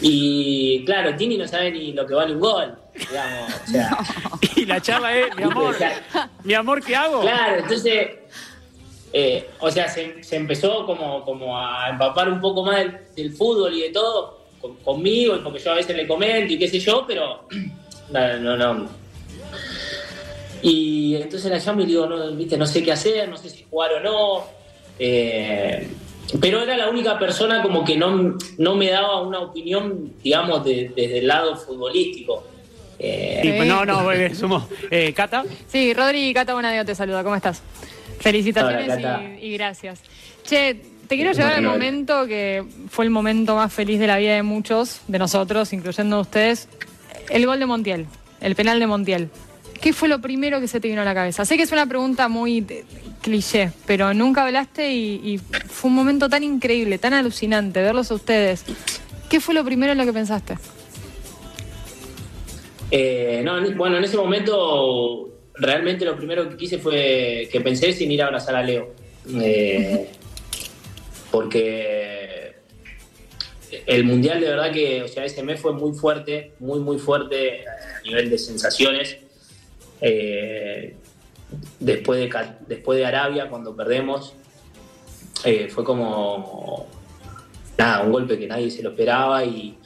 Y 0.00 0.84
claro, 0.86 1.14
Tini 1.16 1.36
no 1.36 1.46
sabe 1.46 1.70
ni 1.70 1.92
lo 1.92 2.06
que 2.06 2.14
vale 2.14 2.32
un 2.32 2.40
gol, 2.40 2.74
digamos, 2.94 3.54
o 3.62 3.70
sea. 3.70 3.98
Y 4.56 4.64
la 4.66 4.80
charla 4.80 5.16
es, 5.18 5.36
mi 5.36 5.42
amor, 5.42 5.76
mi 6.44 6.54
amor, 6.54 6.82
¿qué 6.84 6.96
hago? 6.96 7.20
Claro, 7.20 7.56
entonces, 7.60 8.08
eh, 9.12 9.50
o 9.60 9.70
sea, 9.70 9.88
se, 9.88 10.22
se 10.22 10.36
empezó 10.36 10.86
como, 10.86 11.24
como 11.24 11.58
a 11.58 11.90
empapar 11.90 12.28
un 12.30 12.40
poco 12.40 12.64
más 12.64 12.76
del, 12.78 12.98
del 13.16 13.32
fútbol 13.32 13.74
y 13.74 13.82
de 13.82 13.90
todo 13.90 14.40
con- 14.60 14.76
conmigo, 14.76 15.38
porque 15.42 15.58
yo 15.58 15.72
a 15.72 15.76
veces 15.76 15.94
le 15.96 16.06
comento 16.06 16.52
y 16.52 16.58
qué 16.58 16.68
sé 16.68 16.78
yo, 16.78 17.04
pero 17.06 17.46
no, 18.10 18.36
no, 18.38 18.56
no. 18.56 18.88
Y 20.62 21.14
entonces 21.16 21.50
la 21.50 21.58
llamo 21.58 21.80
y 21.80 21.84
le 21.84 21.88
digo, 21.90 22.06
no, 22.06 22.30
viste, 22.32 22.56
no 22.56 22.66
sé 22.66 22.82
qué 22.82 22.92
hacer, 22.92 23.28
no 23.28 23.36
sé 23.36 23.48
si 23.50 23.64
jugar 23.68 23.92
o 23.94 24.00
no. 24.00 24.44
Eh, 24.98 25.88
pero 26.40 26.62
era 26.62 26.76
la 26.76 26.88
única 26.90 27.18
persona 27.18 27.62
como 27.62 27.84
que 27.84 27.96
no, 27.96 28.36
no 28.58 28.74
me 28.76 28.90
daba 28.90 29.22
una 29.22 29.40
opinión, 29.40 30.12
digamos, 30.22 30.64
de- 30.64 30.92
desde 30.94 31.18
el 31.18 31.26
lado 31.26 31.56
futbolístico. 31.56 32.44
Eh, 32.98 33.40
Sí, 33.42 33.52
pues 33.56 33.66
no, 33.66 33.84
no, 33.86 34.12
eh, 34.12 34.34
sumo. 34.34 34.68
Eh, 34.90 35.12
Cata. 35.14 35.44
Sí, 35.66 35.94
Rodri 35.94 36.32
Cata 36.34 36.52
Bonadeo 36.54 36.84
te 36.84 36.94
saluda. 36.94 37.24
¿Cómo 37.24 37.34
estás? 37.36 37.62
Felicitaciones 38.20 38.98
Hola, 38.98 39.38
y, 39.40 39.46
y 39.46 39.52
gracias. 39.54 40.00
Che, 40.46 40.74
te 41.08 41.16
quiero 41.16 41.32
llevar 41.32 41.52
al 41.54 41.60
Bueno, 41.62 41.70
momento 41.72 42.26
que 42.26 42.62
fue 42.90 43.06
el 43.06 43.10
momento 43.10 43.56
más 43.56 43.72
feliz 43.72 43.98
de 43.98 44.06
la 44.06 44.18
vida 44.18 44.34
de 44.34 44.42
muchos, 44.42 45.00
de 45.08 45.18
nosotros, 45.18 45.72
incluyendo 45.72 46.20
ustedes. 46.20 46.68
El 47.30 47.46
gol 47.46 47.58
de 47.58 47.66
Montiel, 47.66 48.06
el 48.40 48.54
penal 48.54 48.78
de 48.78 48.86
Montiel. 48.86 49.30
¿Qué 49.80 49.92
fue 49.94 50.08
lo 50.08 50.20
primero 50.20 50.60
que 50.60 50.68
se 50.68 50.78
te 50.80 50.88
vino 50.88 51.00
a 51.00 51.04
la 51.04 51.14
cabeza? 51.14 51.44
Sé 51.44 51.56
que 51.56 51.62
es 51.62 51.72
una 51.72 51.86
pregunta 51.86 52.28
muy 52.28 52.64
eh, 52.68 52.84
cliché, 53.22 53.72
pero 53.86 54.12
nunca 54.12 54.44
hablaste 54.44 54.92
y, 54.92 55.14
y 55.24 55.38
fue 55.38 55.88
un 55.88 55.96
momento 55.96 56.28
tan 56.28 56.44
increíble, 56.44 56.98
tan 56.98 57.14
alucinante 57.14 57.80
verlos 57.80 58.10
a 58.10 58.14
ustedes. 58.14 58.64
¿Qué 59.30 59.40
fue 59.40 59.54
lo 59.54 59.64
primero 59.64 59.92
en 59.92 59.98
lo 59.98 60.04
que 60.04 60.12
pensaste? 60.12 60.58
Eh, 62.90 63.40
no, 63.44 63.58
en- 63.64 63.76
bueno, 63.76 63.96
en 63.96 64.04
ese 64.04 64.16
momento 64.16 65.28
realmente 65.54 66.04
lo 66.04 66.16
primero 66.16 66.48
que 66.48 66.56
quise 66.56 66.78
fue 66.78 67.48
que 67.50 67.60
pensé 67.60 67.92
sin 67.92 68.10
ir 68.10 68.22
a 68.22 68.26
abrazar 68.26 68.56
a 68.56 68.62
Leo. 68.62 68.94
Eh, 69.40 70.10
porque 71.30 72.54
el 73.86 74.04
mundial 74.04 74.40
de 74.40 74.48
verdad 74.48 74.72
que, 74.72 75.02
o 75.02 75.08
sea, 75.08 75.24
ese 75.24 75.42
mes 75.42 75.60
fue 75.60 75.72
muy 75.72 75.96
fuerte, 75.96 76.52
muy, 76.58 76.80
muy 76.80 76.98
fuerte 76.98 77.64
a 77.66 78.02
nivel 78.02 78.28
de 78.28 78.38
sensaciones. 78.38 79.16
Eh, 80.00 80.96
después, 81.78 82.20
de, 82.20 82.54
después 82.66 82.98
de 82.98 83.06
Arabia, 83.06 83.48
cuando 83.48 83.74
perdemos, 83.74 84.34
eh, 85.44 85.68
fue 85.68 85.84
como 85.84 86.86
nada, 87.78 88.02
un 88.02 88.12
golpe 88.12 88.38
que 88.38 88.46
nadie 88.46 88.70
se 88.70 88.82
lo 88.82 88.90
esperaba 88.90 89.44
y, 89.44 89.78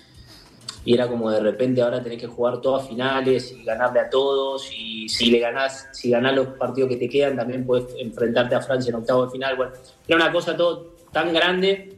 y 0.84 0.94
era 0.94 1.08
como 1.08 1.30
de 1.30 1.40
repente 1.40 1.80
ahora 1.80 2.02
tenés 2.02 2.20
que 2.20 2.26
jugar 2.26 2.60
todas 2.60 2.88
finales 2.88 3.52
y 3.52 3.64
ganarle 3.64 4.00
a 4.00 4.10
todos 4.10 4.70
y 4.76 5.08
si 5.08 5.30
le 5.30 5.38
ganás, 5.38 5.88
si 5.92 6.10
ganás 6.10 6.34
los 6.34 6.48
partidos 6.48 6.90
que 6.90 6.96
te 6.96 7.08
quedan 7.08 7.36
también 7.36 7.64
puedes 7.64 7.86
enfrentarte 7.98 8.54
a 8.54 8.60
Francia 8.60 8.90
en 8.90 8.96
octavo 8.96 9.26
de 9.26 9.32
final. 9.32 9.56
Bueno, 9.56 9.72
era 10.06 10.16
una 10.16 10.32
cosa 10.32 10.56
todo 10.56 10.94
tan 11.12 11.32
grande 11.32 11.96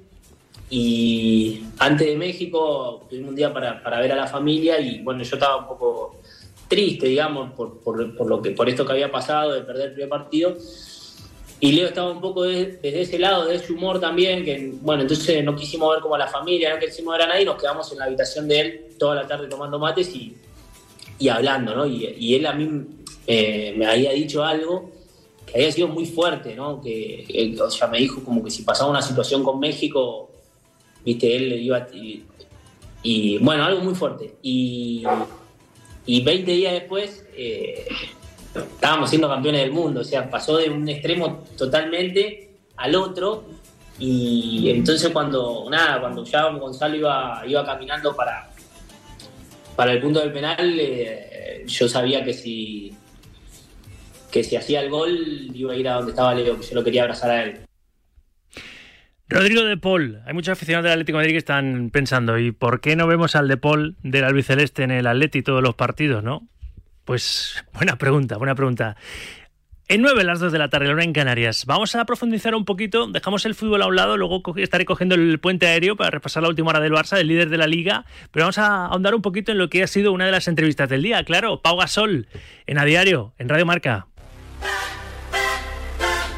y 0.69 1.65
antes 1.79 2.07
de 2.07 2.17
México 2.17 3.07
tuvimos 3.09 3.31
un 3.31 3.37
día 3.37 3.53
para, 3.53 3.83
para 3.83 4.01
ver 4.01 4.13
a 4.13 4.17
la 4.17 4.27
familia 4.27 4.79
y 4.79 5.03
bueno, 5.03 5.23
yo 5.23 5.37
estaba 5.37 5.57
un 5.57 5.67
poco 5.67 6.17
triste, 6.69 7.07
digamos, 7.07 7.53
por, 7.53 7.79
por, 7.81 8.17
por 8.17 8.27
lo 8.29 8.43
que, 8.43 8.51
por 8.51 8.69
esto 8.69 8.85
que 8.85 8.93
había 8.93 9.11
pasado 9.11 9.53
de 9.53 9.61
perder 9.63 9.89
el 9.89 9.93
primer 9.93 10.09
partido. 10.11 10.57
Y 11.59 11.73
Leo 11.73 11.89
estaba 11.89 12.11
un 12.11 12.21
poco 12.21 12.43
de- 12.43 12.79
desde 12.83 13.01
ese 13.01 13.19
lado, 13.19 13.47
de 13.47 13.55
ese 13.57 13.73
humor 13.73 13.99
también, 13.99 14.45
que 14.45 14.73
bueno, 14.83 15.03
entonces 15.03 15.43
no 15.43 15.57
quisimos 15.57 15.91
ver 15.93 16.01
como 16.03 16.15
a 16.15 16.19
la 16.19 16.27
familia, 16.27 16.75
no 16.75 16.79
quisimos 16.81 17.13
ver 17.17 17.23
a 17.23 17.29
nadie, 17.29 17.45
nos 17.47 17.57
quedamos 17.61 17.91
en 17.93 17.99
la 17.99 18.05
habitación 18.05 18.47
de 18.49 18.61
él 18.61 18.81
toda 18.99 19.15
la 19.15 19.27
tarde 19.27 19.49
tomando 19.49 19.79
mates 19.79 20.15
y, 20.15 20.37
y 21.19 21.29
hablando, 21.29 21.75
¿no? 21.75 21.87
Y, 21.87 22.15
y 22.19 22.35
él 22.35 22.45
a 22.47 22.53
mí 22.53 22.69
eh, 23.27 23.75
me 23.77 23.87
había 23.87 24.13
dicho 24.13 24.45
algo 24.45 24.91
que 25.47 25.55
había 25.55 25.73
sido 25.73 25.89
muy 25.89 26.05
fuerte, 26.05 26.55
¿no? 26.55 26.81
Que, 26.83 27.25
él, 27.29 27.59
o 27.61 27.71
sea, 27.71 27.87
me 27.87 27.99
dijo 27.99 28.23
como 28.23 28.45
que 28.45 28.51
si 28.51 28.63
pasaba 28.63 28.91
una 28.91 29.01
situación 29.01 29.43
con 29.43 29.59
México, 29.59 30.31
viste, 31.07 31.37
él 31.37 31.53
iba 31.55 31.89
y, 31.95 32.23
y, 33.03 33.39
bueno, 33.39 33.65
algo 33.65 33.81
muy 33.81 33.95
fuerte. 33.95 34.35
Y, 34.43 35.05
y 36.07 36.23
20 36.23 36.53
días 36.53 36.73
después 36.73 37.25
eh, 37.35 37.87
estábamos 38.55 39.11
siendo 39.11 39.29
campeones 39.29 39.63
del 39.63 39.73
mundo, 39.73 40.01
o 40.01 40.05
sea, 40.05 40.31
pasó 40.31 40.57
de 40.57 40.71
un 40.71 40.89
extremo 40.89 41.45
totalmente 41.57 42.51
al 42.77 42.95
otro. 42.95 43.45
Y 43.99 44.71
entonces 44.71 45.11
cuando, 45.11 45.67
nada, 45.71 46.01
cuando 46.01 46.23
ya 46.25 46.51
Gonzalo 46.51 46.97
iba, 46.97 47.43
iba 47.47 47.65
caminando 47.65 48.15
para, 48.15 48.51
para 49.75 49.93
el 49.93 50.01
punto 50.01 50.21
del 50.21 50.33
penal, 50.33 50.79
eh, 50.79 51.65
yo 51.67 51.89
sabía 51.89 52.23
que 52.23 52.35
si, 52.35 52.95
que 54.31 54.45
si 54.45 54.55
hacía 54.55 54.81
el 54.81 54.91
gol 54.91 55.51
iba 55.55 55.73
a 55.73 55.77
ir 55.77 55.89
a 55.89 55.95
donde 55.95 56.11
estaba 56.11 56.35
Leo, 56.35 56.61
que 56.61 56.67
yo 56.67 56.75
lo 56.75 56.85
quería 56.85 57.03
abrazar 57.03 57.31
a 57.31 57.43
él. 57.43 57.66
Rodrigo 59.29 59.65
de 59.65 59.77
Paul, 59.77 60.23
hay 60.25 60.35
muchos 60.35 60.53
aficionados 60.53 60.85
del 60.85 60.93
Atlético 60.93 61.19
Madrid 61.19 61.33
que 61.33 61.39
están 61.39 61.91
pensando, 61.91 62.39
¿y 62.39 62.53
por 62.53 62.81
qué 62.81 62.95
no 62.95 63.09
vemos 63.09 63.35
al 63.35 63.49
de 63.49 63.57
Paul 63.57 63.97
del 64.05 64.23
albiceleste 64.23 64.85
en 64.85 64.93
el 64.93 65.07
Atleti 65.09 65.43
todos 65.43 65.63
los 65.63 65.75
partidos, 65.75 66.23
no? 66.23 66.47
Pues 67.05 67.65
buena 67.73 67.97
pregunta, 67.97 68.37
buena 68.37 68.55
pregunta. 68.55 68.97
En 69.89 70.03
9, 70.03 70.23
las 70.23 70.39
2 70.39 70.53
de 70.53 70.59
la 70.59 70.69
tarde, 70.69 70.87
la 70.87 70.95
hora 70.95 71.05
en 71.05 71.13
Canarias. 71.13 71.65
Vamos 71.67 71.95
a 71.97 72.05
profundizar 72.05 72.55
un 72.55 72.65
poquito, 72.65 73.09
dejamos 73.09 73.45
el 73.47 73.57
fútbol 73.57 73.83
a 73.83 73.87
un 73.87 73.97
lado, 73.97 74.17
luego 74.17 74.43
estaré 74.57 74.85
cogiendo 74.85 75.17
el 75.17 75.41
puente 75.41 75.67
aéreo 75.67 75.97
para 75.97 76.11
repasar 76.11 76.45
la 76.45 76.49
última 76.49 76.71
hora 76.71 76.81
del 76.81 76.93
Barça, 76.93 77.17
del 77.17 77.27
líder 77.27 77.51
de 77.51 77.59
la 77.59 77.67
liga, 77.67 78.05
pero 78.31 78.45
vamos 78.45 78.59
a 78.59 78.87
ahondar 78.87 79.15
un 79.17 79.23
poquito 79.23 79.51
en 79.51 79.59
lo 79.59 79.69
que 79.69 79.83
ha 79.83 79.87
sido 79.89 80.13
una 80.13 80.27
de 80.27 80.33
las 80.33 80.47
entrevistas 80.47 80.89
del 80.89 81.03
día, 81.03 81.25
claro, 81.25 81.63
Pau 81.63 81.77
Gasol, 81.77 82.29
en 82.67 82.79
A 82.79 82.85
Diario, 82.85 83.35
en 83.39 83.49
Radio 83.49 83.67
Marca. 83.67 84.07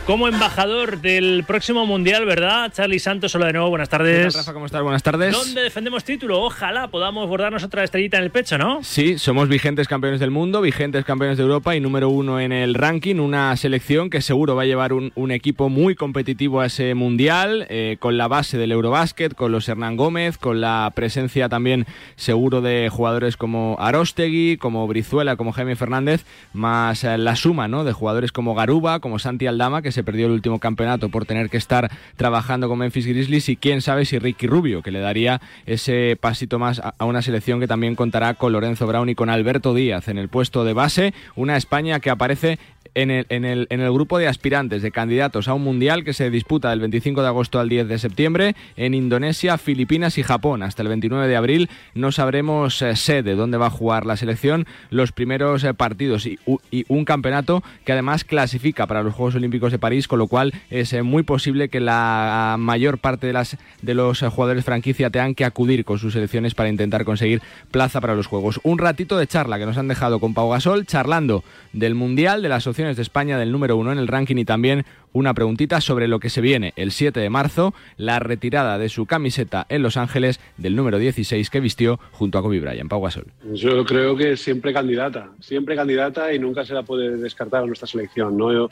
Como 0.09 0.27
embajador 0.27 1.03
del 1.03 1.45
próximo 1.47 1.85
Mundial, 1.85 2.25
¿verdad? 2.25 2.73
Charlie 2.75 2.99
Santos, 2.99 3.35
hola 3.35 3.49
de 3.49 3.53
nuevo, 3.53 3.69
buenas 3.69 3.91
¿Qué 3.91 3.99
tardes. 3.99 4.33
tal, 4.33 4.41
Rafa? 4.41 4.55
¿Cómo 4.55 4.65
estás? 4.65 4.83
Buenas 4.83 5.03
tardes. 5.03 5.35
¿Dónde 5.35 5.61
defendemos 5.61 6.03
título? 6.03 6.41
Ojalá 6.41 6.89
podamos 6.89 7.29
bordarnos 7.29 7.63
otra 7.63 7.85
estrellita 7.85 8.17
en 8.17 8.23
el 8.25 8.31
pecho, 8.31 8.57
¿no? 8.57 8.83
Sí, 8.83 9.19
somos 9.19 9.51
vigentes 9.51 9.87
campeones 9.87 10.19
del 10.19 10.31
mundo, 10.31 10.63
vigentes 10.63 11.05
campeones 11.05 11.37
de 11.37 11.43
Europa 11.43 11.77
y 11.77 11.81
número 11.81 12.09
uno 12.09 12.41
en 12.41 12.53
el 12.53 12.73
ranking. 12.73 13.17
Una 13.17 13.55
selección 13.59 14.09
que 14.09 14.23
seguro 14.23 14.57
va 14.57 14.63
a 14.63 14.65
llevar 14.65 14.95
un, 14.95 15.13
un 15.15 15.31
equipo 15.31 15.69
muy 15.69 15.95
competitivo 15.95 16.63
a 16.63 16.67
ese 16.69 16.95
mundial, 16.95 17.67
eh, 17.69 17.99
con 18.01 18.17
la 18.17 18.29
base 18.29 18.57
del 18.57 18.73
Eurobásquet, 18.73 19.35
con 19.35 19.53
los 19.53 19.69
Hernán 19.69 19.99
Gómez, 19.99 20.39
con 20.39 20.63
la 20.63 20.91
presencia 20.95 21.51
también 21.51 21.85
seguro 22.17 22.63
de 22.63 22.89
jugadores 22.91 23.37
como 23.37 23.77
Arostegui, 23.79 24.57
como 24.57 24.87
Brizuela, 24.87 25.37
como 25.37 25.53
Jaime 25.53 25.77
Fernández, 25.77 26.25
más 26.55 27.05
eh, 27.05 27.19
la 27.19 27.37
suma 27.37 27.69
¿no? 27.69 27.85
de 27.85 27.93
jugadores 27.93 28.33
como 28.33 28.55
Garuba, 28.55 29.01
como 29.01 29.19
Santi 29.19 29.47
Aldama, 29.47 29.83
que 29.83 29.98
se 29.98 29.98
perdió 30.03 30.27
el 30.27 30.33
último 30.33 30.59
campeonato 30.59 31.09
por 31.09 31.25
tener 31.27 31.51
que 31.51 31.57
estar 31.57 31.91
trabajando 32.17 32.69
con 32.69 32.79
Memphis 32.79 33.07
Grizzlies, 33.07 33.49
y 33.49 33.57
quién 33.57 33.81
sabe 33.83 34.05
si 34.05 34.19
Ricky 34.19 34.47
Rubio, 34.47 34.83
que 34.83 34.91
le 34.91 35.01
daría 35.01 35.41
ese 35.67 36.17
pasito 36.21 36.59
más 36.59 36.81
a 36.81 37.05
una 37.05 37.23
selección 37.23 37.61
que 37.61 37.67
también 37.67 37.95
contará 37.95 38.35
con 38.35 38.53
Lorenzo 38.53 38.87
Brown 38.87 39.09
y 39.09 39.15
con 39.15 39.31
Alberto 39.31 39.75
Díaz 39.75 40.09
en 40.09 40.19
el 40.19 40.29
puesto 40.29 40.65
de 40.65 40.73
base. 40.73 41.15
Una 41.37 41.57
España 41.57 42.01
que 42.01 42.11
aparece 42.11 42.59
en 42.95 43.11
el, 43.11 43.27
en, 43.29 43.45
el, 43.45 43.67
en 43.71 43.81
el 43.81 43.93
grupo 43.93 44.19
de 44.19 44.27
aspirantes, 44.27 44.83
de 44.83 44.91
candidatos 44.91 45.47
a 45.47 45.55
un 45.55 45.63
mundial 45.63 46.05
que 46.05 46.15
se 46.15 46.31
disputa 46.31 46.71
del 46.71 46.81
25 46.81 47.21
de 47.23 47.29
agosto 47.29 47.61
al 47.61 47.69
10 47.69 47.87
de 47.87 47.99
septiembre 47.99 48.57
en 48.77 48.95
Indonesia, 48.95 49.59
Filipinas 49.59 50.19
y 50.19 50.23
Japón. 50.23 50.63
Hasta 50.63 50.83
el 50.83 50.89
29 50.89 51.29
de 51.29 51.37
abril 51.37 51.69
no 51.95 52.11
sabremos 52.13 52.81
eh, 52.83 52.97
sede 52.97 53.35
dónde 53.37 53.59
va 53.59 53.67
a 53.67 53.71
jugar 53.71 54.07
la 54.07 54.17
selección 54.17 54.67
los 54.91 55.13
primeros 55.13 55.63
eh, 55.65 55.75
partidos 55.75 56.27
y, 56.27 56.39
u- 56.47 56.59
y 56.71 56.87
un 56.89 57.05
campeonato 57.05 57.63
que 57.85 57.93
además 57.93 58.25
clasifica 58.25 58.87
para 58.87 59.03
los 59.03 59.15
Juegos 59.15 59.35
Olímpicos 59.35 59.71
de 59.71 59.79
París, 59.79 59.88
con 60.07 60.19
lo 60.19 60.27
cual 60.27 60.53
es 60.71 60.93
eh, 60.93 61.03
muy 61.03 61.23
posible 61.23 61.69
que 61.69 61.81
la 61.81 62.57
mayor 62.59 62.99
parte 62.99 63.27
de, 63.27 63.33
las, 63.33 63.57
de 63.83 63.95
los 63.95 64.23
eh, 64.23 64.29
jugadores 64.29 64.65
franquicia 64.65 65.11
tengan 65.11 65.35
que 65.35 65.45
acudir 65.45 65.85
con 65.85 65.99
sus 65.99 66.13
selecciones 66.13 66.55
para 66.55 66.69
intentar 66.69 67.05
conseguir 67.05 67.43
plaza 67.71 68.01
para 68.01 68.15
los 68.15 68.27
Juegos. 68.27 68.61
Un 68.63 68.79
ratito 68.79 69.17
de 69.17 69.27
charla 69.27 69.59
que 69.59 69.67
nos 69.67 69.79
han 69.79 69.89
dejado 69.89 70.21
con 70.21 70.35
Pau 70.35 70.51
Gasol, 70.51 70.87
charlando 70.87 71.43
del 71.73 71.95
Mundial, 71.95 72.43
de 72.43 72.49
las 72.49 72.67
opciones 72.67 72.97
de 72.97 73.03
España, 73.03 73.39
del 73.39 73.53
número 73.53 73.77
uno 73.77 73.93
en 73.93 73.99
el 73.99 74.09
ranking 74.09 74.37
y 74.37 74.45
también 74.45 74.85
una 75.13 75.35
preguntita 75.35 75.81
sobre 75.81 76.09
lo 76.09 76.21
que 76.21 76.31
se 76.31 76.41
viene 76.41 76.73
el 76.77 76.93
7 76.93 77.19
de 77.21 77.31
marzo, 77.31 77.75
la 77.97 78.19
retirada 78.19 78.79
de 78.79 78.89
su 78.89 79.07
camiseta 79.07 79.67
en 79.69 79.83
Los 79.83 79.97
Ángeles 79.97 80.41
del 80.57 80.77
número 80.77 80.99
16 80.99 81.51
que 81.51 81.61
vistió 81.61 81.99
junto 82.13 82.39
a 82.39 82.43
Kobe 82.43 82.61
Bryant. 82.61 82.89
Pau 82.89 83.03
Gasol. 83.03 83.27
Yo 83.53 83.85
creo 83.85 84.17
que 84.17 84.37
siempre 84.37 84.73
candidata, 84.73 85.31
siempre 85.41 85.77
candidata 85.77 86.33
y 86.33 86.39
nunca 86.39 86.65
se 86.65 86.75
la 86.75 86.83
puede 86.83 87.17
descartar 87.17 87.63
a 87.63 87.67
nuestra 87.67 87.87
selección. 87.87 88.37
¿no? 88.37 88.53
Yo, 88.53 88.71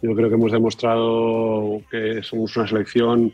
creo 0.00 0.28
que 0.28 0.34
hemos 0.34 0.52
demostrado 0.52 1.82
que 1.90 2.22
somos 2.22 2.56
una 2.56 2.66
selección 2.66 3.32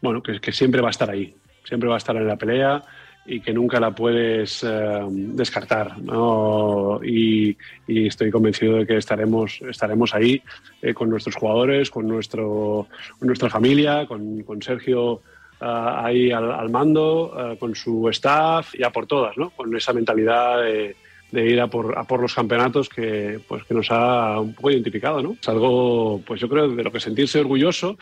bueno, 0.00 0.22
que 0.22 0.52
siempre 0.52 0.80
va 0.80 0.88
a 0.88 0.90
estar 0.90 1.08
ahí, 1.10 1.34
siempre 1.64 1.88
va 1.88 1.94
a 1.94 1.98
estar 1.98 2.16
en 2.16 2.26
la 2.26 2.36
pelea 2.36 2.82
y 3.24 3.40
que 3.40 3.52
nunca 3.52 3.78
la 3.78 3.92
puedes 3.92 4.64
eh, 4.64 5.00
descartar. 5.08 5.98
¿no? 5.98 7.00
Y, 7.04 7.56
y 7.86 8.06
estoy 8.08 8.30
convencido 8.30 8.76
de 8.76 8.86
que 8.86 8.96
estaremos, 8.96 9.60
estaremos 9.62 10.14
ahí 10.14 10.42
eh, 10.80 10.92
con 10.92 11.08
nuestros 11.08 11.36
jugadores, 11.36 11.90
con, 11.90 12.08
nuestro, 12.08 12.88
con 13.18 13.26
nuestra 13.26 13.48
familia, 13.48 14.06
con, 14.06 14.42
con 14.42 14.60
Sergio 14.60 15.22
ah, 15.60 16.02
ahí 16.04 16.32
al, 16.32 16.50
al 16.50 16.70
mando, 16.70 17.32
ah, 17.36 17.54
con 17.58 17.74
su 17.74 18.08
staff 18.08 18.74
y 18.74 18.82
a 18.82 18.90
por 18.90 19.06
todas, 19.06 19.36
¿no? 19.36 19.50
con 19.50 19.74
esa 19.76 19.92
mentalidad 19.92 20.60
de, 20.62 20.96
de 21.30 21.46
ir 21.48 21.60
a 21.60 21.68
por, 21.68 21.96
a 21.96 22.04
por 22.04 22.20
los 22.20 22.34
campeonatos 22.34 22.88
que, 22.88 23.40
pues, 23.46 23.62
que 23.64 23.74
nos 23.74 23.86
ha 23.90 24.40
un 24.40 24.54
poco 24.54 24.72
identificado. 24.72 25.22
¿no? 25.22 25.36
Es 25.40 25.48
algo, 25.48 26.20
pues 26.26 26.40
yo 26.40 26.48
creo, 26.48 26.68
de 26.68 26.82
lo 26.82 26.90
que 26.90 26.98
sentirse 26.98 27.38
orgulloso. 27.38 27.96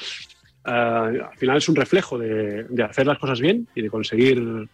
Ah, 0.65 1.11
al 1.31 1.37
final 1.37 1.59
es 1.59 1.69
un 1.69 1.77
reflejo 1.77 2.19
de, 2.19 2.65
de 2.65 2.83
hacer 2.83 3.07
las 3.07 3.19
cosas 3.19 3.39
bien 3.39 3.67
y 3.75 3.83
de 3.83 3.91
conseguir 3.91 4.69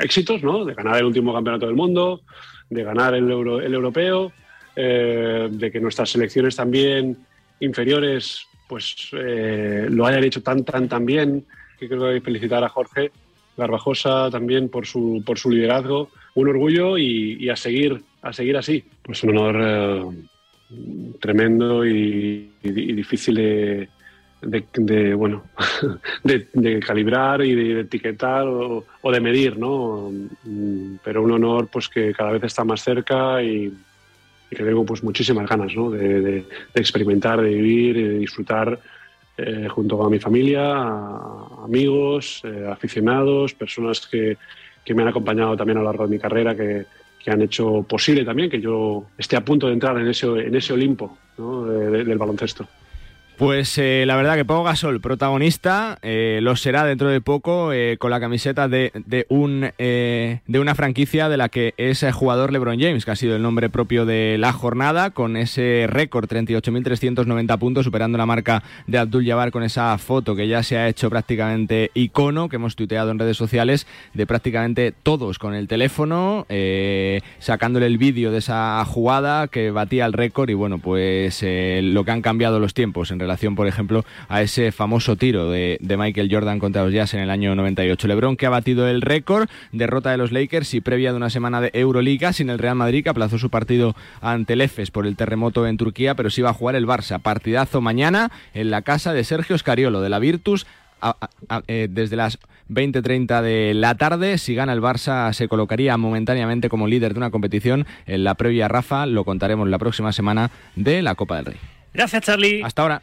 éxitos, 0.00 0.42
¿no? 0.42 0.64
De 0.64 0.74
ganar 0.74 0.98
el 0.98 1.04
último 1.06 1.32
campeonato 1.34 1.66
del 1.66 1.74
mundo, 1.74 2.22
de 2.70 2.82
ganar 2.82 3.14
el, 3.14 3.30
euro- 3.30 3.60
el 3.60 3.74
europeo, 3.74 4.32
eh, 4.76 5.48
de 5.50 5.70
que 5.70 5.80
nuestras 5.80 6.10
selecciones 6.10 6.56
también 6.56 7.16
inferiores 7.60 8.46
pues 8.68 9.08
eh, 9.12 9.86
lo 9.90 10.06
hayan 10.06 10.24
hecho 10.24 10.42
tan, 10.42 10.64
tan, 10.64 10.88
tan 10.88 11.04
bien. 11.04 11.44
Que 11.78 11.88
creo 11.88 12.00
que 12.00 12.06
hay 12.08 12.14
que 12.20 12.24
felicitar 12.24 12.64
a 12.64 12.68
Jorge 12.68 13.10
Garbajosa 13.56 14.30
también 14.30 14.68
por 14.70 14.86
su, 14.86 15.22
por 15.26 15.38
su 15.38 15.50
liderazgo. 15.50 16.08
Un 16.34 16.48
orgullo 16.48 16.96
y, 16.96 17.48
a 17.50 17.56
seguir 17.56 18.02
a 18.22 18.32
seguir 18.32 18.56
así. 18.56 18.82
Pues 19.02 19.22
un 19.24 19.36
honor 19.36 19.56
eh, 19.60 20.04
tremendo 21.20 21.84
y, 21.84 22.52
y- 22.62 22.68
y 22.90 22.92
difícil 22.92 23.34
de, 23.34 23.88
de, 24.42 24.64
de, 24.74 25.14
bueno 25.14 25.44
de, 26.24 26.48
de 26.52 26.80
calibrar 26.80 27.42
y 27.42 27.54
de, 27.54 27.80
etiquetar 27.80 28.46
o, 28.46 28.84
de 29.10 29.20
medir, 29.20 29.58
¿no? 29.58 30.10
Mm, 30.44 30.96
Pero 31.04 31.22
un 31.22 31.32
honor 31.32 31.68
pues 31.68 31.88
que 31.88 32.12
cada 32.12 32.32
vez 32.32 32.42
está 32.44 32.64
más 32.64 32.82
cerca 32.82 33.42
y, 33.42 33.72
que 34.50 34.62
tengo 34.64 34.84
pues 34.84 35.02
muchísimas 35.02 35.48
ganas, 35.48 35.74
¿no? 35.74 35.90
De, 35.90 36.44
experimentar, 36.74 37.40
de 37.40 37.48
vivir 37.54 37.96
de 37.96 38.18
disfrutar 38.18 38.78
eh, 39.38 39.66
junto 39.70 39.96
con 39.96 40.10
mi 40.10 40.18
familia, 40.18 40.74
a- 40.74 41.64
amigos, 41.64 42.42
eh, 42.44 42.66
aficionados, 42.70 43.54
personas 43.54 44.06
que, 44.06 44.36
que 44.84 44.94
me 44.94 45.02
han 45.02 45.08
acompañado 45.08 45.56
también 45.56 45.78
a 45.78 45.80
lo 45.80 45.86
largo 45.86 46.04
de 46.06 46.10
mi 46.10 46.18
carrera, 46.18 46.54
que, 46.54 46.84
que 47.18 47.30
han 47.30 47.40
hecho 47.40 47.82
posible 47.88 48.24
también 48.26 48.50
que 48.50 48.60
yo 48.60 49.06
esté 49.16 49.36
a 49.36 49.40
punto 49.44 49.68
de 49.68 49.72
entrar 49.72 49.96
en 49.98 50.08
ese, 50.08 50.26
en 50.26 50.54
ese 50.54 50.74
Olimpo 50.74 51.16
¿no? 51.38 51.64
de- 51.64 51.90
de- 51.90 52.04
del 52.04 52.18
baloncesto. 52.18 52.68
Pues 53.38 53.76
eh, 53.78 54.04
la 54.06 54.14
verdad 54.14 54.36
que 54.36 54.44
Pau 54.44 54.62
Gasol, 54.62 55.00
protagonista, 55.00 55.98
eh, 56.02 56.38
lo 56.42 56.54
será 56.54 56.84
dentro 56.84 57.08
de 57.08 57.20
poco 57.20 57.72
eh, 57.72 57.96
con 57.98 58.10
la 58.10 58.20
camiseta 58.20 58.68
de, 58.68 58.92
de 59.06 59.26
un, 59.30 59.70
eh, 59.78 60.40
de 60.46 60.58
una 60.60 60.74
franquicia 60.74 61.28
de 61.28 61.36
la 61.36 61.48
que 61.48 61.74
es 61.76 62.04
jugador 62.12 62.52
LeBron 62.52 62.78
James, 62.78 63.04
que 63.04 63.10
ha 63.10 63.16
sido 63.16 63.34
el 63.34 63.42
nombre 63.42 63.70
propio 63.70 64.06
de 64.06 64.36
la 64.38 64.52
jornada, 64.52 65.10
con 65.10 65.36
ese 65.36 65.86
récord 65.88 66.28
38.390 66.28 67.58
puntos, 67.58 67.84
superando 67.84 68.18
la 68.18 68.26
marca 68.26 68.62
de 68.86 68.98
Abdul 68.98 69.26
Jabbar 69.26 69.50
con 69.50 69.62
esa 69.62 69.96
foto 69.98 70.36
que 70.36 70.46
ya 70.46 70.62
se 70.62 70.76
ha 70.76 70.88
hecho 70.88 71.10
prácticamente 71.10 71.90
icono, 71.94 72.48
que 72.48 72.56
hemos 72.56 72.76
tuiteado 72.76 73.10
en 73.10 73.18
redes 73.18 73.36
sociales, 73.36 73.86
de 74.14 74.26
prácticamente 74.26 74.92
todos 74.92 75.38
con 75.38 75.54
el 75.54 75.68
teléfono, 75.68 76.46
eh, 76.48 77.22
sacándole 77.38 77.86
el 77.86 77.98
vídeo 77.98 78.30
de 78.30 78.38
esa 78.38 78.84
jugada 78.84 79.48
que 79.48 79.70
batía 79.70 80.06
el 80.06 80.12
récord 80.12 80.50
y 80.50 80.54
bueno, 80.54 80.78
pues 80.78 81.42
eh, 81.42 81.80
lo 81.82 82.04
que 82.04 82.10
han 82.10 82.22
cambiado 82.22 82.60
los 82.60 82.74
tiempos 82.74 83.10
en 83.10 83.18
relación, 83.22 83.54
por 83.54 83.66
ejemplo, 83.66 84.04
a 84.28 84.42
ese 84.42 84.72
famoso 84.72 85.16
tiro 85.16 85.50
de, 85.50 85.78
de 85.80 85.96
Michael 85.96 86.28
Jordan 86.30 86.58
contra 86.58 86.84
los 86.84 86.92
Jazz 86.92 87.14
en 87.14 87.20
el 87.20 87.30
año 87.30 87.54
98. 87.54 88.06
LeBron 88.08 88.36
que 88.36 88.46
ha 88.46 88.50
batido 88.50 88.86
el 88.88 89.00
récord, 89.00 89.48
derrota 89.72 90.10
de 90.10 90.18
los 90.18 90.32
Lakers 90.32 90.74
y 90.74 90.80
previa 90.80 91.10
de 91.12 91.16
una 91.16 91.30
semana 91.30 91.60
de 91.60 91.70
Euroliga 91.72 92.32
sin 92.32 92.50
el 92.50 92.58
Real 92.58 92.74
Madrid 92.76 93.02
que 93.04 93.10
aplazó 93.10 93.38
su 93.38 93.48
partido 93.50 93.94
ante 94.20 94.52
el 94.52 94.60
EFES 94.60 94.90
por 94.90 95.06
el 95.06 95.16
terremoto 95.16 95.66
en 95.66 95.76
Turquía, 95.76 96.14
pero 96.14 96.28
sí 96.30 96.42
va 96.42 96.50
a 96.50 96.54
jugar 96.54 96.74
el 96.76 96.86
Barça. 96.86 97.20
Partidazo 97.20 97.80
mañana 97.80 98.30
en 98.54 98.70
la 98.70 98.82
casa 98.82 99.12
de 99.12 99.24
Sergio 99.24 99.56
Scariolo 99.56 100.00
de 100.00 100.08
la 100.08 100.18
Virtus 100.18 100.66
a- 101.00 101.16
a- 101.20 101.56
a- 101.56 101.62
eh, 101.68 101.88
desde 101.90 102.16
las 102.16 102.38
20.30 102.68 103.42
de 103.42 103.74
la 103.74 103.96
tarde. 103.96 104.38
Si 104.38 104.54
gana 104.54 104.72
el 104.72 104.80
Barça, 104.80 105.32
se 105.32 105.48
colocaría 105.48 105.96
momentáneamente 105.96 106.68
como 106.68 106.86
líder 106.86 107.12
de 107.12 107.18
una 107.18 107.30
competición. 107.30 107.86
En 108.06 108.24
la 108.24 108.34
previa, 108.34 108.68
Rafa, 108.68 109.04
lo 109.06 109.24
contaremos 109.24 109.68
la 109.68 109.78
próxima 109.78 110.12
semana 110.12 110.50
de 110.76 111.02
la 111.02 111.14
Copa 111.14 111.36
del 111.36 111.46
Rey. 111.46 111.56
Gracias, 111.92 112.22
Charlie. 112.22 112.62
Hasta 112.62 112.82
ahora. 112.82 113.02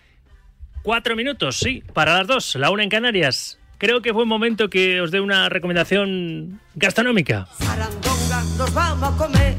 Cuatro 0.90 1.16
minutos, 1.16 1.60
sí, 1.60 1.84
para 1.94 2.18
las 2.18 2.26
dos, 2.26 2.56
la 2.56 2.72
una 2.72 2.82
en 2.82 2.90
Canarias. 2.90 3.60
Creo 3.78 4.02
que 4.02 4.12
fue 4.12 4.24
un 4.24 4.28
momento 4.28 4.72
que 4.72 5.00
os 5.02 5.12
dé 5.12 5.22
una 5.22 5.48
recomendación 5.48 6.60
gastronómica. 6.74 7.48
Nos 8.58 8.74
vamos 8.74 9.14
a 9.14 9.16
comer. 9.16 9.54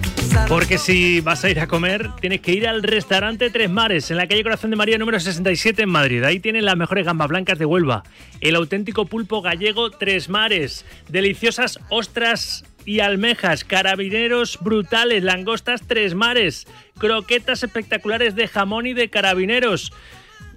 Porque 0.49 0.77
si 0.77 1.21
vas 1.21 1.45
a 1.45 1.51
ir 1.51 1.61
a 1.61 1.69
comer, 1.69 2.11
tienes 2.21 2.41
que 2.41 2.51
ir 2.51 2.67
al 2.67 2.83
restaurante 2.83 3.49
Tres 3.49 3.71
Mares, 3.71 4.11
en 4.11 4.17
la 4.17 4.27
calle 4.27 4.43
Corazón 4.43 4.71
de 4.71 4.77
María 4.77 4.99
número 4.99 5.21
67 5.21 5.83
en 5.85 5.89
Madrid. 5.89 6.25
Ahí 6.25 6.41
tienen 6.41 6.65
las 6.65 6.77
mejores 6.77 7.07
gambas 7.07 7.29
blancas 7.29 7.61
de 7.61 7.65
Huelva, 7.65 8.03
el 8.41 8.57
auténtico 8.57 9.07
pulpo 9.07 9.41
gallego 9.41 9.93
Tres 9.93 10.29
Mares, 10.29 10.85
deliciosas 11.09 11.79
ostras 11.91 12.65
y 12.85 12.99
almejas, 12.99 13.63
carabineros 13.63 14.59
brutales, 14.61 15.23
langostas 15.23 15.83
Tres 15.87 16.17
Mares, 16.17 16.67
croquetas 16.99 17.63
espectaculares 17.63 18.35
de 18.35 18.49
jamón 18.49 18.89
y 18.89 18.95
de 18.95 19.11
carabineros. 19.11 19.93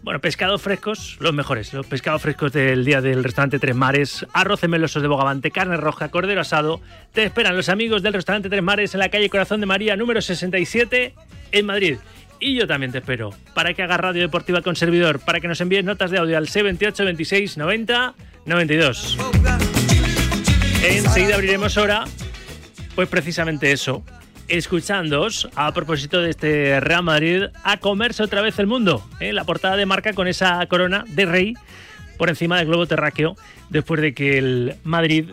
Bueno, 0.03 0.19
pescados 0.19 0.61
frescos, 0.61 1.15
los 1.21 1.33
mejores. 1.33 1.73
Los 1.73 1.85
pescados 1.85 2.21
frescos 2.21 2.51
del 2.51 2.83
día 2.83 2.99
del 2.99 3.23
restaurante 3.23 3.57
Tres 3.57 3.73
Mares, 3.73 4.25
arroces 4.33 4.69
melosos 4.69 5.01
de 5.01 5.07
bogavante, 5.07 5.49
carne 5.49 5.77
roja, 5.77 6.09
cordero 6.09 6.41
asado. 6.41 6.81
Te 7.13 7.23
esperan 7.23 7.55
los 7.55 7.69
amigos 7.69 8.03
del 8.03 8.11
restaurante 8.11 8.49
Tres 8.49 8.61
Mares 8.61 8.93
en 8.93 8.99
la 8.99 9.07
calle 9.07 9.29
Corazón 9.29 9.61
de 9.61 9.65
María, 9.65 9.95
número 9.95 10.21
67, 10.21 11.13
en 11.53 11.65
Madrid. 11.65 11.97
Y 12.41 12.53
yo 12.55 12.67
también 12.67 12.91
te 12.91 12.97
espero 12.97 13.29
para 13.53 13.73
que 13.73 13.81
hagas 13.81 13.97
radio 13.97 14.21
deportiva 14.21 14.61
con 14.61 14.75
servidor, 14.75 15.19
para 15.19 15.39
que 15.39 15.47
nos 15.47 15.61
envíes 15.61 15.85
notas 15.85 16.11
de 16.11 16.17
audio 16.17 16.37
al 16.37 16.47
C28 16.47 17.05
26 17.05 17.57
90 17.57 18.13
92. 18.45 19.17
Enseguida 20.83 21.35
abriremos 21.35 21.77
hora, 21.77 22.03
pues 22.93 23.07
precisamente 23.07 23.71
eso, 23.71 24.03
escuchándoos 24.47 25.49
a 25.55 25.71
propósito 25.73 26.21
de 26.21 26.29
este 26.29 26.79
Real 26.79 27.03
Madrid 27.03 27.43
a 27.63 27.77
comerse 27.77 28.23
otra 28.23 28.41
vez 28.41 28.59
el 28.59 28.67
mundo. 28.67 29.05
¿eh? 29.19 29.33
La 29.33 29.43
portada 29.43 29.77
de 29.77 29.85
marca 29.85 30.13
con 30.13 30.27
esa 30.27 30.65
corona 30.67 31.05
de 31.07 31.25
rey 31.25 31.53
por 32.17 32.29
encima 32.29 32.57
del 32.57 32.67
globo 32.67 32.85
terráqueo 32.85 33.35
después 33.69 34.01
de 34.01 34.13
que 34.13 34.37
el 34.37 34.75
Madrid 34.83 35.31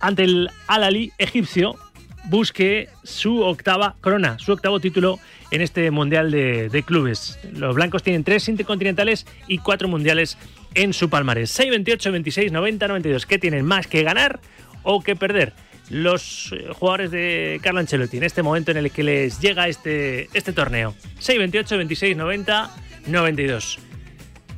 ante 0.00 0.24
el 0.24 0.50
Al-Ali 0.66 1.12
egipcio 1.18 1.76
busque 2.24 2.88
su 3.02 3.42
octava 3.42 3.96
corona, 4.00 4.38
su 4.38 4.52
octavo 4.52 4.80
título 4.80 5.18
en 5.50 5.60
este 5.60 5.90
Mundial 5.90 6.30
de, 6.30 6.68
de 6.68 6.82
Clubes. 6.82 7.38
Los 7.52 7.74
blancos 7.74 8.02
tienen 8.02 8.24
tres 8.24 8.48
intercontinentales 8.48 9.26
y 9.46 9.58
cuatro 9.58 9.88
mundiales 9.88 10.36
en 10.74 10.92
su 10.92 11.08
palmarés. 11.08 11.50
6, 11.50 11.70
28, 11.70 12.12
26, 12.12 12.52
90, 12.52 12.88
92. 12.88 13.26
¿Qué 13.26 13.38
tienen 13.38 13.64
más 13.64 13.86
que 13.86 14.02
ganar 14.02 14.40
o 14.82 15.00
que 15.00 15.16
perder? 15.16 15.52
Los 15.90 16.52
eh, 16.52 16.68
jugadores 16.72 17.10
de 17.10 17.60
Carlo 17.62 17.80
Ancelotti 17.80 18.16
en 18.16 18.22
este 18.22 18.42
momento 18.42 18.70
en 18.70 18.78
el 18.78 18.90
que 18.90 19.02
les 19.02 19.40
llega 19.40 19.68
este, 19.68 20.28
este 20.32 20.52
torneo. 20.52 20.94
6, 21.18 21.38
28, 21.38 21.76
26, 21.76 22.16
90, 22.16 22.70
92. 23.06 23.78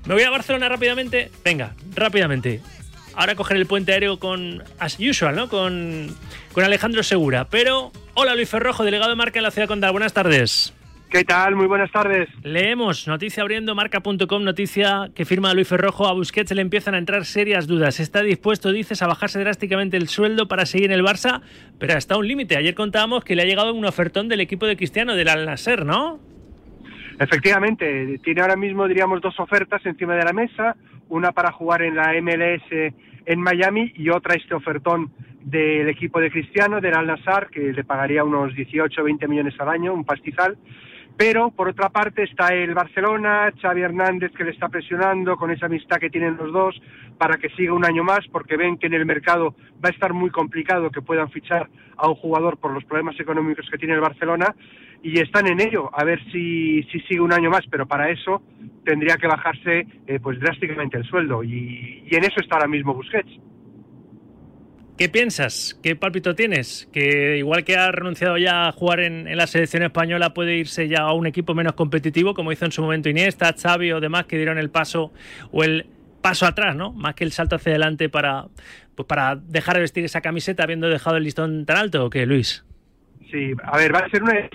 Me 0.07 0.15
voy 0.15 0.23
a 0.23 0.31
Barcelona 0.31 0.69
rápidamente. 0.69 1.31
Venga, 1.45 1.75
rápidamente. 1.95 2.61
Ahora 3.15 3.35
coger 3.35 3.57
el 3.57 3.67
puente 3.67 3.93
aéreo 3.93 4.19
con, 4.19 4.63
as 4.79 4.99
usual, 5.01 5.35
¿no? 5.35 5.49
Con, 5.49 6.15
con 6.53 6.65
Alejandro 6.65 7.03
Segura. 7.03 7.49
Pero, 7.49 7.91
hola 8.15 8.35
Luis 8.35 8.49
Ferrojo, 8.49 8.85
delegado 8.85 9.11
de 9.11 9.17
marca 9.17 9.39
en 9.39 9.43
la 9.43 9.51
ciudad 9.51 9.67
condal. 9.67 9.93
Buenas 9.93 10.13
tardes. 10.13 10.76
¿Qué 11.11 11.23
tal? 11.23 11.55
Muy 11.55 11.67
buenas 11.67 11.91
tardes. 11.93 12.29
Leemos, 12.43 13.07
noticia 13.07 13.43
abriendo 13.43 13.75
marca.com, 13.77 14.43
noticia 14.43 15.11
que 15.15 15.25
firma 15.25 15.55
Luis 15.55 15.69
Ferrojo. 15.69 16.07
A 16.09 16.13
Busquets 16.13 16.53
le 16.53 16.61
empiezan 16.63 16.95
a 16.95 16.99
entrar 16.99 17.25
serias 17.25 17.69
dudas. 17.69 18.01
Está 18.01 18.23
dispuesto, 18.23 18.73
dices, 18.73 19.03
a 19.03 19.07
bajarse 19.07 19.39
drásticamente 19.39 19.97
el 19.97 20.09
sueldo 20.09 20.49
para 20.49 20.67
seguir 20.67 20.91
en 20.91 20.99
el 20.99 21.05
Barça, 21.05 21.43
pero 21.79 21.95
hasta 21.95 22.19
un 22.19 22.27
límite. 22.27 22.57
Ayer 22.57 22.75
contábamos 22.75 23.25
que 23.25 23.37
le 23.37 23.43
ha 23.43 23.45
llegado 23.47 23.73
un 23.73 23.85
ofertón 23.85 24.29
del 24.29 24.41
equipo 24.41 24.67
de 24.67 24.77
Cristiano, 24.77 25.15
del 25.15 25.29
Al 25.29 25.47
Nasser, 25.47 25.87
¿no? 25.87 26.19
Efectivamente, 27.21 28.19
tiene 28.25 28.41
ahora 28.43 28.57
mismo, 28.57 28.89
diríamos, 28.89 29.21
dos 29.21 29.39
ofertas 29.39 29.87
encima 29.87 30.17
de 30.17 30.25
la 30.25 30.33
mesa, 30.33 30.77
una 31.09 31.31
para 31.31 31.53
jugar 31.53 31.83
en 31.83 31.95
la 31.95 32.13
MLS 32.21 32.95
en 33.27 33.41
Miami 33.41 33.93
y 33.97 34.11
otra 34.11 34.35
este 34.35 34.55
ofertón 34.55 35.13
del 35.43 35.89
equipo 35.89 36.21
de 36.21 36.31
Cristiano, 36.31 36.81
del 36.81 36.95
Al 36.95 37.07
Nassr, 37.07 37.49
que 37.51 37.73
le 37.73 37.85
pagaría 37.85 38.25
unos 38.25 38.55
18 38.55 39.01
o 39.01 39.05
20 39.05 39.29
millones 39.29 39.55
al 39.61 39.69
año, 39.69 39.95
un 39.95 40.05
pastizal. 40.05 40.59
Pero, 41.17 41.51
por 41.51 41.69
otra 41.69 41.89
parte, 41.89 42.25
está 42.25 42.49
el 42.49 42.75
Barcelona, 42.75 43.51
Xavi 43.61 43.81
Hernández 43.81 44.33
que 44.33 44.45
le 44.45 44.51
está 44.51 44.69
presionando 44.69 45.37
con 45.37 45.51
esa 45.51 45.67
amistad 45.67 45.97
que 45.97 46.11
tienen 46.11 46.37
los 46.37 46.53
dos 46.53 46.81
para 47.17 47.39
que 47.39 47.49
siga 47.51 47.73
un 47.73 47.87
año 47.87 48.05
más, 48.05 48.21
porque 48.31 48.59
ven 48.59 48.77
que 48.77 48.87
en 48.87 48.95
el 48.95 49.07
mercado 49.07 49.55
va 49.83 49.89
a 49.89 49.93
estar 49.93 50.13
muy 50.13 50.29
complicado 50.31 50.91
que 50.91 51.01
puedan 51.01 51.31
fichar 51.31 51.71
a 51.97 52.09
un 52.09 52.17
jugador 52.17 52.59
por 52.59 52.73
los 52.73 52.85
problemas 52.85 53.19
económicos 53.19 53.67
que 53.71 53.79
tiene 53.79 53.95
el 53.95 54.01
Barcelona, 54.01 54.55
y 55.03 55.19
están 55.19 55.47
en 55.47 55.61
ello, 55.61 55.89
a 55.95 56.05
ver 56.05 56.23
si, 56.33 56.83
si 56.93 57.01
sigue 57.01 57.21
un 57.21 57.33
año 57.33 57.49
más, 57.49 57.65
pero 57.71 57.87
para 57.87 58.11
eso 58.11 58.43
tendría 58.85 59.17
que 59.17 59.27
bajarse 59.27 59.87
eh, 60.07 60.21
pues 60.23 60.39
drásticamente 60.39 60.99
el 60.99 61.05
sueldo, 61.05 61.43
y, 61.43 62.05
y 62.11 62.15
en 62.15 62.25
eso 62.25 62.41
está 62.41 62.57
ahora 62.57 62.69
mismo 62.69 62.93
Busquets. 62.93 63.31
¿Qué 64.97 65.11
piensas? 65.11 65.79
¿Qué 65.83 65.95
pálpito 65.95 66.35
tienes? 66.35 66.89
Que 66.91 67.37
igual 67.37 67.65
que 67.65 67.77
ha 67.77 67.93
renunciado 67.93 68.39
ya 68.39 68.69
a 68.69 68.73
jugar 68.73 69.01
en, 69.01 69.37
la 69.37 69.47
selección 69.47 69.83
española, 69.83 70.33
puede 70.33 70.57
irse 70.57 70.89
ya 70.89 71.01
a 71.01 71.13
un 71.13 71.27
equipo 71.27 71.55
menos 71.55 71.75
competitivo, 71.75 72.33
como 72.33 72.51
hizo 72.51 72.65
en 72.65 72.73
su 72.73 72.81
momento 72.81 73.11
Iniesta, 73.11 73.55
Xavi 73.55 73.93
o 73.93 74.01
demás 74.01 74.25
que 74.25 74.39
dieron 74.39 74.57
el 74.57 74.71
paso 74.71 75.13
o 75.53 75.65
el 75.65 75.87
paso 76.23 76.47
atrás, 76.47 76.75
¿no? 76.75 76.93
Más 76.93 77.15
que 77.15 77.25
el 77.25 77.33
salto 77.33 77.57
hacia 77.57 77.73
adelante 77.73 78.09
para, 78.09 78.47
pues 78.95 79.07
para 79.07 79.37
dejar 79.37 79.75
de 79.75 79.83
vestir 79.83 80.03
esa 80.03 80.23
camiseta 80.23 80.63
habiendo 80.63 80.89
dejado 80.89 81.19
el 81.19 81.25
listón 81.25 81.67
tan 81.67 81.77
alto, 81.77 82.07
¿o 82.07 82.11
qué, 82.11 82.25
Luis? 82.25 82.65
Sí, 83.31 83.53
a 83.63 83.77
ver, 83.77 83.95
va 83.95 83.99
a 83.99 84.09
ser 84.09 84.23
una 84.23 84.49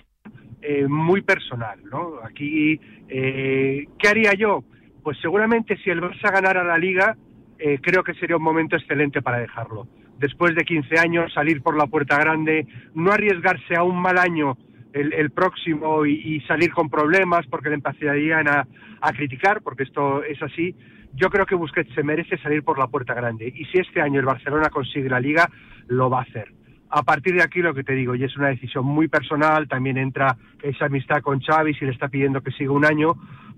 eh, 0.63 0.87
muy 0.87 1.21
personal, 1.21 1.79
¿no? 1.91 2.15
Aquí, 2.23 2.79
eh, 3.09 3.85
¿qué 3.99 4.07
haría 4.07 4.33
yo? 4.33 4.63
Pues 5.03 5.19
seguramente 5.21 5.77
si 5.83 5.91
el 5.91 6.01
Barça 6.01 6.31
ganara 6.31 6.63
la 6.63 6.79
Liga, 6.79 7.15
eh, 7.59 7.77
creo 7.79 8.03
que 8.03 8.15
sería 8.15 8.37
un 8.37 8.43
momento 8.43 8.75
excelente 8.75 9.21
para 9.21 9.37
dejarlo. 9.37 9.87
Después 10.21 10.55
de 10.55 10.63
15 10.63 10.99
años, 10.99 11.33
salir 11.33 11.61
por 11.61 11.75
la 11.75 11.87
puerta 11.87 12.17
grande, 12.17 12.67
no 12.93 13.11
arriesgarse 13.11 13.75
a 13.75 13.83
un 13.83 14.01
mal 14.01 14.17
año 14.17 14.57
el, 14.93 15.31
próximo 15.31 16.05
y, 16.05 16.39
salir 16.41 16.71
con 16.71 16.89
problemas 16.89 17.47
porque 17.47 17.69
le 17.69 17.75
empezarían 17.75 18.47
a, 18.47 18.67
a 19.01 19.13
criticar, 19.13 19.61
porque 19.61 19.83
esto 19.83 20.23
es 20.23 20.41
así. 20.43 20.75
Yo 21.13 21.29
creo 21.29 21.45
que 21.45 21.55
Busquets 21.55 21.93
se 21.95 22.03
merece 22.03 22.37
salir 22.37 22.63
por 22.63 22.77
la 22.77 22.87
puerta 22.87 23.13
grande 23.13 23.51
y 23.53 23.65
si 23.65 23.79
este 23.79 23.99
año 23.99 24.19
el 24.19 24.25
Barcelona 24.25 24.69
consigue 24.69 25.09
la 25.09 25.19
Liga, 25.19 25.49
lo 25.87 26.09
va 26.09 26.19
a 26.19 26.23
hacer 26.23 26.53
a 26.91 27.03
partir 27.03 27.35
de 27.35 27.43
aquí 27.43 27.61
lo 27.61 27.73
que 27.73 27.83
te 27.83 27.93
digo, 27.93 28.15
y 28.15 28.23
es 28.23 28.35
una 28.35 28.49
decisión 28.49 28.85
muy 28.85 29.07
personal, 29.07 29.67
también 29.67 29.97
entra 29.97 30.35
esa 30.61 30.85
amistad 30.85 31.21
con 31.21 31.39
Xavi 31.39 31.73
si 31.73 31.85
le 31.85 31.91
está 31.91 32.09
pidiendo 32.09 32.41
que 32.41 32.51
siga 32.51 32.71
un 32.71 32.85
año 32.85 33.13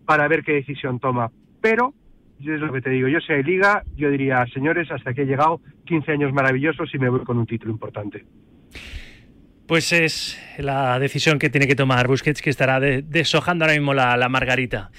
para 0.05 0.28
ver 0.28 0.43
qué 0.43 0.53
decisión 0.53 0.99
toma. 0.99 1.32
Pero, 1.59 1.93
es 2.40 2.60
lo 2.60 2.72
que 2.74 2.82
te 2.82 2.90
digo, 2.90 3.08
yo 3.08 3.20
si 3.22 3.34
hay 3.34 3.44
liga, 3.44 3.84
yo 3.96 4.10
diría, 4.10 4.46
señores, 4.54 4.90
hasta 4.92 5.12
aquí 5.12 5.22
he 5.22 5.26
llegado 5.26 5.62
15 5.86 6.12
años 6.12 6.34
maravillosos 6.34 6.94
y 6.94 7.00
me 7.00 7.10
voy 7.10 7.24
con 7.24 7.38
un 7.38 7.46
título 7.46 7.72
importante. 7.72 8.26
Pues 9.68 9.94
es 9.94 10.38
la 10.58 11.00
decisión 11.00 11.40
que 11.40 11.50
tiene 11.50 11.68
que 11.68 11.76
tomar 11.76 12.08
Busquets, 12.08 12.42
que 12.42 12.50
estará 12.50 12.80
de- 12.80 13.02
deshojando 13.02 13.64
ahora 13.64 13.76
mismo 13.76 13.94
la, 13.94 14.28
margarita. 14.30 14.92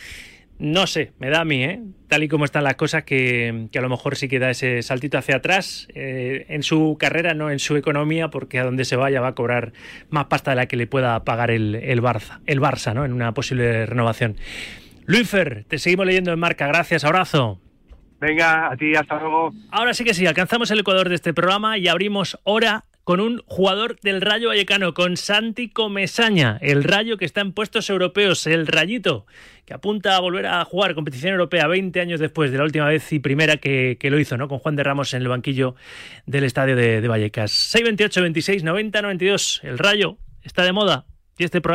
No 0.59 0.87
sé, 0.87 1.13
me 1.19 1.29
da 1.31 1.41
a 1.41 1.45
mí, 1.45 1.65
¿eh? 1.65 1.83
tal 2.09 2.23
y 2.23 2.29
como 2.29 2.45
están 2.45 2.65
las 2.65 2.77
cosas, 2.77 3.03
que, 3.05 3.67
que 3.73 3.79
a 3.79 3.83
lo 3.83 3.89
mejor 3.91 4.17
sí 4.17 4.29
que 4.29 4.39
da 4.39 4.51
ese 4.51 4.83
saltito 4.83 5.19
hacia 5.19 5.37
atrás 5.37 5.89
eh, 5.95 6.47
en 6.49 6.63
su 6.63 6.97
carrera, 6.99 7.35
no 7.35 7.51
en 7.51 7.59
su 7.59 7.77
economía, 7.77 8.29
porque 8.29 8.59
a 8.61 8.65
donde 8.65 8.85
se 8.85 8.97
vaya 8.97 9.21
va 9.21 9.29
a 9.29 9.35
cobrar 9.35 9.73
más 10.11 10.27
pasta 10.27 10.53
de 10.53 10.57
la 10.57 10.67
que 10.67 10.77
le 10.77 10.87
pueda 10.87 11.25
pagar 11.25 11.51
el, 11.51 11.75
el 11.75 12.01
Barça, 12.01 12.41
el 12.47 12.61
Barça 12.61 12.95
¿no? 12.95 13.05
en 13.05 13.13
una 13.13 13.35
posible 13.35 13.85
renovación. 13.85 14.37
Luifer, 15.07 15.65
te 15.69 15.79
seguimos 15.79 16.07
leyendo 16.07 16.33
en 16.33 16.39
marca. 16.39 16.67
Gracias, 16.67 17.05
abrazo. 17.05 17.61
Venga, 18.21 18.71
a 18.73 18.77
ti, 18.77 18.95
hasta 18.95 19.19
luego. 19.19 19.53
Ahora 19.71 19.93
sí 19.93 20.05
que 20.05 20.15
sí, 20.15 20.27
alcanzamos 20.27 20.71
el 20.71 20.81
ecuador 20.81 21.09
de 21.09 21.15
este 21.17 21.35
programa 21.35 21.77
y 21.77 21.89
abrimos 21.89 22.39
hora 22.45 22.85
con 23.05 23.21
un 23.21 23.43
jugador 23.45 24.01
del 24.01 24.23
Rayo 24.23 24.49
Vallecano, 24.49 24.95
con 24.95 25.19
Santi 25.19 25.69
Comesaña, 25.69 26.57
el 26.63 26.85
Rayo 26.85 27.19
que 27.19 27.27
está 27.27 27.43
en 27.43 27.53
puestos 27.53 27.91
europeos, 27.91 28.47
el 28.47 28.67
Rayito, 28.67 29.27
que 29.67 29.75
apunta 29.75 30.17
a 30.17 30.21
volver 30.21 30.47
a 30.47 30.65
jugar 30.65 30.95
competición 30.95 31.33
europea 31.33 31.67
20 31.67 32.01
años 32.01 32.19
después 32.19 32.51
de 32.51 32.57
la 32.57 32.65
última 32.65 32.87
vez 32.87 33.13
y 33.13 33.19
primera 33.19 33.59
que, 33.59 33.99
que 34.01 34.09
lo 34.09 34.19
hizo, 34.19 34.39
¿no? 34.39 34.49
Con 34.49 34.59
Juan 34.59 34.75
de 34.75 34.85
Ramos 34.85 35.13
en 35.13 35.21
el 35.21 35.29
banquillo 35.29 35.75
del 36.25 36.45
estadio 36.45 36.77
de, 36.77 37.03
de 37.03 37.09
Vallecas. 37.09 37.51
628 37.51 38.23
26 38.23 38.65
90 38.65 39.03
92. 39.03 39.61
El 39.65 39.79
Rayo 39.79 40.17
está 40.43 40.63
de 40.63 40.73
moda 40.73 41.05
y 41.37 41.45
este 41.45 41.61
programa 41.61 41.73